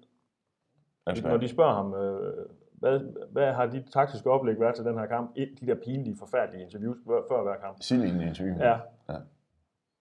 ønsker 1.08 1.28
når 1.28 1.36
de 1.36 1.48
spørger 1.48 1.74
ham, 1.74 1.94
øh, 1.94 2.46
hvad, 2.72 3.00
hvad 3.32 3.52
har 3.52 3.66
dit 3.66 3.84
taktiske 3.92 4.30
oplæg 4.30 4.60
været 4.60 4.74
til 4.74 4.84
den 4.84 4.98
her 4.98 5.06
kamp, 5.06 5.36
de 5.36 5.66
der 5.66 5.74
pinlige, 5.74 6.16
forfærdelige 6.18 6.64
interviews 6.64 6.96
før, 7.06 7.20
før 7.28 7.42
hver 7.42 7.56
kamp, 7.56 7.76
sidelinjeinterview. 7.80 8.56
Ja. 8.58 8.76
Ja. 9.08 9.18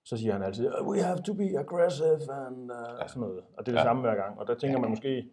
Så 0.06 0.18
siger 0.18 0.34
han 0.34 0.44
altid, 0.44 0.70
we 0.82 1.02
have 1.02 1.18
to 1.18 1.34
be 1.34 1.60
aggressive, 1.60 2.20
and 2.48 2.72
uh, 2.72 2.78
ja. 3.02 3.08
sådan 3.08 3.22
noget. 3.22 3.40
Og 3.58 3.66
det 3.66 3.72
er 3.72 3.72
det 3.72 3.74
ja. 3.74 3.78
Ja. 3.78 3.84
samme 3.84 4.02
hver 4.02 4.16
gang. 4.16 4.40
Og 4.40 4.48
der 4.48 4.56
tænker 4.56 4.80
man 4.80 4.90
måske, 4.90 5.30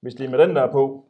hvis 0.00 0.14
det 0.14 0.26
er 0.26 0.30
med 0.30 0.38
den 0.38 0.56
der 0.56 0.72
på, 0.72 1.04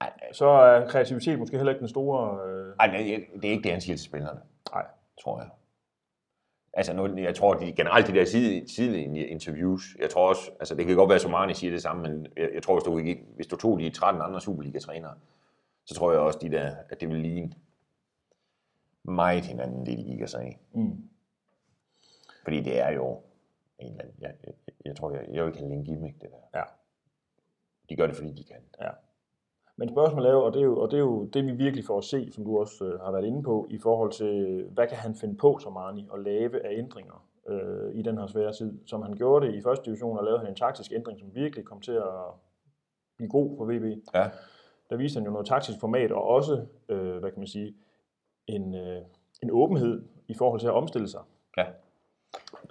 Ej, 0.00 0.12
så 0.32 0.46
er 0.46 0.88
kreativitet 0.88 1.38
måske 1.38 1.56
heller 1.56 1.72
ikke 1.72 1.80
den 1.80 1.88
store... 1.88 2.48
Øh, 2.48 2.74
Ej, 2.80 2.86
det, 2.86 3.26
det 3.34 3.44
er 3.44 3.50
ikke 3.52 3.62
det, 3.62 3.72
han 3.72 3.80
siger 3.80 3.96
til 3.96 4.04
spillerne, 4.04 4.40
nej, 4.72 4.86
tror 5.22 5.40
jeg. 5.40 5.50
Altså, 6.72 6.92
nu, 6.92 7.16
jeg 7.18 7.34
tror, 7.34 7.54
de, 7.54 7.72
generelt 7.72 8.06
de 8.06 8.12
der 8.12 8.24
side, 8.24 8.68
sidelinje-interviews, 8.68 9.82
jeg 9.98 10.10
tror 10.10 10.28
også, 10.28 10.50
altså 10.60 10.74
det 10.74 10.86
kan 10.86 10.96
godt 10.96 11.08
være, 11.08 11.14
at 11.14 11.20
Somani 11.20 11.54
siger 11.54 11.70
det 11.70 11.82
samme, 11.82 12.02
men 12.02 12.26
jeg, 12.36 12.50
jeg 12.54 12.62
tror, 12.62 12.74
hvis 12.74 12.84
du, 12.84 13.22
hvis 13.34 13.46
du 13.46 13.56
tog 13.56 13.78
de 13.80 13.90
13 13.90 14.22
andre 14.22 14.40
Superliga-trænere, 14.40 15.14
så 15.84 15.94
tror 15.94 16.12
jeg 16.12 16.20
også, 16.20 16.38
de 16.42 16.50
der, 16.50 16.76
at 16.88 17.00
det 17.00 17.08
vil 17.08 17.18
ligne 17.18 17.52
meget 19.02 19.44
hinanden, 19.44 19.86
det 19.86 19.98
de 19.98 20.04
gik 20.04 20.22
og 20.22 20.28
sagde. 20.28 20.54
mm, 20.72 21.10
Fordi 22.44 22.60
det 22.60 22.80
er 22.80 22.90
jo 22.90 23.20
en 23.78 23.90
eller 23.90 24.02
anden, 24.02 24.16
jeg, 24.20 24.34
jeg, 24.44 24.54
jeg 24.84 24.96
tror, 24.96 25.10
jeg, 25.10 25.26
jeg 25.32 25.44
vil 25.44 25.52
kalde 25.52 25.68
det 25.68 25.74
en 25.76 25.84
gimmick, 25.84 26.20
det 26.20 26.30
der. 26.30 26.58
ja, 26.58 26.64
De 27.88 27.96
gør 27.96 28.06
det, 28.06 28.16
fordi 28.16 28.32
de 28.32 28.44
kan. 28.44 28.56
ja. 28.80 28.90
Men 29.80 29.88
spørgsmålet 29.88 30.28
er 30.28 30.32
jo, 30.32 30.44
og 30.44 30.52
det 30.52 30.60
er 30.60 30.64
jo, 30.64 30.78
og 30.78 30.90
det 30.90 30.96
er 30.96 31.00
jo 31.00 31.24
det, 31.24 31.46
vi 31.46 31.52
virkelig 31.52 31.84
får 31.84 31.98
at 31.98 32.04
se, 32.04 32.32
som 32.32 32.44
du 32.44 32.58
også 32.58 32.84
øh, 32.84 33.00
har 33.00 33.10
været 33.12 33.24
inde 33.24 33.42
på, 33.42 33.66
i 33.70 33.78
forhold 33.78 34.12
til, 34.12 34.64
hvad 34.70 34.86
kan 34.86 34.96
han 34.96 35.14
finde 35.14 35.36
på 35.36 35.58
som 35.62 35.76
Arni 35.76 36.06
og 36.10 36.18
lave 36.18 36.66
af 36.66 36.78
ændringer 36.78 37.26
øh, 37.48 37.94
i 37.94 38.02
den 38.02 38.18
her 38.18 38.26
svære 38.26 38.52
tid. 38.52 38.78
Som 38.86 39.02
han 39.02 39.12
gjorde 39.14 39.46
det 39.46 39.54
i 39.54 39.62
første 39.62 39.84
division, 39.84 40.18
og 40.18 40.24
lavede 40.24 40.38
han 40.38 40.48
en 40.48 40.54
taktisk 40.54 40.92
ændring, 40.92 41.18
som 41.18 41.34
virkelig 41.34 41.64
kom 41.64 41.80
til 41.80 41.92
at 41.92 42.14
blive 43.16 43.30
god 43.30 43.56
for 43.56 43.64
VB. 43.64 43.84
Ja. 44.14 44.30
der 44.90 44.96
viste 44.96 45.18
han 45.18 45.26
jo 45.26 45.32
noget 45.32 45.46
taktisk 45.46 45.80
format, 45.80 46.12
og 46.12 46.24
også, 46.24 46.66
øh, 46.88 47.16
hvad 47.16 47.30
kan 47.30 47.40
man 47.40 47.46
sige, 47.46 47.74
en, 48.46 48.74
øh, 48.74 49.02
en 49.42 49.50
åbenhed 49.50 50.02
i 50.28 50.34
forhold 50.34 50.60
til 50.60 50.66
at 50.66 50.74
omstille 50.74 51.08
sig. 51.08 51.20
Ja. 51.56 51.66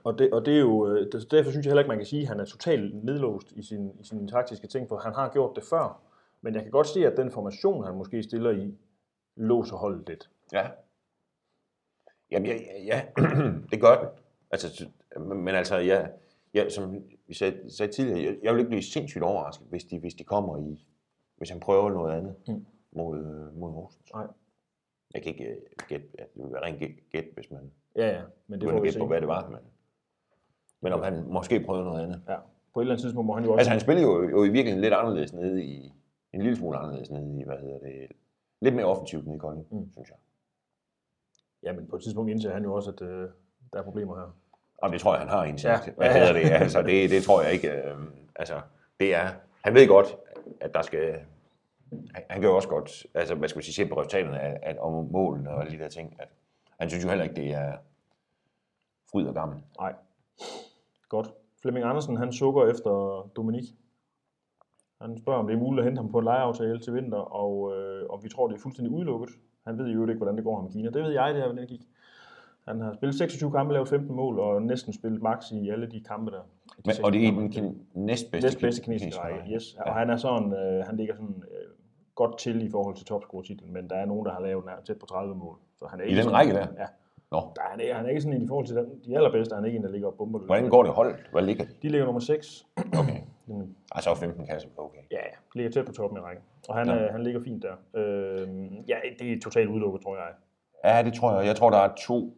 Og, 0.04 0.20
det, 0.20 0.34
og 0.34 0.46
det 0.46 0.56
er 0.56 0.60
jo, 0.60 0.88
øh, 0.88 1.12
derfor 1.32 1.52
synes 1.52 1.66
jeg 1.66 1.72
heller 1.72 1.82
ikke, 1.82 1.90
man 1.90 1.98
kan 1.98 2.06
sige, 2.06 2.22
at 2.22 2.28
han 2.28 2.40
er 2.40 2.46
totalt 2.46 3.04
nedlåst 3.04 3.52
i 3.52 3.64
sin, 3.64 3.92
i 4.00 4.04
sine 4.04 4.28
taktiske 4.28 4.68
ting, 4.68 4.90
for 4.90 4.98
han 4.98 5.14
har 5.14 5.30
gjort 5.30 5.56
det 5.56 5.64
før. 5.64 6.09
Men 6.42 6.54
jeg 6.56 6.64
kan 6.64 6.72
godt 6.72 6.88
se, 6.88 7.08
at 7.08 7.18
den 7.18 7.32
formation, 7.32 7.86
han 7.86 7.96
måske 7.96 8.24
stiller 8.24 8.52
i, 8.52 8.78
låser 9.36 9.76
holdet 9.78 10.10
lidt. 10.10 10.30
Ja, 10.54 10.68
Jamen, 12.32 12.46
ja, 12.48 12.56
ja, 12.86 13.02
det 13.72 13.82
gør 13.82 13.96
den. 14.00 14.08
Altså, 14.52 14.88
men 15.20 15.48
altså, 15.56 15.78
ja, 15.78 16.08
ja, 16.54 16.70
som 16.70 17.04
vi 17.28 17.34
sagde, 17.34 17.72
sagde 17.78 17.92
tidligere, 17.92 18.24
jeg, 18.24 18.38
jeg 18.44 18.54
vil 18.54 18.60
ikke 18.60 18.70
blive 18.70 18.82
sindssygt 18.84 19.24
overrasket, 19.24 19.68
hvis 19.70 19.84
de, 19.84 20.00
hvis 20.00 20.14
de 20.14 20.24
kommer 20.24 20.58
i, 20.58 20.86
hvis 21.38 21.50
han 21.50 21.60
prøver 21.60 21.90
noget 21.90 22.18
andet 22.18 22.36
Mm. 22.48 22.66
mod, 22.92 23.18
øh, 23.20 23.58
mod 23.60 23.72
Horsens. 23.72 24.14
Nej. 24.14 24.28
Jeg 25.14 25.22
kan 25.24 25.32
ikke 25.32 25.46
øh, 25.46 25.58
gætte, 25.88 26.08
ja, 26.20 26.24
det 26.24 26.44
vil 26.44 26.52
være 26.54 26.64
rent 26.64 26.80
gæt, 27.12 27.26
hvis 27.34 27.52
man 27.52 27.72
Ja, 27.96 28.08
ja, 28.18 28.22
men 28.48 28.62
det 28.62 28.70
får 28.70 28.74
vi 28.76 28.80
gætte 28.80 28.94
se. 28.94 29.00
på, 29.00 29.08
hvad 29.08 29.20
det 29.22 29.28
var. 29.28 29.50
Men, 29.50 29.60
men 30.82 30.94
om 30.94 31.02
han 31.04 31.24
måske 31.28 31.60
prøvede 31.66 31.86
noget 31.86 32.04
andet. 32.04 32.22
Ja. 32.30 32.36
På 32.74 32.80
et 32.80 32.84
eller 32.84 32.94
andet 32.94 33.04
tidspunkt 33.04 33.26
må 33.28 33.34
han 33.34 33.44
jo 33.44 33.52
også... 33.52 33.60
Altså, 33.60 33.72
han 33.72 33.80
spiller 33.80 34.02
jo, 34.04 34.30
jo 34.30 34.44
i 34.44 34.50
virkeligheden 34.50 34.82
lidt 34.82 34.94
anderledes 34.94 35.34
nede 35.34 35.64
i, 35.64 35.94
en 36.34 36.42
lille 36.42 36.58
smule 36.58 36.78
anderledes 36.78 37.10
nede 37.10 37.40
i, 37.40 37.44
hvad 37.44 37.58
hedder 37.58 37.80
det, 37.80 38.08
lidt 38.62 38.76
mere 38.76 38.86
offensivt 38.86 39.26
nede 39.26 39.36
i 39.36 39.40
Kolding, 39.40 39.68
Mm. 39.72 39.92
synes 39.92 40.10
jeg. 40.10 40.18
Ja, 41.64 41.74
men 41.74 41.88
på 41.88 41.96
et 41.96 42.04
tidspunkt 42.04 42.32
indser 42.32 42.54
han 42.54 42.64
jo 42.64 42.74
også, 42.74 42.92
at 42.92 43.02
øh, 43.02 43.30
der 43.74 43.80
er 43.80 43.84
problemer 43.84 44.16
her. 44.16 44.36
Og 44.78 44.92
det 44.92 45.02
tror 45.02 45.14
jeg, 45.14 45.20
han 45.20 45.30
har 45.30 45.44
indsigt. 45.44 45.72
Ja. 45.72 45.92
Hvad 45.98 46.14
hedder 46.14 46.34
det? 46.34 46.42
Altså, 46.64 46.82
det, 46.82 47.10
det 47.10 47.24
tror 47.24 47.42
jeg 47.42 47.54
ikke. 47.54 47.72
Øh, 47.72 47.98
altså, 48.36 48.62
det 49.00 49.16
er, 49.16 49.30
han 49.64 49.74
ved 49.74 49.88
godt, 49.88 50.18
at 50.62 50.74
der 50.74 50.82
skal... 50.82 51.14
Han, 51.92 52.24
han 52.30 52.42
kan 52.42 52.50
jo 52.50 52.56
også 52.56 52.70
godt, 52.70 53.06
altså, 53.14 53.36
hvad 53.36 53.50
skal 53.50 53.58
man 53.58 53.64
sige, 53.64 53.74
se 53.74 53.86
på 53.90 54.00
resultaterne 54.00 54.40
af, 54.40 54.60
at, 54.64 54.78
om 54.80 55.06
målene 55.12 55.50
og 55.50 55.62
alle 55.62 55.78
de 55.78 55.84
der 55.84 55.90
ting. 55.90 56.16
At, 56.20 56.28
han 56.80 56.90
synes 56.90 57.04
jo 57.04 57.10
heller 57.10 57.24
ikke, 57.24 57.36
det 57.36 57.52
er 57.52 57.78
fryd 59.12 59.28
og 59.28 59.34
gammel. 59.34 59.64
Nej. 59.80 59.94
Godt. 61.10 61.34
Flemming 61.62 61.86
Andersen, 61.86 62.18
han 62.18 62.34
sukker 62.34 62.66
efter 62.68 62.92
Dominik. 63.36 63.64
Han 65.02 65.18
spørger, 65.18 65.40
om 65.40 65.48
det 65.48 65.56
er 65.56 65.60
muligt 65.60 65.80
at 65.80 65.86
hente 65.86 66.00
ham 66.00 66.12
på 66.12 66.18
en 66.20 66.26
lejeaftale 66.26 66.80
til 66.80 66.94
vinter, 66.94 67.18
og 67.18 67.74
øh, 67.78 68.06
om 68.10 68.24
vi 68.24 68.30
tror, 68.30 68.48
det 68.48 68.56
er 68.56 68.60
fuldstændig 68.60 68.94
udelukket. 68.96 69.30
Han 69.68 69.78
ved 69.78 69.88
jo 69.88 70.02
ikke, 70.08 70.18
hvordan 70.18 70.36
det 70.36 70.44
går 70.44 70.56
ham 70.56 70.68
i 70.68 70.72
Kina. 70.72 70.90
Det 70.90 71.04
ved 71.04 71.12
jeg, 71.12 71.28
det 71.28 71.36
her, 71.36 71.48
hvordan 71.48 71.62
det 71.62 71.70
gik. 71.70 71.82
Han 72.68 72.82
har 72.82 72.94
spillet 72.94 73.16
26 73.16 73.52
kampe, 73.52 73.74
lavet 73.74 73.88
15 73.88 74.16
mål, 74.16 74.40
og 74.40 74.62
næsten 74.62 74.94
spillet 74.94 75.22
max 75.22 75.52
i 75.52 75.70
alle 75.70 75.86
de 75.92 76.00
kampe 76.04 76.32
der. 76.32 76.38
De 76.38 76.82
Men, 76.86 76.96
og 77.04 77.14
det 77.14 77.28
er 77.28 77.32
kampe. 77.32 77.60
den 77.60 77.82
næstbedste, 77.94 78.48
næstbedste 78.48 78.82
kinesiske 78.84 79.20
række. 79.22 79.40
Yes. 79.56 79.78
Og 79.86 79.94
han 79.94 80.10
er 80.10 80.18
sådan, 80.18 80.54
øh, 80.54 80.86
han 80.86 80.98
ligger 80.98 81.16
sådan 81.16 81.44
øh, 81.52 81.68
godt 82.16 82.38
til 82.38 82.62
i 82.68 82.70
forhold 82.70 82.96
til 82.96 83.06
topscore-titlen, 83.06 83.74
men 83.74 83.90
der 83.90 83.96
er 83.96 84.06
nogen, 84.06 84.26
der 84.26 84.32
har 84.32 84.42
lavet 84.42 84.66
nær 84.66 84.82
tæt 84.86 84.98
på 85.00 85.06
30 85.06 85.36
mål. 85.36 85.56
Så 85.80 85.86
han 85.86 86.00
er 86.00 86.04
ikke 86.04 86.16
den 86.16 86.24
sådan, 86.24 86.38
række 86.38 86.54
der? 86.54 86.68
Ja. 86.80 86.86
Nå, 87.32 87.38
Der 87.56 87.62
er 87.62 87.70
han, 87.72 87.80
ikke, 87.80 87.94
han 87.94 88.06
er 88.06 88.10
ikke 88.10 88.22
sådan 88.22 88.42
i 88.42 88.48
forhold 88.48 88.66
til 88.66 88.76
den, 88.76 88.86
de 89.06 89.16
allerbedste, 89.16 89.56
han 89.56 89.64
er 89.64 89.68
ikke 89.68 89.78
en, 89.78 89.84
der 89.84 89.90
ligger 89.92 90.08
og 90.08 90.14
bomber 90.18 90.40
hvordan 90.40 90.70
går 90.70 90.84
det 90.84 90.92
holdet? 90.92 91.16
Hvad 91.32 91.42
ligger 91.42 91.64
de? 91.66 91.72
De 91.82 91.90
ligger 91.90 92.06
nummer 92.06 92.20
6. 92.20 92.66
Okay. 92.78 93.22
Mm. 93.50 93.76
Ej, 93.96 94.02
så 94.02 94.10
er 94.10 94.16
15 94.16 94.46
kasser 94.46 94.70
på, 94.76 94.86
okay. 94.86 95.02
Ja, 95.12 95.18
ja. 95.18 95.36
Ligger 95.56 95.72
tæt 95.72 95.86
på 95.86 95.92
toppen 95.92 96.18
i 96.20 96.22
rækken. 96.22 96.44
Og 96.70 96.76
han, 96.76 96.88
Ja. 96.88 97.06
øh, 97.06 97.12
han 97.12 97.24
ligger 97.24 97.44
fint 97.44 97.64
der. 97.64 97.76
Øh, 97.94 98.90
ja, 98.90 99.00
det 99.20 99.34
er 99.34 99.40
totalt 99.44 99.70
udelukket, 99.70 100.02
tror 100.02 100.18
jeg. 100.18 100.34
Ja, 100.84 101.04
det 101.04 101.14
tror 101.14 101.38
jeg. 101.38 101.46
Jeg 101.48 101.56
tror, 101.56 101.70
der 101.70 101.78
er 101.78 101.96
to 101.96 102.38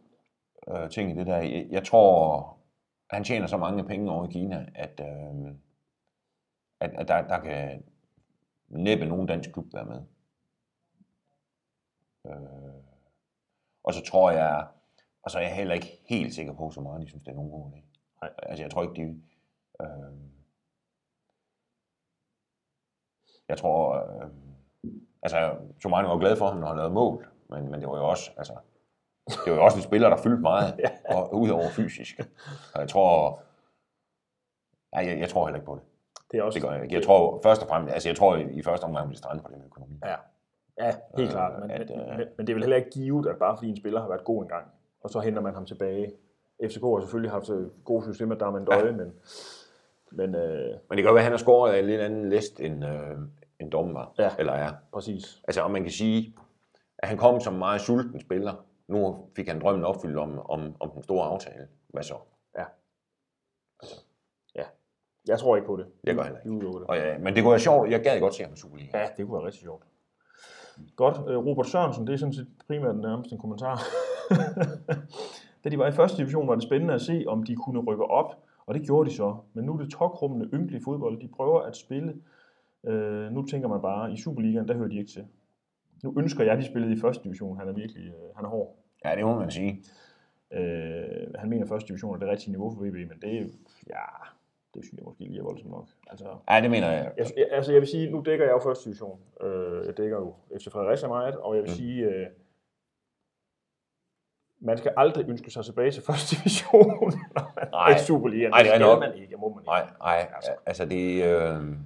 øh, 0.67 0.89
ting 0.89 1.11
i 1.11 1.15
det 1.15 1.27
der. 1.27 1.37
Jeg, 1.37 1.67
jeg 1.69 1.83
tror, 1.83 2.57
han 3.09 3.23
tjener 3.23 3.47
så 3.47 3.57
mange 3.57 3.83
penge 3.83 4.11
over 4.11 4.27
i 4.27 4.31
Kina, 4.31 4.65
at, 4.75 4.99
øh, 5.03 5.51
at, 6.79 6.91
at 6.93 7.07
der, 7.07 7.21
der 7.27 7.39
kan 7.39 7.83
næppe 8.67 9.05
nogen 9.05 9.27
dansk 9.27 9.51
klub 9.53 9.65
være 9.73 9.85
med. 9.85 10.01
Øh, 12.27 12.73
og 13.83 13.93
så 13.93 14.03
tror 14.03 14.31
jeg, 14.31 14.67
og 15.23 15.31
så 15.31 15.37
er 15.37 15.41
jeg 15.43 15.55
heller 15.55 15.73
ikke 15.73 16.01
helt 16.05 16.33
sikker 16.35 16.53
på, 16.53 16.71
så 16.71 16.81
meget 16.81 17.01
de 17.01 17.07
synes, 17.07 17.23
det 17.23 17.31
er 17.31 17.35
nogen 17.35 17.51
god 17.51 17.71
idé. 17.71 17.81
Nej. 18.21 18.31
Altså, 18.43 18.63
jeg 18.63 18.71
tror 18.71 18.83
ikke, 18.83 18.95
de... 18.95 19.21
Øh, 19.81 20.30
jeg 23.51 23.57
tror... 23.57 23.95
Øh, 23.95 24.27
altså, 25.23 25.37
Tomani 25.83 26.07
var 26.07 26.17
glad 26.17 26.35
for 26.35 26.45
ham, 26.45 26.57
når 26.57 26.67
han 26.67 26.77
lavede 26.77 26.93
mål, 26.93 27.27
men, 27.49 27.71
men 27.71 27.81
det 27.81 27.89
var 27.89 27.97
jo 27.97 28.09
også... 28.09 28.31
Altså, 28.37 28.53
det 29.45 29.51
var 29.51 29.57
jo 29.57 29.63
også 29.63 29.77
en 29.77 29.83
spiller, 29.83 30.09
der 30.09 30.17
fyldte 30.17 30.41
meget, 30.41 30.79
og 31.15 31.35
udover 31.35 31.69
fysisk. 31.69 32.19
Og 32.73 32.79
jeg 32.81 32.89
tror... 32.89 33.41
Ja, 34.95 34.99
jeg, 34.99 35.19
jeg 35.19 35.29
tror 35.29 35.45
heller 35.45 35.59
ikke 35.59 35.65
på 35.65 35.75
det. 35.75 35.83
Det 36.31 36.39
er 36.39 36.43
også, 36.43 36.59
Det 36.59 36.63
gør 36.63 36.73
jeg 36.73 36.83
ikke. 36.83 36.95
Jeg 36.95 37.03
tror 37.03 37.39
først 37.43 37.61
og 37.61 37.67
fremmest, 37.67 37.93
altså 37.93 38.09
jeg 38.09 38.15
tror 38.15 38.35
i, 38.35 38.43
i 38.51 38.63
første 38.63 38.83
omgang, 38.83 39.09
vi 39.09 39.15
strande 39.15 39.43
på 39.43 39.49
med 39.51 39.65
økonomi. 39.65 39.95
Ja, 40.03 40.15
ja 40.85 40.95
helt 41.17 41.29
Øh, 41.29 41.31
klart. 41.31 41.61
Men, 41.61 41.71
at, 41.71 41.89
men, 41.89 41.99
øh, 41.99 42.17
men, 42.17 42.27
men 42.37 42.47
det 42.47 42.53
er 42.53 42.55
vel 42.55 42.63
heller 42.63 42.77
ikke 42.77 42.89
givet, 42.89 43.27
at 43.27 43.37
bare 43.37 43.57
fordi 43.57 43.69
en 43.69 43.77
spiller 43.77 44.01
har 44.01 44.07
været 44.07 44.23
god 44.23 44.41
engang, 44.43 44.65
og 45.03 45.09
så 45.09 45.19
henter 45.19 45.41
man 45.41 45.53
ham 45.53 45.65
tilbage. 45.65 46.13
FCK 46.63 46.81
har 46.81 46.99
selvfølgelig 46.99 47.31
haft 47.31 47.49
et 47.49 47.71
gode 47.85 48.03
system 48.03 48.27
med 48.27 48.37
Darman 48.37 48.65
Døje, 48.65 48.85
ja. 48.85 48.91
men, 48.91 49.13
men 50.11 50.35
øh, 50.35 50.69
Men 50.89 50.97
det 50.97 51.03
kan 51.03 51.05
jo 51.05 51.13
være, 51.13 51.17
at 51.17 51.23
han 51.23 51.31
har 51.31 51.37
scoret 51.37 51.73
af 51.73 51.79
en 51.79 51.85
lidt 51.85 52.01
anden 52.01 52.29
list, 52.29 52.59
end, 52.59 52.85
øh, 52.85 53.17
end 53.61 53.71
dommen 53.71 53.93
var, 53.95 54.13
Ja. 54.19 54.29
eller 54.39 54.53
er. 54.53 54.71
præcis. 54.93 55.41
Altså, 55.47 55.61
om 55.61 55.71
man 55.71 55.81
kan 55.83 55.91
sige, 55.91 56.35
at 56.97 57.07
han 57.09 57.17
kom 57.17 57.39
som 57.39 57.53
en 57.53 57.59
meget 57.59 57.81
sulten 57.81 58.19
spiller. 58.19 58.53
Nu 58.87 59.25
fik 59.35 59.47
han 59.47 59.61
drømmen 59.61 59.85
opfyldt 59.85 60.17
om, 60.17 60.39
om, 60.39 60.75
om 60.79 60.89
den 60.91 61.03
store 61.03 61.25
aftale. 61.25 61.67
Hvad 61.89 62.03
så? 62.03 62.15
Jeg 65.27 65.39
tror 65.39 65.55
ikke 65.55 65.65
på 65.67 65.75
det. 65.77 65.85
Jeg 66.03 66.15
gør 66.15 66.23
heller 66.23 66.39
ikke. 66.39 66.59
Det. 66.59 66.85
Og, 66.87 66.95
ja, 66.97 67.17
men 67.17 67.35
det 67.35 67.43
kunne 67.43 67.51
være 67.51 67.59
sjovt. 67.59 67.89
Jeg 67.91 68.03
gad 68.03 68.19
godt 68.19 68.33
se 68.35 68.43
ham 68.43 68.53
i. 68.79 68.89
Ja, 68.93 69.07
det 69.17 69.25
kunne 69.25 69.37
være 69.37 69.45
rigtig 69.45 69.61
sjovt. 69.61 69.83
Godt. 70.95 71.17
Øh, 71.29 71.37
Robert 71.37 71.67
Sørensen, 71.67 72.07
det 72.07 72.13
er 72.13 72.17
sådan 72.17 72.33
set 72.33 72.47
primært 72.67 72.95
nærmest 72.95 73.31
en 73.31 73.37
kommentar. 73.37 73.81
da 75.63 75.69
de 75.69 75.77
var 75.77 75.87
i 75.87 75.91
første 75.91 76.17
division, 76.17 76.47
var 76.47 76.55
det 76.55 76.63
spændende 76.63 76.93
at 76.93 77.01
se, 77.01 77.23
om 77.27 77.43
de 77.43 77.55
kunne 77.55 77.79
rykke 77.79 78.03
op, 78.05 78.35
og 78.65 78.73
det 78.73 78.83
gjorde 78.83 79.09
de 79.09 79.15
så. 79.15 79.35
Men 79.53 79.65
nu 79.65 79.73
er 79.73 79.77
det 79.77 79.91
tokrummende, 79.91 80.49
ynkelige 80.53 80.83
fodbold. 80.83 81.21
De 81.21 81.27
prøver 81.27 81.61
at 81.61 81.75
spille. 81.77 82.21
Øh, 82.85 83.31
nu 83.31 83.45
tænker 83.45 83.67
man 83.67 83.81
bare, 83.81 84.11
i 84.13 84.17
Superligaen, 84.17 84.67
der 84.67 84.73
hører 84.73 84.87
de 84.87 84.97
ikke 84.99 85.11
til. 85.11 85.25
Nu 86.03 86.13
ønsker 86.17 86.43
jeg, 86.43 86.53
at 86.53 86.59
de 86.59 86.65
spillede 86.65 86.93
i 86.93 86.99
første 86.99 87.23
division. 87.23 87.57
Han 87.57 87.67
er 87.67 87.73
virkelig 87.73 88.07
øh, 88.07 88.35
han 88.35 88.45
er 88.45 88.49
hård. 88.49 88.75
Ja, 89.05 89.15
det 89.15 89.25
må 89.25 89.39
man 89.39 89.51
sige. 89.51 89.83
Øh, 90.53 91.33
han 91.35 91.49
mener, 91.49 91.63
at 91.63 91.69
første 91.69 91.87
division 91.87 92.15
er 92.15 92.19
det 92.19 92.27
rigtige 92.29 92.51
niveau 92.51 92.71
for 92.75 92.81
VB, 92.81 92.93
men 92.93 93.19
det 93.21 93.51
ja, 93.89 94.05
det 94.73 94.83
synes 94.83 94.93
jeg 94.97 95.03
måske 95.05 95.23
lige 95.23 95.39
er 95.39 95.43
voldsomt 95.43 95.71
nok. 95.71 95.87
Altså, 96.07 96.25
Ja, 96.49 96.61
det 96.61 96.71
mener 96.71 96.91
jeg. 96.91 97.11
jeg, 97.17 97.25
altså 97.51 97.71
jeg 97.71 97.81
vil 97.81 97.87
sige, 97.89 98.11
nu 98.11 98.23
dækker 98.25 98.45
jeg 98.45 98.51
jo 98.51 98.59
første 98.59 98.85
division. 98.85 99.19
Øh, 99.41 99.85
jeg 99.85 99.97
dækker 99.97 100.17
jo 100.17 100.33
FC 100.59 100.67
Fredericia 100.71 101.07
meget, 101.07 101.35
og 101.37 101.55
jeg 101.55 101.63
vil 101.63 101.69
Mm. 101.71 101.75
sige, 101.75 102.05
øh, 102.05 102.27
man 104.59 104.77
skal 104.77 104.93
aldrig 104.97 105.29
ønske 105.29 105.51
sig 105.51 105.65
tilbage 105.65 105.91
til 105.91 106.03
første 106.03 106.35
division, 106.35 107.13
Nej. 107.71 107.93
Nej, 108.49 108.63
det 108.63 108.73
er 108.73 108.79
nok. 108.79 108.99
man 108.99 109.13
ikke, 109.15 109.37
må 109.37 109.49
man 109.49 109.59
ikke. 109.63 109.67
Nej, 109.71 109.87
nej, 109.99 110.27
Altså. 110.35 110.51
altså, 110.51 110.51
altså 110.65 110.85
det, 110.85 111.23
øh, 111.23 111.77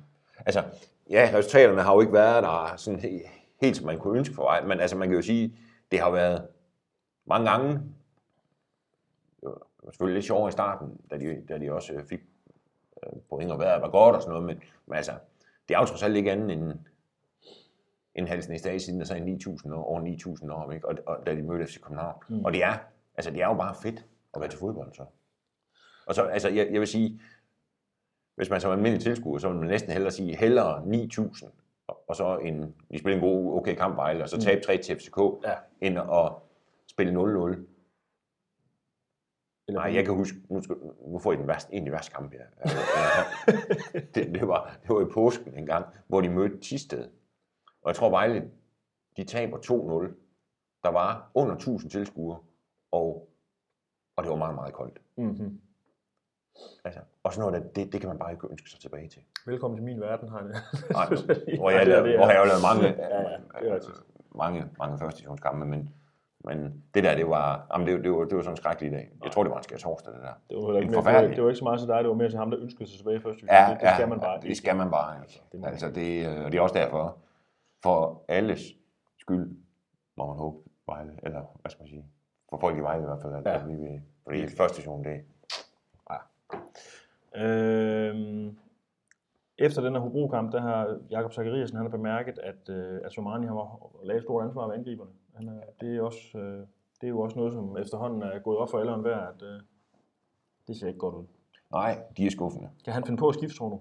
altså, 0.45 0.63
ja, 1.09 1.29
resultaterne 1.33 1.81
har 1.81 1.93
jo 1.93 2.01
ikke 2.01 2.13
været 2.13 2.43
der 2.43 2.73
sådan 2.77 2.99
helt, 2.99 3.23
helt 3.61 3.77
som 3.77 3.85
man 3.85 3.99
kunne 3.99 4.17
ønske 4.17 4.35
for 4.35 4.43
vej, 4.43 4.65
men 4.65 4.79
altså 4.79 4.97
man 4.97 5.07
kan 5.07 5.15
jo 5.15 5.21
sige, 5.21 5.57
det 5.91 5.99
har 5.99 6.11
været 6.11 6.47
mange 7.25 7.49
gange, 7.49 7.73
det 9.41 9.83
var 9.83 9.91
selvfølgelig 9.91 10.15
lidt 10.15 10.25
sjovere 10.25 10.49
i 10.49 10.51
starten, 10.51 11.01
da 11.11 11.17
de, 11.17 11.45
da 11.49 11.57
de 11.57 11.73
også 11.73 11.93
øh, 11.93 12.05
fik 12.05 12.21
øh, 13.03 13.19
point 13.29 13.51
og 13.51 13.59
vejret 13.59 13.81
var 13.81 13.89
godt 13.89 14.15
og 14.15 14.21
sådan 14.21 14.33
noget, 14.33 14.47
men, 14.47 14.61
men 14.85 14.95
altså, 14.95 15.11
det 15.67 15.75
er 15.75 15.79
jo 15.79 15.85
trods 15.85 16.03
alt 16.03 16.15
ikke 16.15 16.31
andet 16.31 16.51
end, 16.51 16.73
end 18.15 18.27
Halsen 18.27 18.55
i 18.55 18.57
dag 18.57 18.81
siden, 18.81 18.99
der 18.99 19.05
sagde 19.05 19.37
9.000 19.41 19.73
år, 19.73 19.83
over 19.83 20.01
9.000 20.01 20.53
år, 20.53 20.71
ikke? 20.71 20.87
Og, 20.87 20.95
og, 21.05 21.25
da 21.25 21.35
de 21.35 21.41
mødte 21.41 21.67
FC 21.67 21.81
København. 21.81 22.23
Mm. 22.29 22.45
Og 22.45 22.53
det 22.53 22.63
er, 22.63 22.77
altså 23.15 23.31
det 23.31 23.41
er 23.41 23.47
jo 23.47 23.53
bare 23.53 23.75
fedt 23.83 24.05
at 24.33 24.41
være 24.41 24.49
til 24.49 24.59
fodbold, 24.59 24.93
så. 24.93 25.05
Og 26.05 26.15
så, 26.15 26.23
altså, 26.23 26.49
jeg, 26.49 26.67
jeg 26.71 26.79
vil 26.79 26.87
sige, 26.87 27.21
hvis 28.35 28.49
man 28.49 28.61
som 28.61 28.71
almindelig 28.71 29.03
tilskuer, 29.03 29.37
så 29.37 29.49
vil 29.49 29.57
man 29.59 29.67
næsten 29.67 29.91
hellere 29.91 30.11
sige, 30.11 30.35
hellere 30.37 30.83
9.000, 30.85 31.49
og- 31.87 32.15
så 32.15 32.37
en, 32.37 32.75
vi 32.89 32.97
spiller 32.97 33.15
en 33.15 33.23
god, 33.23 33.57
okay 33.57 33.75
kamp 33.75 33.95
Vejle, 33.95 34.23
og 34.23 34.29
så 34.29 34.41
tabe 34.41 34.61
3 34.61 34.77
til 34.77 34.95
FCK, 34.97 35.17
Ja. 35.43 35.53
end 35.81 35.97
at 35.99 36.31
spille 36.91 37.13
0-0. 37.13 37.67
Eller 39.67 39.81
Nej, 39.81 39.93
jeg 39.95 40.05
kan 40.05 40.13
huske, 40.13 40.37
nu, 40.49 40.61
skal, 40.61 40.75
nu 41.07 41.19
får 41.19 41.33
I 41.33 41.35
den 41.35 41.47
værste, 41.47 41.73
en 41.73 41.79
af 41.79 41.85
de 41.85 41.91
værste 41.91 42.13
kampe 42.13 42.37
her. 42.37 42.45
det, 44.15 44.35
det, 44.35 44.47
var, 44.47 44.77
det 44.81 44.89
var 44.89 45.01
i 45.01 45.09
påsken 45.13 45.57
en 45.57 45.65
gang, 45.65 45.85
hvor 46.07 46.21
de 46.21 46.29
mødte 46.29 46.59
Tisted. 46.59 47.09
Og 47.81 47.87
jeg 47.89 47.95
tror 47.95 48.09
Vejle, 48.09 48.51
de 49.17 49.23
taber 49.23 49.57
2-0. 49.57 50.13
Der 50.83 50.89
var 50.89 51.31
under 51.33 51.55
1000 51.55 51.91
tilskuere, 51.91 52.39
og, 52.91 53.29
og 54.17 54.23
det 54.23 54.29
var 54.29 54.35
meget, 54.37 54.55
meget 54.55 54.73
koldt. 54.73 55.01
Mm-hmm. 55.17 55.61
Altså, 56.85 56.99
og 57.23 57.33
sådan 57.33 57.51
noget, 57.51 57.63
der, 57.63 57.69
det, 57.83 57.93
det 57.93 58.01
kan 58.01 58.09
man 58.09 58.17
bare 58.19 58.31
ikke 58.31 58.47
ønske 58.51 58.69
sig 58.69 58.79
tilbage 58.79 59.07
til. 59.09 59.21
Velkommen 59.45 59.77
til 59.77 59.83
min 59.85 60.01
verden, 60.01 60.29
har 60.29 60.39
jeg. 60.39 60.47
Nej, 60.91 61.05
hvor 61.59 61.69
jeg, 61.69 61.87
Ja, 61.87 61.93
er- 61.95 62.01
hvor 62.01 62.29
jeg 62.29 62.39
har 62.39 62.45
lavet 62.45 62.61
mange, 62.69 62.83
Ja, 63.03 63.21
ja, 63.21 63.37
det 63.61 63.69
er 63.69 63.73
rigtigt. 63.75 63.97
mange, 64.35 64.65
mange 64.79 64.97
første 64.99 65.17
divisionskampe, 65.17 65.65
men, 65.65 65.89
men 66.43 66.83
det 66.93 67.03
der, 67.03 67.15
det 67.15 67.27
var, 67.29 67.67
jamen 67.73 67.87
det, 67.87 68.03
det, 68.03 68.11
var, 68.11 68.23
det 68.23 68.35
var 68.35 68.41
sådan 68.41 68.53
en 68.53 68.57
skrækkelig 68.57 68.91
dag. 68.91 69.11
Jeg 69.23 69.31
tror, 69.31 69.43
det 69.43 69.51
var 69.51 69.57
en 69.57 69.63
skær 69.63 69.77
torsdag, 69.77 70.13
det 70.13 70.21
der. 70.21 70.33
Det 70.49 70.57
var, 70.57 70.61
ikke 70.61 70.71
mere, 70.73 70.81
det, 70.81 70.95
var, 70.95 71.01
forfærdelig. 71.01 71.35
det 71.35 71.43
var 71.43 71.49
ikke 71.49 71.59
så 71.59 71.63
meget 71.63 71.79
til 71.79 71.87
dig, 71.87 71.97
det 72.03 72.07
var 72.09 72.15
mere 72.15 72.29
til 72.29 72.37
ham, 72.39 72.51
der 72.51 72.59
ønskede 72.59 72.89
sig 72.89 72.97
tilbage 72.99 73.17
i 73.17 73.19
første 73.19 73.41
Ja, 73.51 73.57
division. 73.57 73.77
det, 73.79 73.81
det 73.87 73.93
skal 73.95 74.07
man 74.09 74.19
bare 74.19 74.39
ja, 74.43 74.47
det 74.49 74.57
skal 74.57 74.75
man 74.75 74.89
bare. 74.91 75.19
Altså, 75.21 75.39
Det 75.51 75.65
altså 75.65 75.87
det, 75.91 76.27
øh, 76.27 76.45
og 76.45 76.51
det 76.51 76.57
er 76.57 76.61
også 76.61 76.75
derfor, 76.75 77.17
for 77.83 78.25
alles 78.27 78.61
skyld, 79.19 79.57
må 80.17 80.25
man 80.25 80.35
håbe, 80.37 80.57
Vejle, 80.87 81.11
eller 81.23 81.41
hvad 81.61 81.69
skal 81.71 81.81
man 81.83 81.87
sige, 81.89 82.05
for 82.49 82.57
folk 82.57 82.77
i 82.77 82.81
Vejle 82.81 83.01
i 83.03 83.05
hvert 83.05 83.21
fald, 83.21 83.33
at 83.35 83.45
Ja. 83.45 83.51
ja. 83.59 83.65
vi 83.65 83.75
vil, 83.75 84.01
fordi 84.23 84.47
første 84.57 84.75
division, 84.77 85.03
det 85.03 85.21
Øhm, 87.37 88.57
efter 89.57 89.81
den 89.81 89.93
her 89.93 89.99
Hobro-kamp, 89.99 90.51
der 90.51 90.61
har 90.61 90.97
Jakob 91.11 91.33
Zachariasen, 91.33 91.77
han 91.77 91.85
har 91.85 91.97
bemærket, 91.97 92.39
at, 92.39 92.69
øh, 92.69 92.99
at 93.03 93.13
Somani 93.13 93.47
har 93.47 93.89
lavet 94.03 94.17
et 94.17 94.23
stort 94.23 94.45
ansvar 94.45 94.67
ved 94.67 94.75
angriberne. 94.75 95.11
Han 95.35 95.47
er, 95.47 95.61
det 95.81 95.97
er 95.97 96.01
også, 96.01 96.37
øh, 96.37 96.59
Det 97.01 97.07
er 97.07 97.09
jo 97.09 97.19
også 97.19 97.37
noget, 97.37 97.53
som 97.53 97.77
efterhånden 97.77 98.21
er 98.21 98.39
gået 98.39 98.57
op 98.57 98.69
for 98.69 98.79
alle 98.79 98.91
og 98.91 98.97
enhver, 98.97 99.17
at 99.17 99.41
øh, 99.41 99.59
det 100.67 100.77
ser 100.77 100.87
ikke 100.87 100.99
godt 100.99 101.15
ud. 101.15 101.23
Nej, 101.71 101.97
de 102.17 102.25
er 102.25 102.31
skuffende. 102.31 102.69
Kan 102.85 102.93
han 102.93 103.03
finde 103.03 103.17
på 103.17 103.29
at 103.29 103.35
skifte, 103.35 103.57
tror 103.57 103.69
du? 103.69 103.79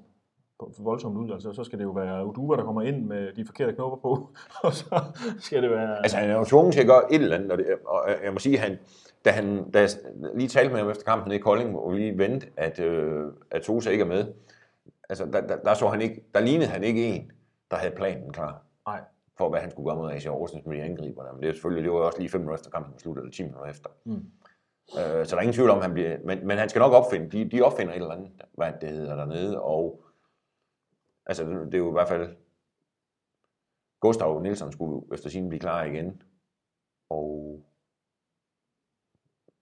På, 0.59 0.73
voldsomt 0.79 1.17
ud, 1.17 1.31
altså, 1.31 1.53
så 1.53 1.65
skal 1.65 1.79
det 1.79 1.85
jo 1.85 1.91
være 1.91 2.27
Uduva, 2.27 2.57
der 2.57 2.65
kommer 2.65 2.83
ind 2.83 3.05
med 3.05 3.33
de 3.33 3.45
forkerte 3.45 3.73
knopper 3.73 3.97
på, 3.97 4.31
og 4.67 4.73
så 4.73 5.03
skal 5.39 5.63
det 5.63 5.71
være... 5.71 5.99
Altså, 5.99 6.17
han 6.17 6.31
er 6.31 6.39
jo 6.39 6.45
tvunget 6.45 6.75
til 6.75 6.81
at 6.81 6.87
gøre 6.87 7.13
et 7.13 7.23
eller 7.23 7.37
andet, 7.37 7.53
og, 7.53 7.59
det, 7.59 7.67
og 7.87 8.09
jeg 8.25 8.33
må 8.33 8.39
sige, 8.39 8.59
han, 8.59 8.79
da, 9.25 9.31
han, 9.31 9.70
da 9.70 9.81
jeg 9.81 9.89
lige 10.35 10.49
talte 10.49 10.72
med 10.72 10.81
ham 10.81 10.91
efter 10.91 11.05
kampen 11.05 11.33
i 11.33 11.39
Kolding, 11.39 11.70
hvor 11.70 11.91
vi 11.91 11.99
lige 11.99 12.18
vendte, 12.18 12.47
at, 12.57 12.81
øh, 12.81 13.33
at 13.51 13.64
Sosa 13.64 13.91
ikke 13.91 14.03
er 14.03 14.09
med, 14.09 14.33
altså, 15.09 15.25
der, 15.25 15.47
der, 15.47 15.57
der, 15.57 15.75
så 15.75 15.89
han 15.89 16.01
ikke, 16.01 16.25
der 16.35 16.41
lignede 16.41 16.70
han 16.70 16.85
ikke 16.85 17.07
en, 17.07 17.33
der 17.70 17.77
havde 17.77 17.95
planen 17.95 18.33
klar 18.33 18.62
Nej, 18.87 19.01
for, 19.39 19.49
hvad 19.49 19.61
han 19.61 19.70
skulle 19.70 19.91
gøre 19.91 19.97
mod 19.97 20.12
AC 20.12 20.27
Aarhus 20.27 20.53
med 20.66 20.77
de 20.77 20.83
angriber. 20.83 21.33
Men 21.33 21.43
det 21.43 21.49
er 21.49 21.53
selvfølgelig, 21.53 21.85
det 21.85 21.93
var 21.93 21.99
også 21.99 22.18
lige 22.18 22.31
5 22.31 22.41
minutter 22.41 22.59
efter 22.59 22.70
kampen 22.70 22.93
var 22.93 22.99
slut, 22.99 23.18
eller 23.18 23.31
10 23.31 23.43
minutter 23.43 23.70
efter. 23.70 23.91
Mm. 24.05 24.12
Øh, 24.99 25.27
så 25.27 25.31
der 25.31 25.37
er 25.37 25.41
ingen 25.41 25.55
tvivl 25.55 25.70
om, 25.70 25.83
han 25.83 25.93
bliver, 25.93 26.18
men, 26.25 26.47
men 26.47 26.59
han 26.59 26.68
skal 26.68 26.81
nok 26.81 26.93
opfinde, 26.93 27.31
de, 27.31 27.51
de 27.51 27.62
opfinder 27.62 27.93
et 27.93 27.97
eller 27.97 28.14
andet, 28.14 28.31
hvad 28.53 28.72
det 28.81 28.89
hedder 28.89 29.16
dernede, 29.16 29.62
og 29.62 30.05
altså, 31.27 31.45
det, 31.45 31.66
det 31.66 31.75
er 31.75 31.79
jo 31.79 31.89
i 31.89 31.93
hvert 31.93 32.09
fald, 32.09 32.37
Gustav 34.01 34.41
Nielsen 34.41 34.72
skulle 34.72 35.07
efter 35.12 35.31
sin 35.31 35.49
blive 35.49 35.61
klar 35.61 35.85
igen, 35.85 36.22
og 37.11 37.61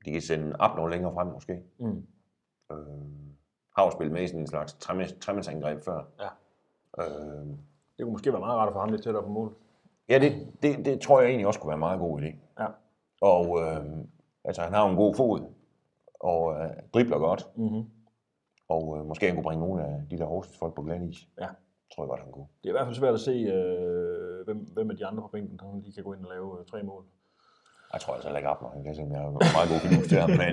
de 0.05 0.13
kan 0.13 0.21
sende 0.23 0.57
Abner 0.61 0.89
længere 0.89 1.13
frem 1.15 1.27
måske. 1.27 1.63
mm. 1.79 2.07
Øh, 2.73 2.77
har 3.77 3.85
jo 3.85 3.91
spillet 3.91 4.13
med 4.13 4.23
i 4.23 4.27
sådan 4.27 4.41
en 4.41 4.47
slags 4.47 4.73
tremands- 4.73 5.19
tremandsangreb 5.21 5.83
før. 5.85 6.03
Ja. 6.21 6.29
Øh, 7.05 7.47
det 7.97 8.03
kunne 8.05 8.13
måske 8.13 8.33
være 8.33 8.41
meget 8.41 8.57
rart 8.59 8.69
at 8.69 8.73
få 8.75 8.81
ham 8.81 8.89
lidt 8.89 9.03
tættere 9.03 9.23
på 9.23 9.29
mål. 9.29 9.55
ja, 10.09 10.19
det, 10.19 10.53
det, 10.63 10.85
det 10.85 11.01
tror 11.01 11.21
jeg 11.21 11.29
egentlig 11.29 11.47
også 11.47 11.61
kunne 11.61 11.69
være 11.69 11.75
en 11.77 11.81
meget 11.81 11.99
god 12.01 12.21
idé. 12.21 12.35
Ja. 12.61 12.67
Og 13.21 13.61
øh, 13.63 13.87
altså, 14.45 14.63
han 14.63 14.73
har 14.73 14.85
jo 14.85 14.91
en 14.91 14.97
god 14.97 15.15
fod, 15.15 15.41
og 16.21 16.55
øh, 16.61 16.71
dribler 16.95 17.19
godt, 17.19 17.49
Mm-hmm. 17.57 17.85
og 18.69 18.99
øh, 18.99 19.07
måske 19.07 19.27
han 19.27 19.35
kunne 19.35 19.43
bringe 19.43 19.65
nogle 19.67 19.85
af 19.85 20.03
de 20.11 20.19
der 20.19 20.25
Horsens 20.25 20.59
folk 20.59 20.75
på 20.75 20.83
glat 20.83 21.03
is. 21.03 21.29
Ja. 21.41 21.49
Tror 21.95 22.03
jeg 22.05 22.09
godt, 22.09 22.21
han 22.21 22.33
kunne. 22.33 22.47
Det 22.63 22.69
er 22.69 22.73
i 22.73 22.77
hvert 22.77 22.87
fald 22.87 22.95
svært 22.95 23.15
at 23.15 23.21
se, 23.21 23.31
øh, 23.33 24.45
hvem, 24.45 24.59
hvem 24.59 24.91
af 24.91 24.97
de 24.97 25.07
andre 25.07 25.23
på 25.23 25.29
bænken, 25.29 25.59
der 25.59 25.81
lige 25.81 25.93
kan 25.93 26.05
gå 26.05 26.13
ind 26.13 26.25
og 26.25 26.31
lave 26.31 26.59
øh, 26.61 26.67
tre 26.67 26.83
mål. 26.83 27.05
Jeg 27.93 28.01
tror 28.01 28.15
altså 28.15 28.37
ikke 28.37 28.49
op, 28.49 28.63
når 28.63 28.69
han 28.71 28.85
kan 28.85 28.95
jeg 29.13 29.21
har 29.21 29.31
meget 29.31 29.69
god 29.71 29.81
fidus 29.89 30.09
til 30.09 30.19
ham. 30.21 30.31
Men, 30.41 30.53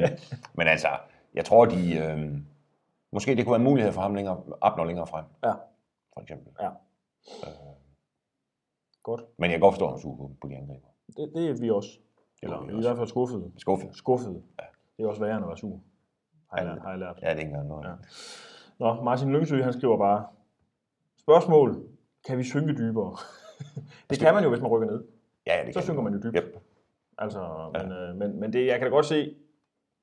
men 0.54 0.68
altså, 0.68 0.88
jeg 1.34 1.46
tror, 1.46 1.66
de... 1.66 1.98
Øh, 1.98 2.34
måske 3.12 3.36
det 3.36 3.46
kunne 3.46 3.52
være 3.52 3.60
en 3.60 3.64
mulighed 3.64 3.92
for 3.94 4.02
ham 4.02 4.16
længere, 4.16 4.44
Abner 4.62 4.86
længere 4.86 5.08
frem, 5.08 5.26
Ja, 5.44 5.52
for 6.14 6.22
eksempel. 6.22 6.54
Ja. 6.62 6.68
Øh, 6.68 7.54
godt. 9.04 9.22
men 9.38 9.52
jeg 9.52 9.60
kan 9.60 9.60
godt 9.60 9.74
forstå, 9.74 9.86
at 9.86 9.92
han 9.92 9.98
er 9.98 10.02
sur 10.02 10.32
på, 10.42 10.48
de 10.48 10.56
angriber. 10.56 10.88
Det, 11.18 11.32
det 11.36 11.50
er 11.50 11.54
vi 11.62 11.70
også. 11.70 11.90
Det 12.42 12.48
er 12.50 12.54
Eller 12.54 12.66
vi 12.66 12.72
i 12.72 12.76
også. 12.76 12.88
hvert 12.90 12.98
fald 12.98 13.08
skuffede. 13.08 13.52
Skuffet. 13.58 13.90
Skuffede. 13.96 14.42
Ja. 14.60 14.66
Det 14.98 15.04
er 15.06 15.08
også 15.10 15.22
værre 15.22 15.36
end 15.36 15.44
at 15.46 15.48
være 15.48 15.58
sur. 15.58 15.80
Har 16.52 16.58
jeg, 16.58 16.66
Ja. 16.68 16.74
lært, 16.74 16.82
har 16.82 16.90
jeg 16.90 17.00
lært. 17.00 17.20
Ja, 17.22 17.28
det 17.30 17.36
er 17.36 17.40
ikke 17.40 17.50
engang 17.50 17.68
noget. 17.68 17.86
Ja. 17.88 17.94
Nå, 18.80 19.04
Martin 19.04 19.32
Lyngsø, 19.34 19.62
han 19.64 19.74
skriver 19.74 19.98
bare, 19.98 20.26
spørgsmål, 21.20 21.84
kan 22.28 22.38
vi 22.38 22.44
synke 22.44 22.74
dybere? 22.74 23.18
det 24.10 24.20
kan 24.20 24.34
man 24.34 24.44
jo, 24.44 24.50
hvis 24.50 24.62
man 24.62 24.72
rykker 24.72 24.88
ned. 24.92 25.04
Ja, 25.48 25.60
ja, 25.60 25.66
det 25.66 25.74
Så 25.74 25.80
kan 25.80 25.86
synker 25.86 26.02
man 26.02 26.14
jo 26.14 26.20
dybt. 26.24 26.36
Yep. 26.38 26.59
Altså, 27.20 27.40
men, 27.74 27.92
øh, 27.92 28.16
men, 28.16 28.40
men 28.40 28.54
det, 28.54 28.66
jeg 28.68 28.80
kan 28.80 28.88
da 28.88 28.90
godt 28.96 29.06
se 29.06 29.36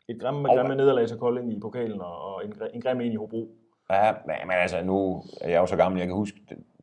et 0.08 0.20
grimme, 0.20 0.48
Og- 0.50 0.56
grimme 0.56 0.74
nederlag 0.76 1.08
til 1.08 1.16
Kolding 1.18 1.52
i 1.52 1.60
pokalen, 1.60 2.00
og, 2.00 2.34
og 2.34 2.44
en, 2.44 2.52
en 2.74 2.80
grim 2.80 3.00
en 3.00 3.12
i 3.12 3.16
Hobro. 3.16 3.48
Ja, 3.90 4.12
men, 4.26 4.50
altså, 4.50 4.82
nu 4.84 5.22
er 5.40 5.48
jeg 5.50 5.58
jo 5.60 5.66
så 5.66 5.76
gammel, 5.76 5.98
jeg 5.98 6.06
kan 6.08 6.16
huske, 6.16 6.38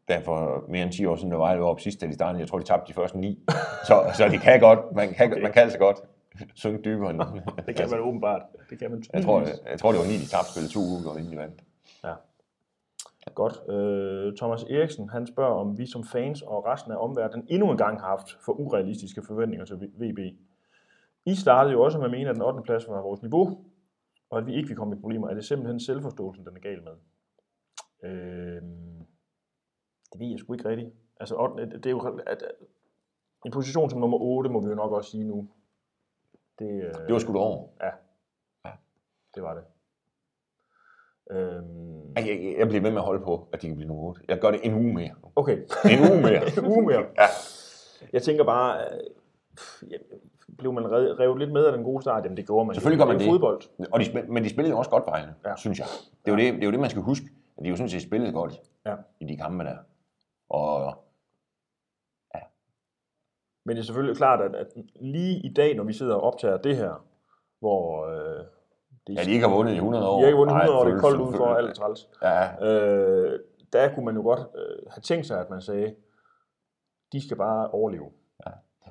da 0.08 0.20
for 0.20 0.64
mere 0.70 0.84
end 0.84 0.92
10 0.92 1.06
år 1.06 1.16
siden, 1.16 1.32
der 1.32 1.38
var 1.38 1.52
jeg 1.52 1.62
op 1.62 1.80
sidst, 1.80 2.02
da 2.02 2.08
de 2.08 2.14
startede, 2.14 2.40
jeg 2.40 2.48
tror, 2.48 2.58
de 2.58 2.64
tabte 2.66 2.88
de 2.88 2.94
første 2.94 3.18
ni. 3.18 3.40
Så, 3.88 4.12
så 4.18 4.28
de 4.28 4.38
kan 4.38 4.60
godt, 4.60 4.80
man 4.96 5.14
kan, 5.14 5.30
man 5.42 5.52
kan 5.52 5.62
altså 5.64 5.78
godt 5.78 5.98
synge 6.56 6.80
dybere 6.86 7.10
end 7.10 7.20
Det 7.68 7.76
kan 7.76 7.90
man 7.92 8.00
åbenbart. 8.00 8.42
Det 8.70 8.80
kan 8.80 8.92
man 8.92 9.04
jeg 9.14 9.24
tror, 9.24 9.40
jeg, 9.40 9.50
jeg 9.72 9.80
tror, 9.80 9.92
det 9.92 10.00
var 10.00 10.06
ni, 10.06 10.14
de 10.14 10.28
tabte 10.36 10.52
spillet 10.52 10.72
to 10.72 10.80
uger, 10.80 11.18
inden 11.18 11.32
de 11.32 11.38
vandt. 11.38 11.62
Ja. 13.28 13.34
Godt. 13.34 13.70
Øh, 13.70 14.38
Thomas 14.38 14.64
Eriksen, 14.64 15.10
han 15.10 15.28
spørger, 15.28 15.54
om 15.54 15.78
vi 15.78 15.86
som 15.86 16.04
fans 16.04 16.42
og 16.42 16.66
resten 16.66 16.92
af 16.92 16.98
omverdenen 16.98 17.48
endnu 17.50 17.72
en 17.72 17.78
gang 17.78 18.00
har 18.00 18.08
haft 18.08 18.38
for 18.46 18.54
urealistiske 18.54 19.22
forventninger 19.28 19.66
til 19.66 19.92
VB. 19.98 20.20
I 21.26 21.36
startede 21.36 21.74
jo 21.74 21.82
også 21.82 21.98
med 21.98 22.06
at 22.06 22.12
mene, 22.12 22.30
at 22.30 22.36
den 22.36 22.44
8. 22.44 22.62
plads 22.62 22.88
var 22.88 23.02
vores 23.02 23.22
niveau, 23.22 23.66
og 24.30 24.38
at 24.38 24.46
vi 24.46 24.56
ikke 24.56 24.68
vil 24.68 24.78
komme 24.78 24.96
i 24.96 25.00
problemer. 25.00 25.30
Er 25.30 25.34
det 25.34 25.46
simpelthen 25.46 25.80
selvforståelsen, 25.80 26.46
den 26.46 26.56
er 26.56 26.60
gal 26.60 26.84
med? 26.84 26.94
Øh, 28.04 28.62
det 30.14 30.20
ved 30.20 30.28
jeg 30.28 30.40
sgu 30.40 30.54
ikke 30.54 30.70
rigtigt. 30.70 30.94
Altså, 31.20 31.36
8, 31.36 31.66
det 31.66 31.86
er 31.86 31.90
jo 31.92 32.22
at, 32.28 32.44
en 33.46 33.52
position 33.52 33.90
som 33.90 34.00
nummer 34.00 34.18
8, 34.18 34.50
må 34.50 34.62
vi 34.62 34.68
jo 34.68 34.76
nok 34.76 34.92
også 34.92 35.12
sige 35.12 35.24
nu. 35.24 35.48
Det, 36.60 36.84
øh, 36.84 36.94
Det 36.94 37.14
var 37.14 37.20
skudt 37.20 37.38
over. 37.38 37.68
det 39.36 39.44
var 39.44 39.54
det. 39.54 39.64
Øhm, 41.32 42.16
Jeg, 42.16 42.56
jeg 42.60 42.68
bliver 42.68 42.82
ved 42.82 42.92
med 42.92 42.98
at 43.00 43.06
holde 43.06 43.24
på, 43.24 43.48
at 43.54 43.62
de 43.62 43.68
kan 43.68 43.76
blive 43.76 43.88
nummer 43.88 44.04
8. 44.04 44.22
Jeg 44.28 44.40
gør 44.40 44.52
det 44.52 44.60
en 44.64 44.74
uge 44.74 44.94
mere. 44.94 45.12
okay. 45.36 45.58
En 45.92 46.00
uge 46.12 46.22
mere. 46.22 46.42
en 46.60 46.66
uge 46.66 46.82
mere. 46.86 47.00
Ja. 47.18 47.26
Jeg 48.14 48.22
tænker 48.24 48.44
bare, 48.44 48.78
øh, 48.82 49.92
ja, 49.92 49.98
blev 50.58 50.74
man 50.74 50.92
revet, 50.92 51.20
revet 51.20 51.40
lidt 51.40 51.52
med 51.52 51.66
af 51.66 51.72
den 51.74 51.84
gode 51.84 52.02
start? 52.02 52.24
Jamen 52.24 52.38
det 52.38 52.46
gjorde 52.46 52.66
man. 52.66 52.76
Selvfølgelig 52.76 53.06
gør 53.06 53.12
man 53.14 53.20
det. 53.20 53.28
fodbold. 53.30 53.62
Og 53.92 54.00
de, 54.00 54.06
spil- 54.06 54.32
men 54.32 54.44
de 54.44 54.50
spillede 54.50 54.72
jo 54.72 54.78
også 54.78 54.90
godt 54.92 55.04
Vejle, 55.08 55.36
Ja. 55.46 55.50
ja. 55.50 55.56
synes 55.56 55.80
jeg. 55.80 55.88
Det 56.26 56.32
er, 56.32 56.36
jo 56.36 56.38
det, 56.38 56.54
det 56.54 56.62
er 56.62 56.66
jo 56.66 56.72
det, 56.72 56.80
man 56.80 56.90
skal 56.90 57.02
huske. 57.02 57.26
At 57.58 57.64
de 57.64 57.70
jo 57.70 57.76
sådan 57.76 57.90
set 57.90 58.02
spillede 58.02 58.32
godt 58.34 58.62
Ja. 58.86 58.96
i 59.20 59.26
de 59.26 59.38
kampe 59.38 59.64
der. 59.64 59.78
Og 60.50 60.96
Men 63.66 63.76
det 63.76 63.82
er 63.82 63.86
selvfølgelig 63.86 64.18
klart, 64.18 64.42
at, 64.42 64.56
at 64.56 64.68
lige 64.96 65.40
i 65.40 65.54
dag, 65.54 65.76
når 65.76 65.84
vi 65.84 65.94
sidder 65.94 66.16
og 66.16 66.22
optager 66.22 66.58
det 66.58 66.76
her, 66.78 67.06
hvor 67.60 68.06
øh, 68.08 68.46
det 69.08 69.16
ja, 69.18 69.24
de 69.24 69.32
ikke 69.32 69.48
har 69.48 69.56
vundet 69.56 69.74
i 69.74 69.76
100 69.76 70.08
år. 70.10 70.16
de 70.18 70.22
har 70.22 70.28
ikke 70.28 70.38
vundet 70.38 70.54
Nej, 70.56 70.64
100 70.64 70.80
år, 70.80 70.90
det 70.90 70.94
er 70.98 71.00
koldt 71.02 71.22
ud 71.22 71.34
for 71.34 71.56
føles- 71.56 71.58
alt 71.68 71.76
træls. 71.76 72.10
Ja, 72.22 72.66
Øh, 72.68 73.40
der 73.74 73.94
kunne 73.96 74.06
man 74.06 74.16
jo 74.16 74.22
godt 74.22 74.40
øh, 74.40 74.92
have 74.92 75.02
tænkt 75.02 75.26
sig, 75.26 75.40
at 75.40 75.50
man 75.50 75.62
sagde, 75.62 75.96
de 77.14 77.26
skal 77.26 77.38
bare 77.38 77.70
overleve. 77.70 78.10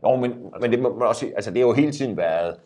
Jo, 0.04 0.16
men, 0.16 0.52
men 0.60 0.70
det 0.72 0.82
må 0.82 0.94
man 0.94 1.08
også 1.08 1.20
sige, 1.20 1.34
altså 1.34 1.50
det 1.50 1.58
har 1.60 1.66
jo 1.66 1.72
hele 1.72 1.92
tiden 1.92 2.16
været, 2.16 2.60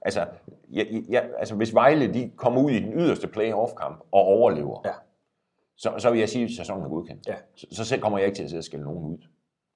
altså, 0.00 0.26
ja, 0.72 0.84
ja, 1.10 1.20
altså 1.38 1.54
hvis 1.54 1.74
Vejle 1.74 2.14
de 2.14 2.30
kommer 2.36 2.62
ud 2.62 2.70
i 2.70 2.80
den 2.80 2.92
yderste 2.92 3.26
playoff-kamp 3.28 4.00
og 4.12 4.20
overlever, 4.20 4.82
Ja. 4.84 4.92
så, 5.76 5.94
så 5.98 6.10
vil 6.10 6.18
jeg 6.18 6.28
sige, 6.28 6.44
at 6.44 6.50
sæsonen 6.50 6.84
er 6.84 6.88
godkendt. 6.88 7.26
Ja. 7.28 7.34
Så, 7.54 7.66
så 7.70 7.84
selv 7.84 8.00
kommer 8.00 8.18
jeg 8.18 8.26
ikke 8.26 8.36
til 8.36 8.42
at 8.42 8.48
sidde 8.50 8.60
og 8.60 8.64
skælde 8.64 8.84
nogen 8.84 9.04
ud. 9.12 9.18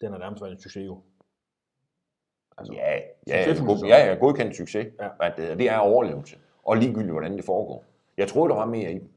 Den 0.01 0.15
er 0.15 0.19
nærmest 0.19 0.43
været 0.43 0.53
en 0.53 0.61
succes 0.61 0.87
jo. 0.87 0.99
Altså, 2.59 2.73
Ja, 2.73 2.93
ja, 3.27 3.55
god, 3.67 3.77
ja, 3.87 4.07
ja, 4.07 4.15
godkendt 4.15 4.57
succes. 4.57 4.87
Ja. 5.01 5.29
Det, 5.37 5.59
det 5.59 5.71
er 5.71 5.79
overlevelse. 5.79 6.37
Og 6.63 6.77
ligegyldigt, 6.77 7.13
hvordan 7.13 7.37
det 7.37 7.45
foregår. 7.45 7.85
Jeg 8.17 8.29
tror, 8.29 8.49
der 8.49 8.55
var 8.55 8.65
mere 8.67 8.93
i 8.93 8.99
dem. 8.99 9.09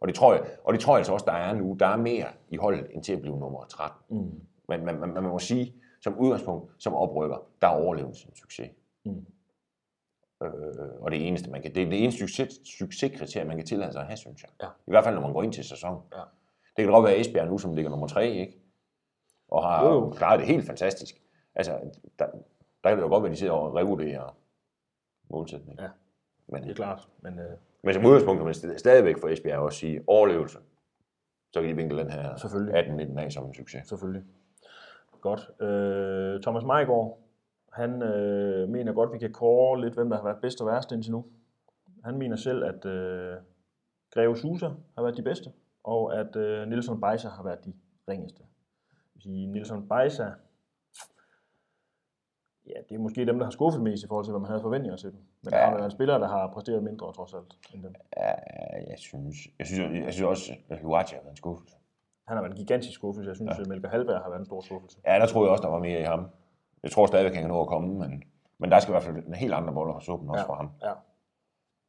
Og 0.00 0.08
det 0.08 0.14
tror 0.16 0.34
jeg, 0.34 0.44
og 0.64 0.72
det 0.72 0.80
tror 0.80 0.92
jeg 0.94 0.98
altså 0.98 1.12
også, 1.12 1.24
der 1.26 1.32
er 1.32 1.54
nu. 1.54 1.76
Der 1.80 1.86
er 1.86 1.96
mere 1.96 2.26
i 2.48 2.56
holdet, 2.56 2.86
end 2.90 3.02
til 3.02 3.12
at 3.12 3.20
blive 3.20 3.38
nummer 3.38 3.64
13. 3.64 3.98
Mm. 4.08 4.40
Men 4.68 4.84
man, 4.84 4.98
man, 5.00 5.08
man 5.08 5.22
må 5.22 5.38
sige, 5.38 5.74
som 6.00 6.18
udgangspunkt, 6.18 6.72
som 6.78 6.94
oprykker, 6.94 7.36
der 7.60 7.66
er 7.68 7.82
overlevelse 7.84 8.28
en 8.28 8.36
succes. 8.36 8.70
Mm. 9.04 9.26
Øh, 10.42 10.50
og 11.00 11.10
det 11.10 11.28
eneste, 11.28 11.50
man 11.50 11.62
kan, 11.62 11.74
det 11.74 11.82
er 11.82 11.90
det 11.90 12.02
eneste 12.02 12.18
succes, 12.18 12.60
succeskriterie, 12.64 13.46
man 13.46 13.56
kan 13.56 13.66
tillade 13.66 13.92
sig 13.92 14.00
at 14.00 14.06
have, 14.06 14.16
synes 14.16 14.42
jeg. 14.42 14.50
Ja. 14.62 14.66
I 14.86 14.90
hvert 14.90 15.04
fald, 15.04 15.14
når 15.14 15.22
man 15.22 15.32
går 15.32 15.42
ind 15.42 15.52
til 15.52 15.64
sæsonen. 15.64 16.00
Ja. 16.12 16.20
Det 16.76 16.84
kan 16.84 16.92
godt 16.92 17.04
være 17.04 17.18
Esbjerg 17.18 17.46
nu, 17.48 17.58
som 17.58 17.74
ligger 17.74 17.90
nummer 17.90 18.06
3, 18.06 18.30
ikke? 18.30 18.58
Og 19.48 19.62
har 19.62 19.84
Jo, 19.86 19.92
jo. 19.92 20.10
klaret 20.10 20.38
det 20.40 20.48
helt 20.48 20.66
fantastisk. 20.66 21.22
Altså, 21.54 21.72
der, 22.18 22.26
der 22.84 22.88
kan 22.90 22.96
det 22.98 23.02
jo 23.04 23.08
godt 23.08 23.22
være, 23.22 23.30
at 23.30 23.34
de 23.34 23.38
sidder 23.40 23.52
og 23.52 23.74
revurderer 23.74 24.36
målsætningen. 25.30 25.84
Ja. 25.84 25.90
Men, 26.48 26.62
Det 26.62 26.70
er 26.70 26.74
klart. 26.74 27.08
Men 27.20 27.38
øh, 27.38 27.50
men 27.82 27.94
som 27.94 28.04
udgangspunkt 28.06 28.38
kan 28.38 28.44
man 28.44 28.54
st- 28.54 28.78
stadigvæk 28.78 29.18
for 29.20 29.28
Esbjerg 29.28 29.58
også 29.58 29.78
sige 29.78 30.02
overlevelse. 30.06 30.58
Så 31.52 31.60
kan 31.60 31.70
de 31.70 31.76
vinkle 31.76 31.98
den 31.98 32.10
her 32.10 32.36
Selvfølgelig. 32.36 32.74
18-19 32.74 33.18
af 33.20 33.32
som 33.32 33.44
en 33.46 33.54
succes. 33.54 33.86
selvfølgelig. 33.88 34.22
Godt. 35.20 35.50
Øh, 35.62 36.42
Thomas 36.42 36.64
Majgaard, 36.64 37.18
han 37.72 38.02
øh, 38.02 38.68
mener 38.68 38.92
godt, 38.92 39.12
vi 39.12 39.18
kan 39.18 39.32
kåre 39.32 39.80
lidt, 39.80 39.94
hvem 39.94 40.08
der 40.10 40.16
har 40.16 40.24
været 40.24 40.38
bedst 40.42 40.60
og 40.60 40.66
værst 40.66 40.92
indtil 40.92 41.12
nu. 41.12 41.24
Han 42.04 42.18
mener 42.18 42.36
selv, 42.36 42.64
at 42.64 42.84
øh, 42.86 43.36
Greve 44.14 44.36
Susa 44.36 44.66
har 44.94 45.02
været 45.02 45.16
de 45.16 45.22
bedste, 45.22 45.50
og 45.84 46.18
at 46.20 46.36
øh, 46.36 46.68
Nilsson 46.68 47.00
Beisa 47.00 47.28
har 47.28 47.42
været 47.42 47.64
de 47.64 47.72
ringeste. 48.08 48.42
Sige, 49.18 49.46
Nilsson 49.46 49.88
Beisa, 49.88 50.30
ja, 52.66 52.80
det 52.88 52.94
er 52.94 52.98
måske 52.98 53.26
dem, 53.26 53.38
der 53.38 53.44
har 53.44 53.50
skuffet 53.50 53.82
mest 53.82 54.04
i 54.04 54.06
forhold 54.08 54.24
til, 54.24 54.32
hvad 54.32 54.40
man 54.40 54.48
havde 54.48 54.60
forventninger 54.62 54.96
til 54.96 55.10
dem. 55.12 55.18
Men 55.42 55.52
ja. 55.52 55.56
der 55.56 55.62
Ja. 55.62 55.70
har 55.70 55.76
været 55.76 55.92
spillere, 55.92 56.20
der 56.20 56.28
har 56.28 56.50
præsteret 56.54 56.82
mindre, 56.82 57.12
trods 57.12 57.34
alt, 57.34 57.56
end 57.74 57.82
dem. 57.82 57.94
Ja, 58.16 58.32
jeg 58.90 58.98
synes, 58.98 59.36
jeg 59.58 59.66
synes, 59.66 60.04
jeg 60.04 60.12
synes 60.12 60.26
også, 60.26 60.52
at 60.68 60.78
Huachi 60.80 61.14
har 61.14 61.22
været 61.22 61.30
en 61.32 61.36
skuffelse. 61.36 61.76
Han 62.28 62.36
har 62.36 62.42
været 62.42 62.52
en 62.52 62.58
gigantisk 62.58 62.94
skuffelse. 62.94 63.28
Jeg 63.28 63.36
synes, 63.36 63.58
ja. 63.58 63.64
Melker 63.68 63.88
Halberg 63.88 64.20
har 64.22 64.28
været 64.28 64.40
en 64.40 64.46
stor 64.46 64.60
skuffelse. 64.60 64.98
Ja, 65.06 65.14
der 65.18 65.26
tror 65.26 65.42
jeg 65.44 65.50
også, 65.50 65.62
der 65.62 65.68
var 65.68 65.78
mere 65.78 66.00
i 66.00 66.04
ham. 66.04 66.26
Jeg 66.82 66.90
tror 66.90 67.06
stadigvæk, 67.06 67.34
han 67.34 67.42
kan 67.42 67.50
nå 67.50 67.60
at 67.60 67.66
komme, 67.68 67.98
men, 67.98 68.22
men 68.58 68.70
der 68.70 68.78
skal 68.78 68.90
i 68.92 68.94
hvert 68.94 69.02
fald 69.02 69.16
en 69.26 69.34
helt 69.34 69.54
andre 69.54 69.74
boller 69.74 69.94
på 69.94 70.00
suppen 70.00 70.30
også 70.30 70.40
Ja. 70.42 70.48
for 70.48 70.54
ham. 70.54 70.70
Ja. 70.82 70.92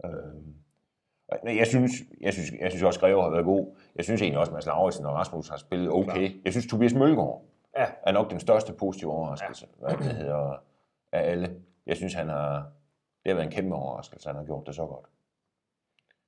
Øh, 0.05 1.57
jeg 1.57 1.67
synes, 1.67 1.91
jeg 2.21 2.33
synes, 2.33 2.51
jeg 2.61 2.71
synes 2.71 2.83
også, 2.83 2.99
Greve 2.99 3.21
har 3.21 3.29
været 3.29 3.45
god. 3.45 3.75
Jeg 3.95 4.03
synes 4.05 4.21
egentlig 4.21 4.39
også, 4.39 4.49
at 4.51 4.53
Mads 4.53 4.65
Lauritsen 4.65 5.05
og 5.05 5.13
Rasmus 5.13 5.49
har 5.49 5.57
spillet 5.57 5.89
okay. 5.91 6.41
Jeg 6.45 6.53
synes, 6.53 6.67
Tobias 6.67 6.93
Mølgaard 6.93 7.43
Ja. 7.77 7.85
er 8.03 8.11
nok 8.11 8.31
den 8.31 8.39
største 8.39 8.73
positive 8.73 9.11
overraskelse, 9.11 9.67
ja. 9.81 9.85
hvad 9.87 9.97
det 9.97 10.15
hedder, 10.15 10.63
af 11.11 11.31
alle. 11.31 11.55
jeg 11.85 11.95
synes, 11.97 12.13
han 12.13 12.29
har, 12.29 12.53
det 13.23 13.29
har 13.31 13.33
været 13.33 13.45
en 13.45 13.51
kæmpe 13.51 13.75
overraskelse, 13.75 14.29
han 14.29 14.35
har 14.35 14.43
gjort 14.43 14.67
det 14.67 14.75
så 14.75 14.85
godt. 14.85 15.05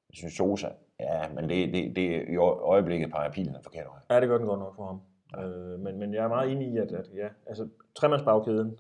Jeg 0.09 0.15
synes, 0.17 0.33
Sosa, 0.33 0.67
ja, 0.99 1.29
men 1.35 1.49
det, 1.49 1.73
det, 1.73 1.95
det 1.95 2.23
i 2.29 2.35
øjeblikket 2.37 3.11
peger 3.11 3.31
pilen 3.31 3.53
den 3.53 3.63
forkerte 3.63 3.87
vej. 3.89 4.15
Ja, 4.15 4.21
det 4.21 4.29
gør 4.29 4.37
den 4.37 4.47
godt 4.47 4.59
nok 4.59 4.75
for 4.75 4.85
ham. 4.85 5.01
Ja. 5.37 5.43
Øh, 5.47 5.79
men, 5.79 5.99
men 5.99 6.13
jeg 6.13 6.23
er 6.23 6.27
meget 6.27 6.51
enig 6.51 6.67
i, 6.67 6.77
at, 6.77 6.91
at 6.91 7.05
ja, 7.15 7.27
altså, 7.47 7.67
tremandsbagkæden 7.95 8.77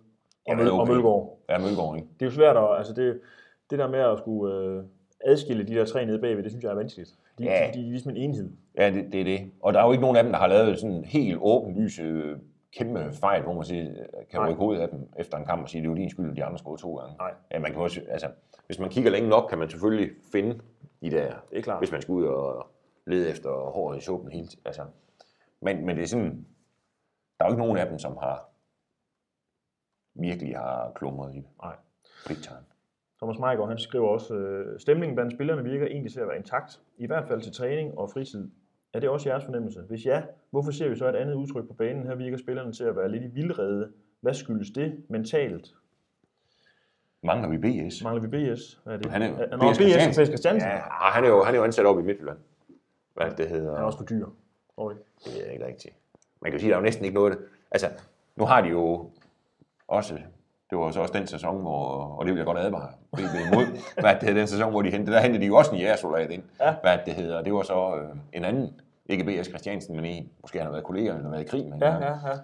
og, 0.47 0.57
Møl, 0.57 0.71
okay. 0.71 0.79
og 0.79 0.87
Mølgaard, 0.87 1.37
Ja, 1.49 1.57
Mølgaard, 1.59 1.95
ikke? 1.95 2.07
det 2.19 2.21
er 2.25 2.29
jo 2.29 2.35
svært 2.35 2.57
at, 2.57 2.77
altså 2.77 2.93
det, 2.93 3.21
det 3.69 3.79
der 3.79 3.87
med 3.87 3.99
at 3.99 4.17
skulle 4.19 4.55
øh, 4.55 4.83
adskille 5.25 5.63
de 5.67 5.73
der 5.75 5.85
tre 5.85 6.05
nede 6.05 6.19
bagved, 6.19 6.43
det 6.43 6.51
synes 6.51 6.63
jeg 6.63 6.71
er 6.71 6.75
vanskeligt. 6.75 7.15
De, 7.39 7.43
Ja. 7.43 7.51
ja. 7.65 7.67
de, 7.67 7.73
de 7.79 7.85
er 7.85 7.89
ligesom 7.91 8.11
en 8.11 8.17
enhed. 8.17 8.49
Ja, 8.77 8.91
det, 8.91 9.11
det 9.13 9.19
er 9.21 9.25
det. 9.25 9.51
Og 9.61 9.73
der 9.73 9.79
er 9.81 9.85
jo 9.85 9.91
ikke 9.91 10.01
nogen 10.01 10.17
af 10.17 10.23
dem, 10.23 10.31
der 10.31 10.39
har 10.39 10.47
lavet 10.47 10.79
sådan 10.79 10.95
en 10.95 11.05
helt 11.05 11.37
åbenlyse 11.41 12.35
kæmpe 12.77 13.13
fejl, 13.13 13.43
hvor 13.43 13.53
man 13.53 13.63
siger, 13.63 13.93
kan 14.31 14.39
Nej. 14.39 14.49
rykke 14.49 14.59
hovedet 14.59 14.81
af 14.81 14.89
dem 14.89 15.09
efter 15.19 15.37
en 15.37 15.45
kamp 15.45 15.61
og 15.61 15.69
sige, 15.69 15.81
det 15.81 15.87
er 15.87 15.91
jo 15.91 15.95
din 15.95 16.09
skyld, 16.09 16.29
at 16.31 16.35
de 16.35 16.43
andre 16.43 16.57
scorede 16.57 16.81
to 16.81 16.95
gange. 16.95 17.15
Nej. 17.17 17.33
Ja, 17.51 17.59
man 17.59 17.71
kan 17.71 17.81
også, 17.81 18.01
altså, 18.09 18.31
hvis 18.65 18.79
man 18.79 18.89
kigger 18.89 19.11
længe 19.11 19.29
nok, 19.29 19.49
kan 19.49 19.57
man 19.57 19.69
selvfølgelig 19.69 20.09
finde 20.31 20.59
de 21.01 21.11
der, 21.11 21.33
Det 21.49 21.57
er 21.57 21.61
klart. 21.61 21.79
hvis 21.79 21.91
man 21.91 22.01
skal 22.01 22.11
ud 22.11 22.25
og 22.25 22.67
lede 23.07 23.29
efter 23.29 23.49
håret 23.49 23.97
i 24.07 24.11
hele 24.31 24.47
tiden. 24.47 24.61
Altså, 24.65 24.85
men, 25.61 25.85
men 25.85 25.95
det 25.95 26.03
er 26.03 26.07
sådan, 26.07 26.45
der 27.39 27.45
er 27.45 27.49
jo 27.49 27.53
ikke 27.53 27.63
nogen 27.63 27.77
af 27.77 27.87
dem, 27.87 27.99
som 27.99 28.17
har 28.17 28.49
virkelig 30.13 30.57
har 30.57 30.91
klumret 30.95 31.35
i. 31.35 31.47
Nej. 31.63 31.75
Time. 32.27 32.59
Thomas 33.17 33.39
Meiggaard, 33.39 33.67
han 33.69 33.77
skriver 33.77 34.07
også, 34.07 34.33
øh, 34.35 34.79
stemningen 34.79 35.15
blandt 35.15 35.33
spillerne 35.33 35.63
virker 35.63 35.85
egentlig 35.85 36.11
til 36.11 36.19
at 36.19 36.27
være 36.27 36.37
intakt, 36.37 36.81
i 36.97 37.07
hvert 37.07 37.27
fald 37.27 37.41
til 37.41 37.53
træning 37.53 37.97
og 37.97 38.09
fritid. 38.09 38.51
Er 38.93 38.99
det 38.99 39.09
også 39.09 39.29
jeres 39.29 39.43
fornemmelse? 39.43 39.81
Hvis 39.81 40.05
ja, 40.05 40.23
hvorfor 40.49 40.71
ser 40.71 40.89
vi 40.89 40.95
så 40.95 41.09
et 41.09 41.15
andet 41.15 41.33
udtryk 41.33 41.67
på 41.67 41.73
banen? 41.73 42.07
Her 42.07 42.15
virker 42.15 42.37
spillerne 42.37 42.73
til 42.73 42.83
at 42.83 42.95
være 42.95 43.11
lidt 43.11 43.23
i 43.23 43.27
vildrede. 43.27 43.91
Hvad 44.21 44.33
skyldes 44.33 44.71
det 44.71 45.03
mentalt? 45.09 45.75
Mangler 47.23 47.49
vi 47.49 47.57
BS? 47.57 48.03
Mangler 48.03 48.21
vi 48.21 48.27
BS? 48.27 48.81
Hvad 48.83 48.93
er 48.93 48.97
det? 48.97 49.11
Han 49.11 49.21
er 49.21 49.27
jo 49.27 49.57
Nå, 49.57 49.71
B.S. 49.71 49.77
BS, 49.77 49.83
Christiansen. 49.83 50.25
Christiansen. 50.25 50.69
Ja, 50.69 50.79
han 50.87 51.23
er 51.23 51.29
jo, 51.29 51.43
han 51.43 51.53
er 51.53 51.59
jo 51.59 51.63
ansat 51.63 51.85
op 51.85 51.99
i 51.99 52.01
Midtjylland. 52.01 52.37
Hvad 53.13 53.31
det 53.31 53.49
hedder. 53.49 53.73
Han 53.73 53.81
er 53.81 53.85
også 53.85 53.97
for 53.97 54.05
dyr. 54.05 54.25
Ikke? 54.91 55.03
Det 55.25 55.45
jeg 55.45 55.53
ikke 55.53 55.65
rigtigt. 55.65 55.95
Man 56.41 56.51
kan 56.51 56.57
jo 56.57 56.59
sige, 56.59 56.69
at 56.69 56.71
der 56.71 56.77
er 56.77 56.81
jo 56.81 56.85
næsten 56.85 57.05
ikke 57.05 57.15
noget... 57.15 57.37
Altså, 57.71 57.89
nu 58.35 58.45
har 58.45 58.61
de 58.61 58.69
jo 58.69 59.11
også... 59.87 60.19
Det 60.69 60.77
var 60.77 60.91
så 60.91 61.01
også 61.01 61.13
den 61.13 61.27
sæson, 61.27 61.61
hvor, 61.61 61.87
og 62.19 62.25
det 62.25 62.33
vil 62.33 62.37
jeg 62.39 62.45
godt 62.45 62.57
advare 62.57 62.89
BB 63.13 63.19
imod, 63.19 63.65
hvad 64.01 64.13
det 64.15 64.23
hedder, 64.23 64.33
den 64.41 64.47
sæson, 64.47 64.69
hvor 64.71 64.81
de 64.81 64.91
hentede, 64.91 65.15
der 65.15 65.21
hentede 65.21 65.41
de 65.41 65.47
jo 65.47 65.55
også 65.55 65.71
en 65.71 65.77
jægersoldat 65.77 66.31
ind, 66.31 66.43
Ja. 66.61 66.75
hvad 66.81 66.97
det 67.05 67.13
hedder, 67.13 67.37
og 67.37 67.45
det 67.45 67.53
var 67.53 67.61
så 67.61 67.95
øh, 67.95 68.15
en 68.33 68.45
anden, 68.45 68.81
ikke 69.05 69.23
B.S. 69.23 69.47
Christiansen, 69.47 69.95
men 69.95 70.05
en, 70.05 70.29
måske 70.41 70.57
han 70.57 70.65
har 70.65 70.71
været 70.71 70.83
kollega, 70.83 71.09
eller 71.15 71.29
været 71.29 71.41
i 71.41 71.45
krig 71.45 71.65
med 71.69 71.77
Ja, 71.81 71.85
hinanden. 71.93 72.19
ja, 72.23 72.29
ja. 72.29 72.35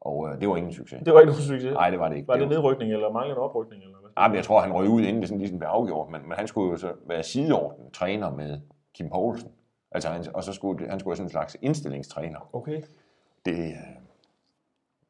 og 0.00 0.28
øh, 0.28 0.40
det 0.40 0.48
var 0.48 0.56
ingen 0.56 0.72
succes. 0.72 1.02
Det 1.04 1.14
var 1.14 1.20
ikke 1.20 1.32
nogen 1.32 1.42
succes. 1.42 1.72
Nej, 1.72 1.90
det 1.90 1.98
var 1.98 2.08
det 2.08 2.16
ikke. 2.16 2.28
Var 2.28 2.34
det 2.34 2.42
var, 2.42 2.48
nedrykning 2.48 2.92
eller 2.92 3.12
manglende 3.12 3.40
oprykning? 3.42 3.82
Eller 3.82 3.96
hvad? 4.00 4.10
Ja, 4.22 4.28
men 4.28 4.36
jeg 4.36 4.44
tror, 4.44 4.60
han 4.60 4.72
røg 4.72 4.88
ud, 4.88 5.00
inden 5.02 5.20
det 5.20 5.28
sådan 5.28 5.38
ligesom 5.38 5.58
blev 5.58 5.68
afgjort, 5.68 6.10
men, 6.10 6.20
men 6.28 6.32
han 6.38 6.46
skulle 6.48 6.70
jo 6.70 6.76
så 6.76 6.92
være 7.06 7.22
sideorden 7.22 7.90
træner 7.92 8.30
med 8.30 8.60
Kim 8.94 9.08
Poulsen. 9.10 9.48
Altså, 9.92 10.08
han, 10.08 10.24
og 10.34 10.44
så 10.44 10.52
skulle 10.52 10.80
det- 10.82 10.90
han 10.90 11.00
skulle 11.00 11.10
være 11.10 11.16
sådan 11.16 11.26
en 11.26 11.30
slags 11.30 11.56
indstillingstræner. 11.62 12.48
Okay. 12.52 12.82
Det, 13.44 13.58
øh, 13.58 13.72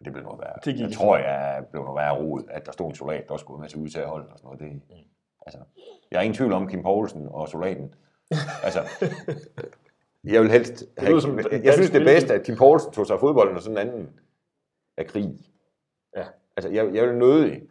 det 0.04 0.12
blev 0.12 0.24
noget 0.24 0.40
værre. 0.40 0.56
Det 0.64 0.74
gik 0.74 0.82
jeg 0.82 0.92
tror, 0.92 1.16
jeg 1.16 1.64
blev 1.70 1.82
noget 1.82 1.96
værre 1.96 2.16
rod, 2.18 2.42
at 2.50 2.66
der 2.66 2.72
stod 2.72 2.88
en 2.88 2.94
soldat, 2.94 3.26
der 3.26 3.32
også 3.32 3.42
skulle 3.42 3.60
med 3.60 3.68
til 3.68 3.78
udtageholdet 3.78 4.28
og 4.32 4.38
sådan 4.38 4.46
noget. 4.46 4.60
Det, 4.60 4.72
Mm. 4.72 4.96
altså, 5.46 5.58
jeg 6.10 6.18
er 6.18 6.22
ingen 6.22 6.36
tvivl 6.36 6.52
om 6.52 6.68
Kim 6.68 6.82
Poulsen 6.82 7.28
og 7.30 7.48
soldaten. 7.48 7.94
altså, 8.66 8.80
jeg 10.24 10.42
vil 10.42 10.50
helst 10.50 10.84
have, 10.98 11.20
som 11.20 11.38
en 11.38 11.64
jeg, 11.64 11.74
synes 11.74 11.90
det 11.90 12.00
er 12.00 12.04
bedst, 12.04 12.30
at 12.30 12.42
Kim 12.42 12.56
Poulsen 12.56 12.92
tog 12.92 13.06
sig 13.06 13.14
af 13.14 13.20
fodbolden 13.20 13.56
og 13.56 13.62
sådan 13.62 13.78
en 13.78 13.88
anden 13.88 14.10
af 14.96 15.06
krig. 15.06 15.38
Ja. 16.16 16.24
Altså, 16.56 16.70
jeg, 16.70 16.94
jeg 16.94 17.08
vil 17.08 17.14
nødig, 17.18 17.62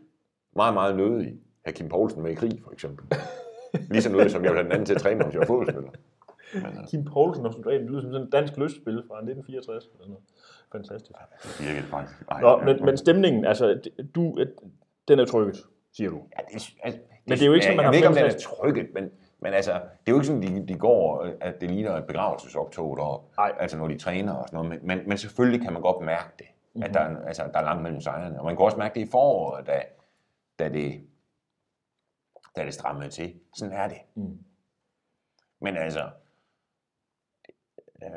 meget, 0.56 0.74
meget 0.74 0.96
nødig, 0.96 1.40
have 1.66 1.74
Kim 1.74 1.90
Poulsen 1.90 2.24
med 2.24 2.32
i 2.32 2.36
krig, 2.36 2.62
for 2.64 2.72
eksempel. 2.72 3.06
Lige 3.92 4.02
så 4.02 4.12
nødig, 4.12 4.32
som 4.32 4.44
jeg 4.44 4.52
vil 4.52 4.58
have 4.58 4.64
den 4.64 4.72
anden 4.72 4.86
til 4.86 4.96
at 4.96 5.02
træne, 5.02 5.24
hvis 5.24 5.34
jeg 5.34 5.40
var 5.40 5.46
fodboldspiller. 5.46 5.92
Men, 6.54 6.88
Kim 6.88 7.06
Poulsen 7.06 7.46
og 7.46 7.54
soldaten, 7.54 7.88
lyder 7.88 8.02
som 8.02 8.12
sådan 8.12 8.28
et 8.28 8.32
dansk 8.34 8.58
lystspil 8.58 9.04
fra 9.08 9.16
1964. 9.18 9.86
Eller 9.94 10.08
noget. 10.08 10.24
Fantastisk. 10.72 11.12
det 11.58 11.68
virkede 11.68 11.88
faktisk. 11.88 12.16
Ej, 12.32 12.42
Nå, 12.42 12.58
men, 12.58 12.86
men 12.86 12.98
stemningen, 12.98 13.46
altså, 13.46 13.68
det- 13.68 14.16
du, 14.16 14.46
den 15.08 15.20
er 15.20 15.26
trykket, 15.26 15.64
siger 15.94 16.10
du. 16.10 16.16
Ja, 16.38 16.42
det, 16.54 16.70
altså, 16.84 17.00
Men 17.26 17.38
det 17.38 17.42
er 17.42 17.46
jo 17.46 17.54
ikke 17.54 17.66
sådan, 17.66 17.78
man 17.78 17.84
jeg, 17.84 17.90
har 17.90 17.92
jeg 17.92 17.92
ved 17.92 17.98
ikke, 17.98 18.08
om 18.08 18.14
den 18.14 18.26
er 18.26 18.40
trykket, 18.58 18.94
men, 18.94 19.12
men 19.40 19.54
altså, 19.54 19.72
det 19.74 19.80
er 20.08 20.12
jo 20.12 20.16
ikke 20.16 20.28
sådan, 20.28 20.42
de, 20.42 20.68
de 20.68 20.80
går, 20.80 21.28
at 21.42 21.62
det 21.62 21.72
ligner 21.72 21.96
et 21.96 22.06
begravelsesoptog 22.08 22.98
deroppe, 22.98 23.34
Nej. 23.38 23.56
altså 23.60 23.78
når 23.78 23.88
de 23.88 23.98
træner 23.98 24.34
og 24.34 24.48
sådan 24.48 24.58
noget, 24.66 24.70
men, 24.70 24.88
men, 24.98 25.10
men 25.10 25.18
selvfølgelig 25.18 25.62
kan 25.62 25.74
man 25.74 25.82
godt 25.82 26.06
mærke 26.06 26.30
det, 26.40 26.46
mm-hmm. 26.74 26.84
at 26.84 26.94
der, 26.94 27.00
er- 27.00 27.26
altså, 27.26 27.44
der 27.54 27.60
er 27.60 27.64
langt 27.64 27.84
mellem 27.84 28.02
sejrene, 28.02 28.40
og 28.40 28.46
man 28.46 28.56
kan 28.56 28.66
også 28.66 28.78
mærke 28.78 29.00
det 29.00 29.08
i 29.08 29.12
foråret, 29.12 29.68
da, 29.68 29.82
da, 30.60 30.70
det, 30.70 31.02
da 32.56 32.66
det 32.66 32.74
strammede 32.74 33.10
til. 33.10 33.34
Sådan 33.56 33.74
er 33.74 33.88
det. 33.88 33.98
Mm. 34.16 34.38
Men 35.62 35.78
altså, 35.78 36.10
øh, 38.04 38.10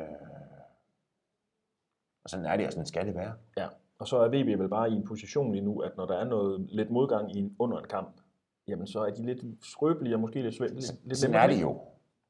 og 2.23 2.29
sådan 2.29 2.45
er 2.45 2.57
det, 2.57 2.65
og 2.65 2.71
sådan 2.71 2.85
skal 2.85 3.05
det 3.07 3.15
være. 3.15 3.33
Ja. 3.57 3.67
Og 3.99 4.07
så 4.07 4.17
er 4.17 4.27
VB 4.27 4.59
vel 4.59 4.69
bare 4.69 4.89
i 4.89 4.93
en 4.93 5.03
position 5.05 5.51
lige 5.51 5.65
nu, 5.65 5.79
at 5.79 5.97
når 5.97 6.05
der 6.05 6.15
er 6.17 6.23
noget 6.23 6.65
lidt 6.69 6.89
modgang 6.89 7.35
i 7.35 7.39
en, 7.39 7.55
under 7.59 7.77
en 7.79 7.85
kamp, 7.87 8.21
jamen 8.67 8.87
så 8.87 8.99
er 8.99 9.09
de 9.09 9.25
lidt 9.25 9.65
skrøbelige 9.65 10.15
og 10.15 10.19
måske 10.19 10.41
lidt 10.41 10.55
svært. 10.55 10.71
Lidt, 10.71 11.05
lidt 11.07 11.17
Sådan 11.17 11.35
er 11.35 11.47
det 11.47 11.61
jo. 11.61 11.81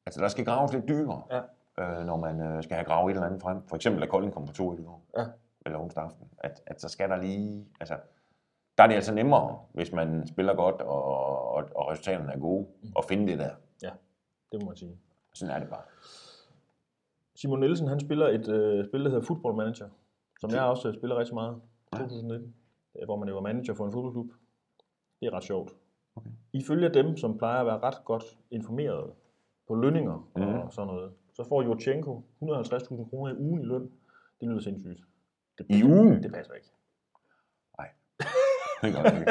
Altså, 0.06 0.20
der 0.20 0.28
skal 0.28 0.44
graves 0.44 0.72
lidt 0.72 0.88
dybere, 0.88 1.22
Ja. 1.30 1.40
øh, 2.00 2.06
når 2.06 2.16
man 2.16 2.40
øh, 2.40 2.62
skal 2.62 2.74
have 2.74 2.84
gravet 2.84 3.10
et 3.10 3.14
eller 3.14 3.26
andet 3.26 3.42
frem. 3.42 3.62
For 3.68 3.76
eksempel, 3.76 4.02
at 4.02 4.08
Kolding 4.08 4.32
kommer 4.32 4.46
på 4.46 4.54
to 4.54 4.72
i 4.78 4.82
går. 4.82 5.04
Ja. 5.18 5.24
Eller 5.66 5.78
onsdag 5.78 6.04
aften. 6.04 6.26
At, 6.38 6.62
at 6.66 6.80
så 6.80 6.88
skal 6.88 7.08
der 7.10 7.16
lige... 7.16 7.66
Altså, 7.80 7.96
der 8.78 8.84
er 8.84 8.88
det 8.88 8.94
altså 8.94 9.14
nemmere, 9.14 9.58
hvis 9.72 9.92
man 9.92 10.26
spiller 10.26 10.54
godt, 10.54 10.80
og, 10.82 11.04
og, 11.04 11.64
og 11.74 11.90
resultaterne 11.90 12.32
er 12.32 12.38
gode, 12.38 12.66
Mm. 12.82 12.88
at 12.98 13.04
finde 13.04 13.32
det 13.32 13.38
der. 13.38 13.50
Det 14.52 14.62
må 14.62 14.68
man 14.68 14.76
sige. 14.76 14.98
Sådan 15.34 15.54
er 15.54 15.58
det 15.58 15.68
bare. 15.68 15.82
Simon 17.36 17.60
Nielsen, 17.60 17.88
han 17.88 18.00
spiller 18.00 18.28
et 18.28 18.48
øh, 18.48 18.84
spil, 18.84 19.04
der 19.04 19.10
hedder 19.10 19.22
Football 19.26 19.54
Manager, 19.56 19.88
som 20.40 20.50
jeg 20.50 20.62
også 20.62 20.92
spiller 20.92 21.18
rigtig 21.18 21.34
meget. 21.34 21.60
2019. 21.92 22.54
øh, 23.00 23.04
Hvor 23.04 23.16
man 23.16 23.28
jo 23.28 23.36
er 23.36 23.40
manager 23.40 23.74
for 23.74 23.86
en 23.86 23.92
fodboldklub. 23.92 24.30
Det 25.20 25.26
er 25.26 25.30
ret 25.32 25.44
sjovt. 25.44 25.70
Okay. 26.16 26.30
Ifølge 26.52 26.88
dem, 26.88 27.16
som 27.16 27.38
plejer 27.38 27.60
at 27.60 27.66
være 27.66 27.78
ret 27.78 28.04
godt 28.04 28.24
informeret 28.50 29.10
på 29.68 29.74
lønninger 29.74 30.28
Mhm. 30.36 30.44
og 30.46 30.72
sådan 30.72 30.86
noget, 30.86 31.12
så 31.32 31.44
får 31.48 31.62
Jurchenko 31.62 32.22
150.000 32.42 33.08
kroner 33.10 33.34
i 33.34 33.36
ugen 33.38 33.60
i 33.60 33.64
løn. 33.64 33.90
Det 34.40 34.48
lyder 34.48 34.60
sindssygt. 34.60 35.00
Det, 35.58 35.66
I 35.68 35.84
ugen? 35.84 36.22
Det 36.22 36.32
passer 36.32 36.54
ikke. 36.54 36.70
Det 38.84 38.94
gør 38.94 39.02
det. 39.02 39.26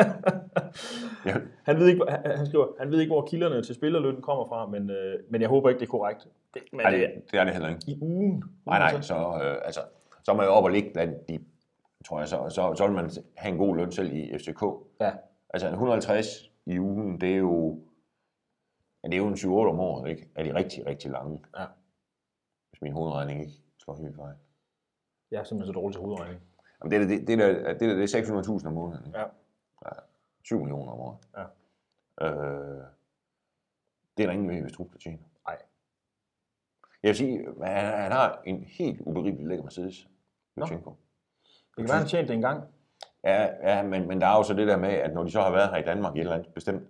Ja, 1.26 1.34
Han, 1.64 1.80
ved 1.80 1.88
ikke, 1.88 2.04
hvor- 2.04 2.38
han, 2.38 2.46
skriver, 2.48 2.68
han 2.80 2.92
ved 2.92 3.00
ikke, 3.00 3.14
hvor 3.14 3.26
kilderne 3.28 3.64
til 3.64 3.76
spillerløn 3.76 4.22
kommer 4.22 4.46
fra, 4.48 4.66
men, 4.68 4.90
øh, 4.90 5.20
men 5.30 5.42
jeg 5.42 5.50
håber 5.50 5.70
ikke, 5.70 5.80
det 5.80 5.86
er 5.86 5.90
korrekt. 5.92 6.28
Det, 6.54 6.62
men 6.72 6.80
nej, 6.82 6.92
det, 6.92 7.00
det, 7.00 7.32
det 7.32 7.40
er 7.40 7.44
det 7.44 7.54
heller 7.54 7.70
ikke. 7.70 7.82
I 7.88 7.98
ugen? 8.02 8.44
Nej, 8.66 8.80
nej, 8.80 9.02
så, 9.02 9.16
øh, 9.44 9.58
altså, 9.66 9.82
så 10.24 10.32
er 10.32 10.36
man 10.36 10.46
jo 10.46 10.52
op 10.52 10.64
og 10.64 10.70
ligge 10.70 10.90
blandt 10.94 11.30
de, 11.30 11.40
tror 12.06 12.20
jeg, 12.20 12.28
så, 12.28 12.50
så, 12.50 12.74
så 12.78 12.86
vil 12.88 12.96
man 12.96 13.10
have 13.38 13.52
en 13.52 13.58
god 13.58 13.76
løn 13.78 13.92
selv 13.92 14.14
i 14.14 14.32
FCK. 14.38 14.64
Ja, 15.02 15.12
Altså 15.50 15.68
150 15.70 16.52
i 16.66 16.80
ugen, 16.80 17.22
det 17.22 17.34
er 17.34 17.38
jo, 17.38 17.80
ja, 19.04 19.08
det 19.08 19.14
er 19.14 19.18
jo 19.18 19.28
en 19.28 19.34
7-8 19.34 19.48
om 19.48 19.80
året, 19.80 20.10
ikke? 20.10 20.28
Er 20.36 20.44
de 20.44 20.56
rigtig, 20.56 20.86
rigtig 20.86 21.12
lange. 21.12 21.40
Ja. 21.60 21.66
Hvis 22.72 22.82
min 22.82 22.94
hovedregning 22.94 23.42
ikke 23.42 23.54
slår 23.84 23.96
helt 23.96 24.16
fejl. 24.16 24.34
jeg 25.32 25.40
er 25.40 25.44
simpelthen 25.44 25.74
så 25.74 25.80
dårlig 25.80 25.96
til 25.96 26.02
hovedregning. 26.02 26.42
Jamen, 26.84 26.92
det, 26.92 27.02
er, 27.02 27.18
det, 27.18 27.28
det, 27.28 27.38
der, 27.40 27.74
det, 27.74 27.80
der, 27.82 27.96
det 27.96 28.16
er 28.16 28.42
600.000 28.62 28.68
om 28.68 28.74
måneden. 28.74 29.06
Ikke? 29.08 29.20
Ja. 29.20 29.26
Ja. 30.44 30.48
7 30.48 30.60
millioner 30.60 30.92
om 30.92 31.00
året. 31.00 31.18
Ja. 31.38 31.46
Øh, 32.26 32.84
det 34.18 34.24
er 34.24 34.28
der 34.28 34.34
ingen 34.34 34.50
ved, 34.50 34.62
hvis 34.62 34.74
Trup 34.74 35.00
tjener. 35.00 35.24
Nej. 35.48 35.58
Jeg 37.04 37.10
vil 37.10 37.16
sige, 37.16 37.46
han, 37.64 38.02
han 38.02 38.12
har 38.12 38.42
en 38.46 38.64
helt 38.64 39.02
uberigelig 39.02 39.48
lækker 39.48 39.64
Mercedes. 39.64 40.08
Nå. 40.56 40.66
Det 40.66 40.84
kan 41.78 41.90
være, 41.90 41.98
han 41.98 42.08
tjente 42.08 42.28
det 42.28 42.36
engang. 42.36 42.64
Ja, 43.24 43.72
ja 43.72 43.84
men, 43.84 44.08
men 44.08 44.22
der 44.22 44.28
er 44.28 44.38
jo 44.38 44.44
så 44.44 44.54
det 44.54 44.68
der 44.68 44.78
med, 44.78 44.90
at 44.90 45.14
når 45.14 45.24
de 45.24 45.32
så 45.32 45.42
har 45.42 45.52
været 45.52 45.70
her 45.70 45.78
i 45.78 45.86
Danmark 45.86 46.16
i 46.16 46.18
et 46.18 46.22
eller 46.22 46.36
andet 46.36 46.54
bestemt, 46.54 46.84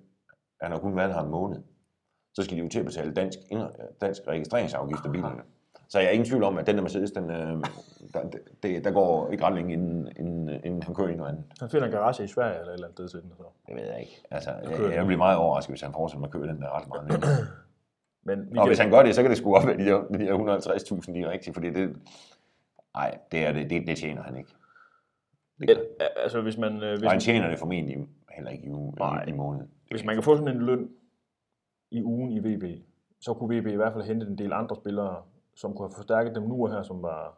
han 0.62 0.72
har 0.72 0.80
kun 0.80 0.96
været 0.96 1.14
her 1.14 1.22
en 1.22 1.32
måned, 1.32 1.64
så 2.34 2.44
skal 2.44 2.58
de 2.58 2.62
jo 2.62 2.70
til 2.70 2.80
at 2.80 2.86
betale 2.86 3.14
dansk, 3.14 3.40
dansk 4.02 4.22
registreringsafgift 4.28 5.06
af 5.06 5.12
bilerne. 5.12 5.44
Så 5.94 6.00
jeg 6.00 6.08
er 6.08 6.12
ingen 6.12 6.26
tvivl 6.26 6.44
om, 6.44 6.58
at 6.58 6.68
den 6.68 6.76
der 6.76 6.82
Mercedes, 6.82 7.12
den, 7.12 7.32
øh, 7.32 7.64
der, 8.14 8.22
det, 8.64 8.84
der 8.84 8.92
går 8.92 9.32
ikke 9.32 9.44
ret 9.44 9.56
længe, 9.56 9.74
inden, 9.74 10.08
inden, 10.20 10.50
inden 10.50 10.84
han 10.84 10.96
kører 10.96 11.08
i 11.08 11.16
noget 11.16 11.30
andet. 11.30 11.44
Han 11.60 11.70
finder 11.70 11.86
en 11.86 11.92
garage 11.92 12.24
i 12.24 12.28
Sverige 12.28 12.60
eller 12.60 12.68
et 12.68 12.74
eller 12.74 12.88
andet 12.88 12.98
sted 12.98 13.10
til 13.10 13.22
den. 13.22 13.32
Så. 13.38 13.44
Det 13.68 13.76
ved 13.76 13.84
jeg 13.84 14.00
ikke. 14.00 14.22
Altså, 14.32 14.52
jeg, 14.52 14.96
jeg, 14.96 15.06
bliver 15.06 15.18
meget 15.18 15.38
overrasket, 15.38 15.72
hvis 15.72 15.82
han 15.82 15.94
fortsætter 15.94 16.20
med 16.20 16.28
at 16.28 16.34
køre 16.34 16.48
den 16.48 16.62
der 16.62 16.78
ret 16.78 16.88
meget 16.88 17.08
nemt. 17.08 17.26
Men 18.28 18.40
vi 18.40 18.58
Og 18.58 18.64
kan, 18.64 18.70
hvis 18.70 18.80
han 18.80 18.92
gør 18.92 19.04
det, 19.04 19.16
så 19.16 19.22
kan 19.22 19.30
det 19.30 19.38
sgu 19.38 19.56
op 19.56 19.68
være 19.68 19.78
de 19.78 19.86
der, 19.86 20.04
de 20.04 20.20
der 20.20 20.58
150.000, 21.06 21.14
de 21.14 21.20
er 21.20 21.32
rigtige, 21.32 21.54
fordi 21.54 21.70
det... 21.70 21.96
Nej, 22.96 23.18
det, 23.32 23.46
er 23.46 23.52
det, 23.52 23.70
det, 23.70 23.88
det 23.88 23.98
tjener 23.98 24.24
han 24.24 24.38
ikke. 24.38 24.50
Det. 25.60 25.70
Ja, 25.70 26.06
altså 26.24 26.42
hvis 26.42 26.58
man, 26.58 26.84
øh, 26.84 26.92
hvis, 26.92 27.04
Og 27.04 27.12
han 27.12 27.20
tjener 27.20 27.50
det 27.50 27.60
formentlig 27.60 27.98
heller 28.36 28.52
ikke 28.52 28.66
i, 28.66 28.70
uge, 28.70 28.94
Nej. 29.00 29.26
i, 29.26 29.30
i 29.30 29.34
måneden. 29.34 29.70
hvis 29.92 30.06
man 30.06 30.16
kan 30.16 30.24
få 30.24 30.38
sådan 30.38 30.56
en 30.56 30.62
løn 30.62 30.90
i 31.92 32.04
ugen 32.04 32.32
i 32.32 32.40
VB, 32.40 32.64
så 33.22 33.34
kunne 33.34 33.60
VB 33.60 33.68
i 33.68 33.76
hvert 33.76 33.94
fald 33.94 34.04
hente 34.04 34.28
en 34.28 34.38
del 34.38 34.54
andre 34.54 34.76
spillere, 34.76 35.22
som 35.56 35.74
kunne 35.74 35.88
have 35.88 35.96
forstærket 35.96 36.36
dem 36.36 36.44
nu 36.44 36.64
og 36.64 36.72
her, 36.72 36.84
som 36.84 37.02
var 37.02 37.38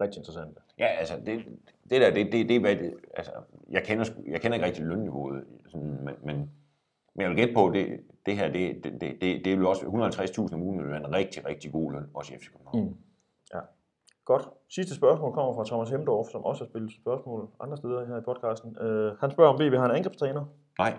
rigtig 0.00 0.18
interessante. 0.18 0.60
Ja, 0.78 0.86
altså, 0.86 1.14
det, 1.26 1.44
det 1.90 2.00
der, 2.00 2.10
det, 2.14 2.32
det, 2.32 2.48
det, 2.48 2.56
er, 2.56 2.60
hvad 2.60 2.76
det 2.76 2.94
altså, 3.14 3.32
jeg 3.70 3.82
kender, 3.82 4.04
jeg 4.26 4.40
kender 4.40 4.54
ikke 4.54 4.66
rigtig 4.66 4.84
lønniveauet, 4.84 5.44
sådan, 5.68 6.04
men, 6.04 6.14
men, 6.22 6.36
men 7.14 7.22
jeg 7.22 7.28
vil 7.28 7.36
gætte 7.36 7.54
på, 7.54 7.70
det, 7.74 8.00
det 8.26 8.36
her, 8.36 8.52
det, 8.52 8.84
det, 8.84 9.00
det, 9.00 9.20
det, 9.20 9.44
det 9.44 9.58
vil 9.58 9.66
også, 9.66 9.82
150.000 9.82 10.54
om 10.54 10.62
ugen 10.62 10.78
vil 10.78 10.90
være 10.90 11.06
en 11.06 11.12
rigtig, 11.12 11.46
rigtig 11.46 11.72
god 11.72 11.92
løn, 11.92 12.10
også 12.14 12.34
i 12.34 12.38
FC 12.38 12.50
København. 12.52 12.88
Mm. 12.88 12.96
Ja. 13.54 13.60
Godt. 14.24 14.48
Sidste 14.68 14.94
spørgsmål 14.94 15.32
kommer 15.32 15.54
fra 15.54 15.64
Thomas 15.64 15.90
Hemdorf, 15.90 16.26
som 16.26 16.44
også 16.44 16.64
har 16.64 16.68
spillet 16.68 16.92
spørgsmål 16.92 17.48
andre 17.60 17.76
steder 17.76 18.06
her 18.06 18.16
i 18.16 18.20
podcasten. 18.20 18.70
Uh, 18.80 19.18
han 19.20 19.30
spørger, 19.30 19.52
om 19.52 19.60
VB 19.60 19.74
har 19.74 19.84
en 19.84 19.96
angrebstræner, 19.96 20.44
Nej, 20.78 20.98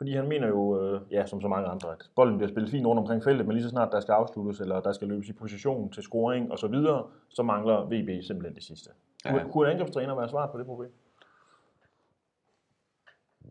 fordi 0.00 0.14
han 0.16 0.28
mener 0.28 0.48
jo, 0.48 0.80
øh, 0.82 1.00
ja, 1.12 1.26
som 1.26 1.40
så 1.40 1.48
mange 1.48 1.68
andre, 1.68 1.92
at 1.92 2.10
bolden 2.16 2.36
bliver 2.38 2.50
spillet 2.50 2.70
fint 2.70 2.86
rundt 2.86 2.98
omkring 3.00 3.24
feltet, 3.24 3.46
men 3.46 3.56
lige 3.56 3.62
så 3.64 3.68
snart 3.70 3.92
der 3.92 4.00
skal 4.00 4.12
afsluttes, 4.12 4.60
eller 4.60 4.80
der 4.80 4.92
skal 4.92 5.08
løbes 5.08 5.28
i 5.28 5.32
position 5.32 5.90
til 5.92 6.02
scoring 6.02 6.52
osv., 6.52 6.58
så, 6.58 6.66
videre, 6.68 7.10
så 7.28 7.42
mangler 7.42 7.84
VB 7.84 8.22
simpelthen 8.24 8.54
det 8.54 8.64
sidste. 8.64 8.90
Ja. 9.24 9.30
Kunne, 9.30 9.52
kunne 9.52 9.66
en 9.68 9.72
angrebstræner 9.72 10.14
være 10.14 10.28
svaret 10.28 10.50
på 10.50 10.58
det 10.58 10.66
problem? 10.66 10.92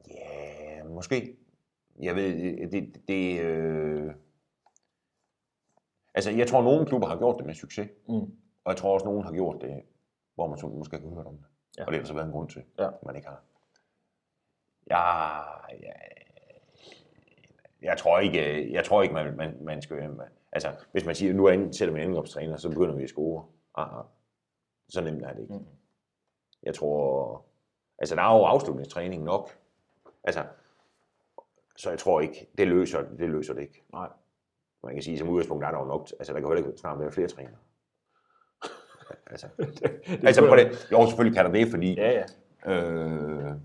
Ja, 0.07 0.83
måske. 0.83 1.35
Jeg 2.01 2.15
ved, 2.15 2.69
det, 2.71 3.01
det 3.07 3.41
øh... 3.41 4.13
Altså, 6.13 6.31
jeg 6.31 6.47
tror, 6.47 6.61
nogle 6.63 6.85
klubber 6.85 7.07
har 7.07 7.17
gjort 7.17 7.37
det 7.37 7.45
med 7.45 7.53
succes, 7.53 7.89
Mm. 8.07 8.13
og 8.63 8.67
jeg 8.67 8.77
tror 8.77 8.93
også, 8.93 9.05
nogen 9.05 9.23
har 9.23 9.31
gjort 9.31 9.61
det, 9.61 9.81
hvor 10.35 10.47
man 10.47 10.57
så 10.57 10.67
måske 10.67 10.95
ikke 10.95 11.07
har 11.09 11.15
hørt 11.15 11.25
om 11.25 11.37
det. 11.37 11.45
Ja. 11.77 11.85
Og 11.85 11.91
det 11.91 11.95
har 11.95 12.01
der 12.01 12.07
så 12.07 12.13
været 12.13 12.25
en 12.25 12.31
grund 12.31 12.49
til, 12.49 12.61
Ja. 12.79 12.87
at 12.87 13.05
man 13.05 13.15
ikke 13.15 13.27
har. 13.27 13.41
Ja, 14.89 15.37
ja, 15.73 15.93
jeg 17.81 17.97
tror 17.97 18.19
ikke, 18.19 18.73
jeg 18.73 18.85
tror 18.85 19.01
ikke 19.01 19.13
man, 19.13 19.37
man, 19.37 19.57
man 19.61 19.81
skal... 19.81 19.97
Man, 19.97 20.27
altså, 20.51 20.71
hvis 20.91 21.05
man 21.05 21.15
siger, 21.15 21.33
nu 21.33 21.47
ansætter 21.49 21.93
vi 21.95 22.01
en 22.01 22.07
angrebstræner, 22.07 22.57
så 22.57 22.69
begynder 22.69 22.95
vi 22.95 23.03
at 23.03 23.09
score. 23.09 23.45
Ah, 23.75 23.97
ah. 23.99 24.03
Så 24.89 25.01
nemt 25.01 25.23
er 25.25 25.33
det 25.33 25.41
ikke. 25.41 25.53
Mm. 25.53 25.65
Jeg 26.63 26.75
tror... 26.75 27.45
Altså, 27.99 28.15
der 28.15 28.21
er 28.21 28.37
jo 28.37 28.43
afslutningstræning 28.43 29.23
nok. 29.23 29.49
Altså, 30.23 30.43
så 31.77 31.89
jeg 31.89 31.99
tror 31.99 32.21
ikke, 32.21 32.49
det 32.57 32.67
løser 32.67 33.01
det, 33.17 33.29
løser 33.29 33.53
det 33.53 33.61
ikke. 33.61 33.83
Nej. 33.93 34.09
Man 34.83 34.93
kan 34.93 35.03
sige, 35.03 35.17
som 35.17 35.29
udgangspunkt 35.29 35.63
er 35.65 35.71
der 35.71 35.79
jo 35.79 35.85
nok, 35.85 36.07
altså 36.19 36.33
der 36.33 36.39
kan 36.39 36.49
jo 36.49 36.55
ikke 36.55 36.71
snart 36.77 36.99
være 36.99 37.11
flere 37.11 37.27
trænere. 37.27 37.55
altså, 39.31 39.47
det 39.57 40.19
altså 40.23 40.41
kunne 40.41 40.49
på 40.49 40.55
jeg- 40.55 40.69
det, 40.69 40.91
jo, 40.91 41.05
selvfølgelig 41.07 41.35
kan 41.37 41.45
der 41.45 41.51
det, 41.51 41.67
fordi, 41.71 41.93
Ja, 41.95 42.11
ja. 42.65 42.71
øh, 42.73 43.55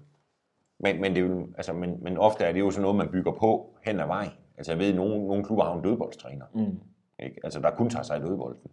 men, 0.84 1.00
men, 1.00 1.14
det 1.14 1.22
er 1.22 1.26
jo, 1.28 1.48
altså, 1.56 1.72
men, 1.72 1.98
men 2.04 2.18
ofte 2.18 2.44
er 2.44 2.52
det 2.52 2.60
jo 2.60 2.70
sådan 2.70 2.82
noget, 2.82 2.96
man 2.96 3.08
bygger 3.12 3.32
på 3.32 3.74
hen 3.86 4.00
ad 4.00 4.06
vejen. 4.06 4.30
Altså 4.56 4.72
jeg 4.72 4.78
ved, 4.78 4.88
at 4.88 4.94
nogle, 4.94 5.26
nogle 5.26 5.44
klubber 5.44 5.64
har 5.64 5.74
en 5.74 5.82
dødboldstræner, 5.84 6.44
Mm. 6.54 6.80
ikke? 7.24 7.40
Altså 7.44 7.60
der 7.60 7.70
kun 7.70 7.90
tager 7.90 8.02
sig 8.02 8.16
af 8.16 8.22
dødbolden. 8.22 8.70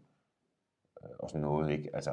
Øh, 1.03 1.09
Og 1.19 1.29
sådan 1.29 1.41
noget, 1.41 1.71
ikke? 1.71 1.89
Altså, 1.93 2.11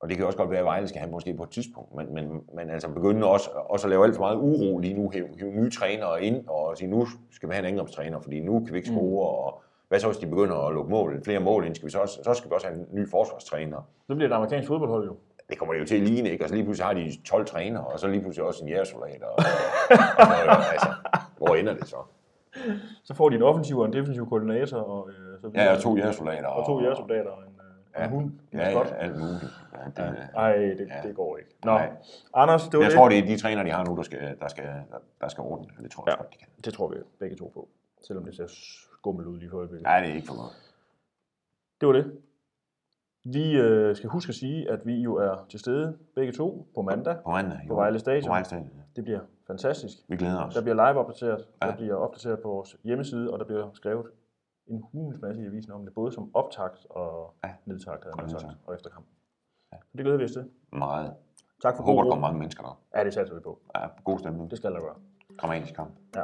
og 0.00 0.08
det 0.08 0.16
kan 0.16 0.26
også 0.26 0.38
godt 0.38 0.50
være, 0.50 0.58
at 0.58 0.64
Vejle 0.64 0.88
skal 0.88 1.00
have 1.00 1.10
måske 1.10 1.34
på 1.34 1.42
et 1.42 1.50
tidspunkt, 1.50 1.94
men, 1.94 2.14
men, 2.14 2.42
men 2.54 2.70
altså 2.70 2.88
begynde 2.88 3.26
også, 3.26 3.50
også 3.50 3.86
at 3.86 3.90
lave 3.90 4.04
alt 4.04 4.14
for 4.16 4.22
meget 4.22 4.36
uro 4.36 4.78
lige 4.78 4.94
nu, 4.94 5.08
hive, 5.08 5.28
hive 5.38 5.50
nye 5.52 5.70
trænere 5.70 6.22
ind, 6.22 6.46
og 6.48 6.76
sige, 6.76 6.88
nu 6.88 7.06
skal 7.30 7.48
vi 7.48 7.54
have 7.54 7.66
en 7.66 7.72
angrebstræner, 7.72 8.20
fordi 8.20 8.40
nu 8.40 8.64
kan 8.64 8.72
vi 8.72 8.78
ikke 8.78 8.88
score, 8.88 9.02
mm. 9.02 9.16
og 9.16 9.62
hvad 9.88 10.00
så 10.00 10.06
hvis 10.06 10.18
de 10.18 10.26
begynder 10.26 10.56
at 10.56 10.74
lukke 10.74 10.90
mål, 10.90 11.24
flere 11.24 11.40
mål 11.40 11.66
ind, 11.66 11.74
skal 11.74 11.86
vi 11.86 11.90
så, 11.90 11.98
også, 11.98 12.20
så 12.24 12.34
skal 12.34 12.50
vi 12.50 12.54
også 12.54 12.66
have 12.66 12.80
en 12.80 12.86
ny 12.92 13.08
forsvarstræner. 13.08 13.82
Så 14.06 14.14
bliver 14.14 14.28
det 14.28 14.34
amerikansk 14.36 14.68
fodboldhold 14.68 15.04
jo. 15.06 15.16
Det 15.50 15.58
kommer 15.58 15.74
det 15.74 15.80
jo 15.80 15.86
til 15.86 15.94
at 15.96 16.02
ligne, 16.02 16.30
ikke? 16.30 16.44
Og 16.44 16.48
så 16.48 16.54
lige 16.54 16.64
pludselig 16.64 16.86
har 16.86 16.94
de 16.94 17.16
12 17.24 17.46
trænere, 17.46 17.84
og 17.86 17.98
så 18.00 18.08
lige 18.08 18.20
pludselig 18.20 18.46
også 18.46 18.64
en 18.64 18.68
jægersoldat, 18.68 19.22
og, 19.22 19.32
og 19.36 19.42
sådan 19.42 20.46
noget, 20.46 20.64
altså, 20.72 20.88
hvor 21.38 21.54
ender 21.54 21.74
det 21.74 21.88
så? 21.88 21.96
Så 23.04 23.14
får 23.14 23.28
de 23.28 23.36
en 23.36 23.42
offensiv 23.42 23.78
og 23.78 23.86
en 23.86 23.92
defensiv 23.92 24.28
koordinator, 24.28 24.78
og 24.78 25.08
øh, 25.10 25.40
så. 25.40 25.50
Ja, 25.54 25.74
og 25.74 25.82
to 25.82 25.96
jægersoldater. 25.96 26.48
og 26.48 26.66
to 26.66 26.80
jægersoldater 26.82 27.30
og 27.30 27.42
en, 27.42 27.48
øh, 27.60 27.94
og 27.94 28.00
Ja. 28.00 28.04
en 28.04 28.10
hund. 28.10 28.24
En 28.52 28.58
Ja, 28.58 28.70
skot. 28.70 28.86
ja, 28.86 28.94
alt 28.94 29.18
muligt. 29.18 29.44
Ja, 29.96 30.02
det, 30.02 30.28
Ej, 30.36 30.52
det, 30.56 30.88
Ja. 30.90 31.08
det 31.08 31.16
går 31.16 31.36
ikke. 31.36 31.50
Nå, 31.64 31.70
Nej. 31.72 31.90
Anders, 32.34 32.62
det 32.64 32.72
var 32.72 32.80
jeg 32.80 32.90
det. 32.90 32.96
tror, 32.96 33.08
det 33.08 33.18
er 33.18 33.22
de 33.26 33.36
træner, 33.38 33.62
de 33.62 33.70
har 33.70 33.84
nu, 33.84 33.96
der 33.96 34.02
skal, 34.02 34.36
der 34.40 34.48
skal, 34.48 34.64
der, 34.64 34.98
der 35.20 35.28
skal 35.28 35.42
ordne 35.42 35.64
det. 35.66 35.74
Det 35.82 35.90
tror 35.90 36.04
jeg 36.06 36.12
Ja. 36.12 36.18
også 36.18 36.22
godt, 36.24 36.32
de 36.32 36.38
kan. 36.38 36.48
Det 36.64 36.74
tror 36.74 36.88
vi 36.88 36.96
begge 37.18 37.36
to 37.36 37.50
på. 37.54 37.68
Selvom 38.06 38.24
det 38.24 38.36
ser 38.36 38.46
skummelt 38.48 39.28
ud 39.28 39.38
lige 39.38 39.50
for 39.50 39.58
øjeblikket. 39.58 39.82
Nej, 39.84 40.00
det 40.00 40.10
er 40.10 40.14
ikke 40.14 40.26
for 40.26 40.34
meget. 40.34 40.52
Det 41.80 41.86
var 41.88 41.92
det. 41.94 42.12
Vi 43.24 43.56
øh, 43.58 43.96
skal 43.96 44.10
huske 44.10 44.30
at 44.30 44.34
sige, 44.34 44.70
at 44.70 44.86
vi 44.86 44.94
jo 45.02 45.16
er 45.16 45.46
til 45.50 45.60
stede 45.60 45.98
begge 46.14 46.32
to 46.32 46.66
på 46.74 46.82
mandag. 46.82 47.16
På 47.24 47.30
mandag. 47.30 47.60
På 47.68 47.74
Vejle 47.74 47.98
Stadion. 47.98 48.24
På 48.24 48.28
Vejle 48.30 48.44
Stadion, 48.44 48.66
ja. 48.76 48.82
Det 48.96 49.04
bliver 49.04 49.20
fantastisk. 49.46 49.96
Vi 50.08 50.16
glæder 50.16 50.44
os. 50.44 50.54
Der 50.54 50.62
bliver 50.62 50.74
live 50.74 50.98
opdateret, 51.00 51.44
ja. 51.62 51.66
Der 51.66 51.76
bliver 51.76 51.94
opdateret 51.94 52.40
på 52.42 52.48
vores 52.48 52.76
hjemmeside, 52.84 53.30
og 53.32 53.38
der 53.38 53.44
bliver 53.44 53.70
skrevet 53.72 54.06
en 54.66 54.82
hulens 54.92 55.20
masse 55.22 55.42
i 55.42 55.46
avisen 55.46 55.72
om 55.72 55.84
det, 55.84 55.94
både 55.94 56.12
som 56.12 56.30
optakt 56.34 56.86
og 56.90 57.34
Ja. 57.44 57.50
nedtagt, 57.66 58.04
havde 58.04 58.14
Og 58.18 58.22
nedtagt. 58.26 58.58
og 58.66 58.74
efterkamp. 58.74 59.06
Ja. 59.72 59.76
Det 59.92 60.00
glæder 60.00 60.18
vi 60.18 60.24
os 60.24 60.32
til. 60.32 60.44
Meget. 60.72 61.12
Tak 61.62 61.76
for 61.76 61.82
Jeg 61.82 61.86
håber, 61.86 62.02
der 62.02 62.10
kommer 62.10 62.26
mange 62.28 62.38
mennesker 62.38 62.62
der. 62.62 62.80
Ja, 62.96 63.04
det 63.04 63.14
satser 63.14 63.34
vi 63.34 63.40
på. 63.40 63.58
Ja, 63.76 63.86
god 64.04 64.18
stemning. 64.18 64.50
Det 64.50 64.58
skal 64.58 64.70
der 64.72 64.80
gøre. 64.80 64.94
Dramatisk 65.40 65.74
kamp. 65.74 65.90
Ja. 66.16 66.22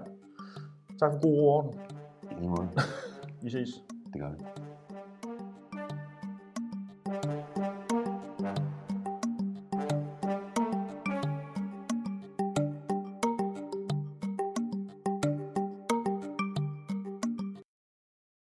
Tak 0.99 1.12
for 1.12 1.20
god 1.22 1.38
ro 1.40 1.49
og 1.49 1.55
orden. 1.57 1.80
I 2.30 2.34
lige 2.34 2.49
måde. 2.49 2.68
Vi 3.42 3.51
ses. 3.51 3.68
Det 4.12 4.20
gør 4.20 4.30
vi. 4.30 4.36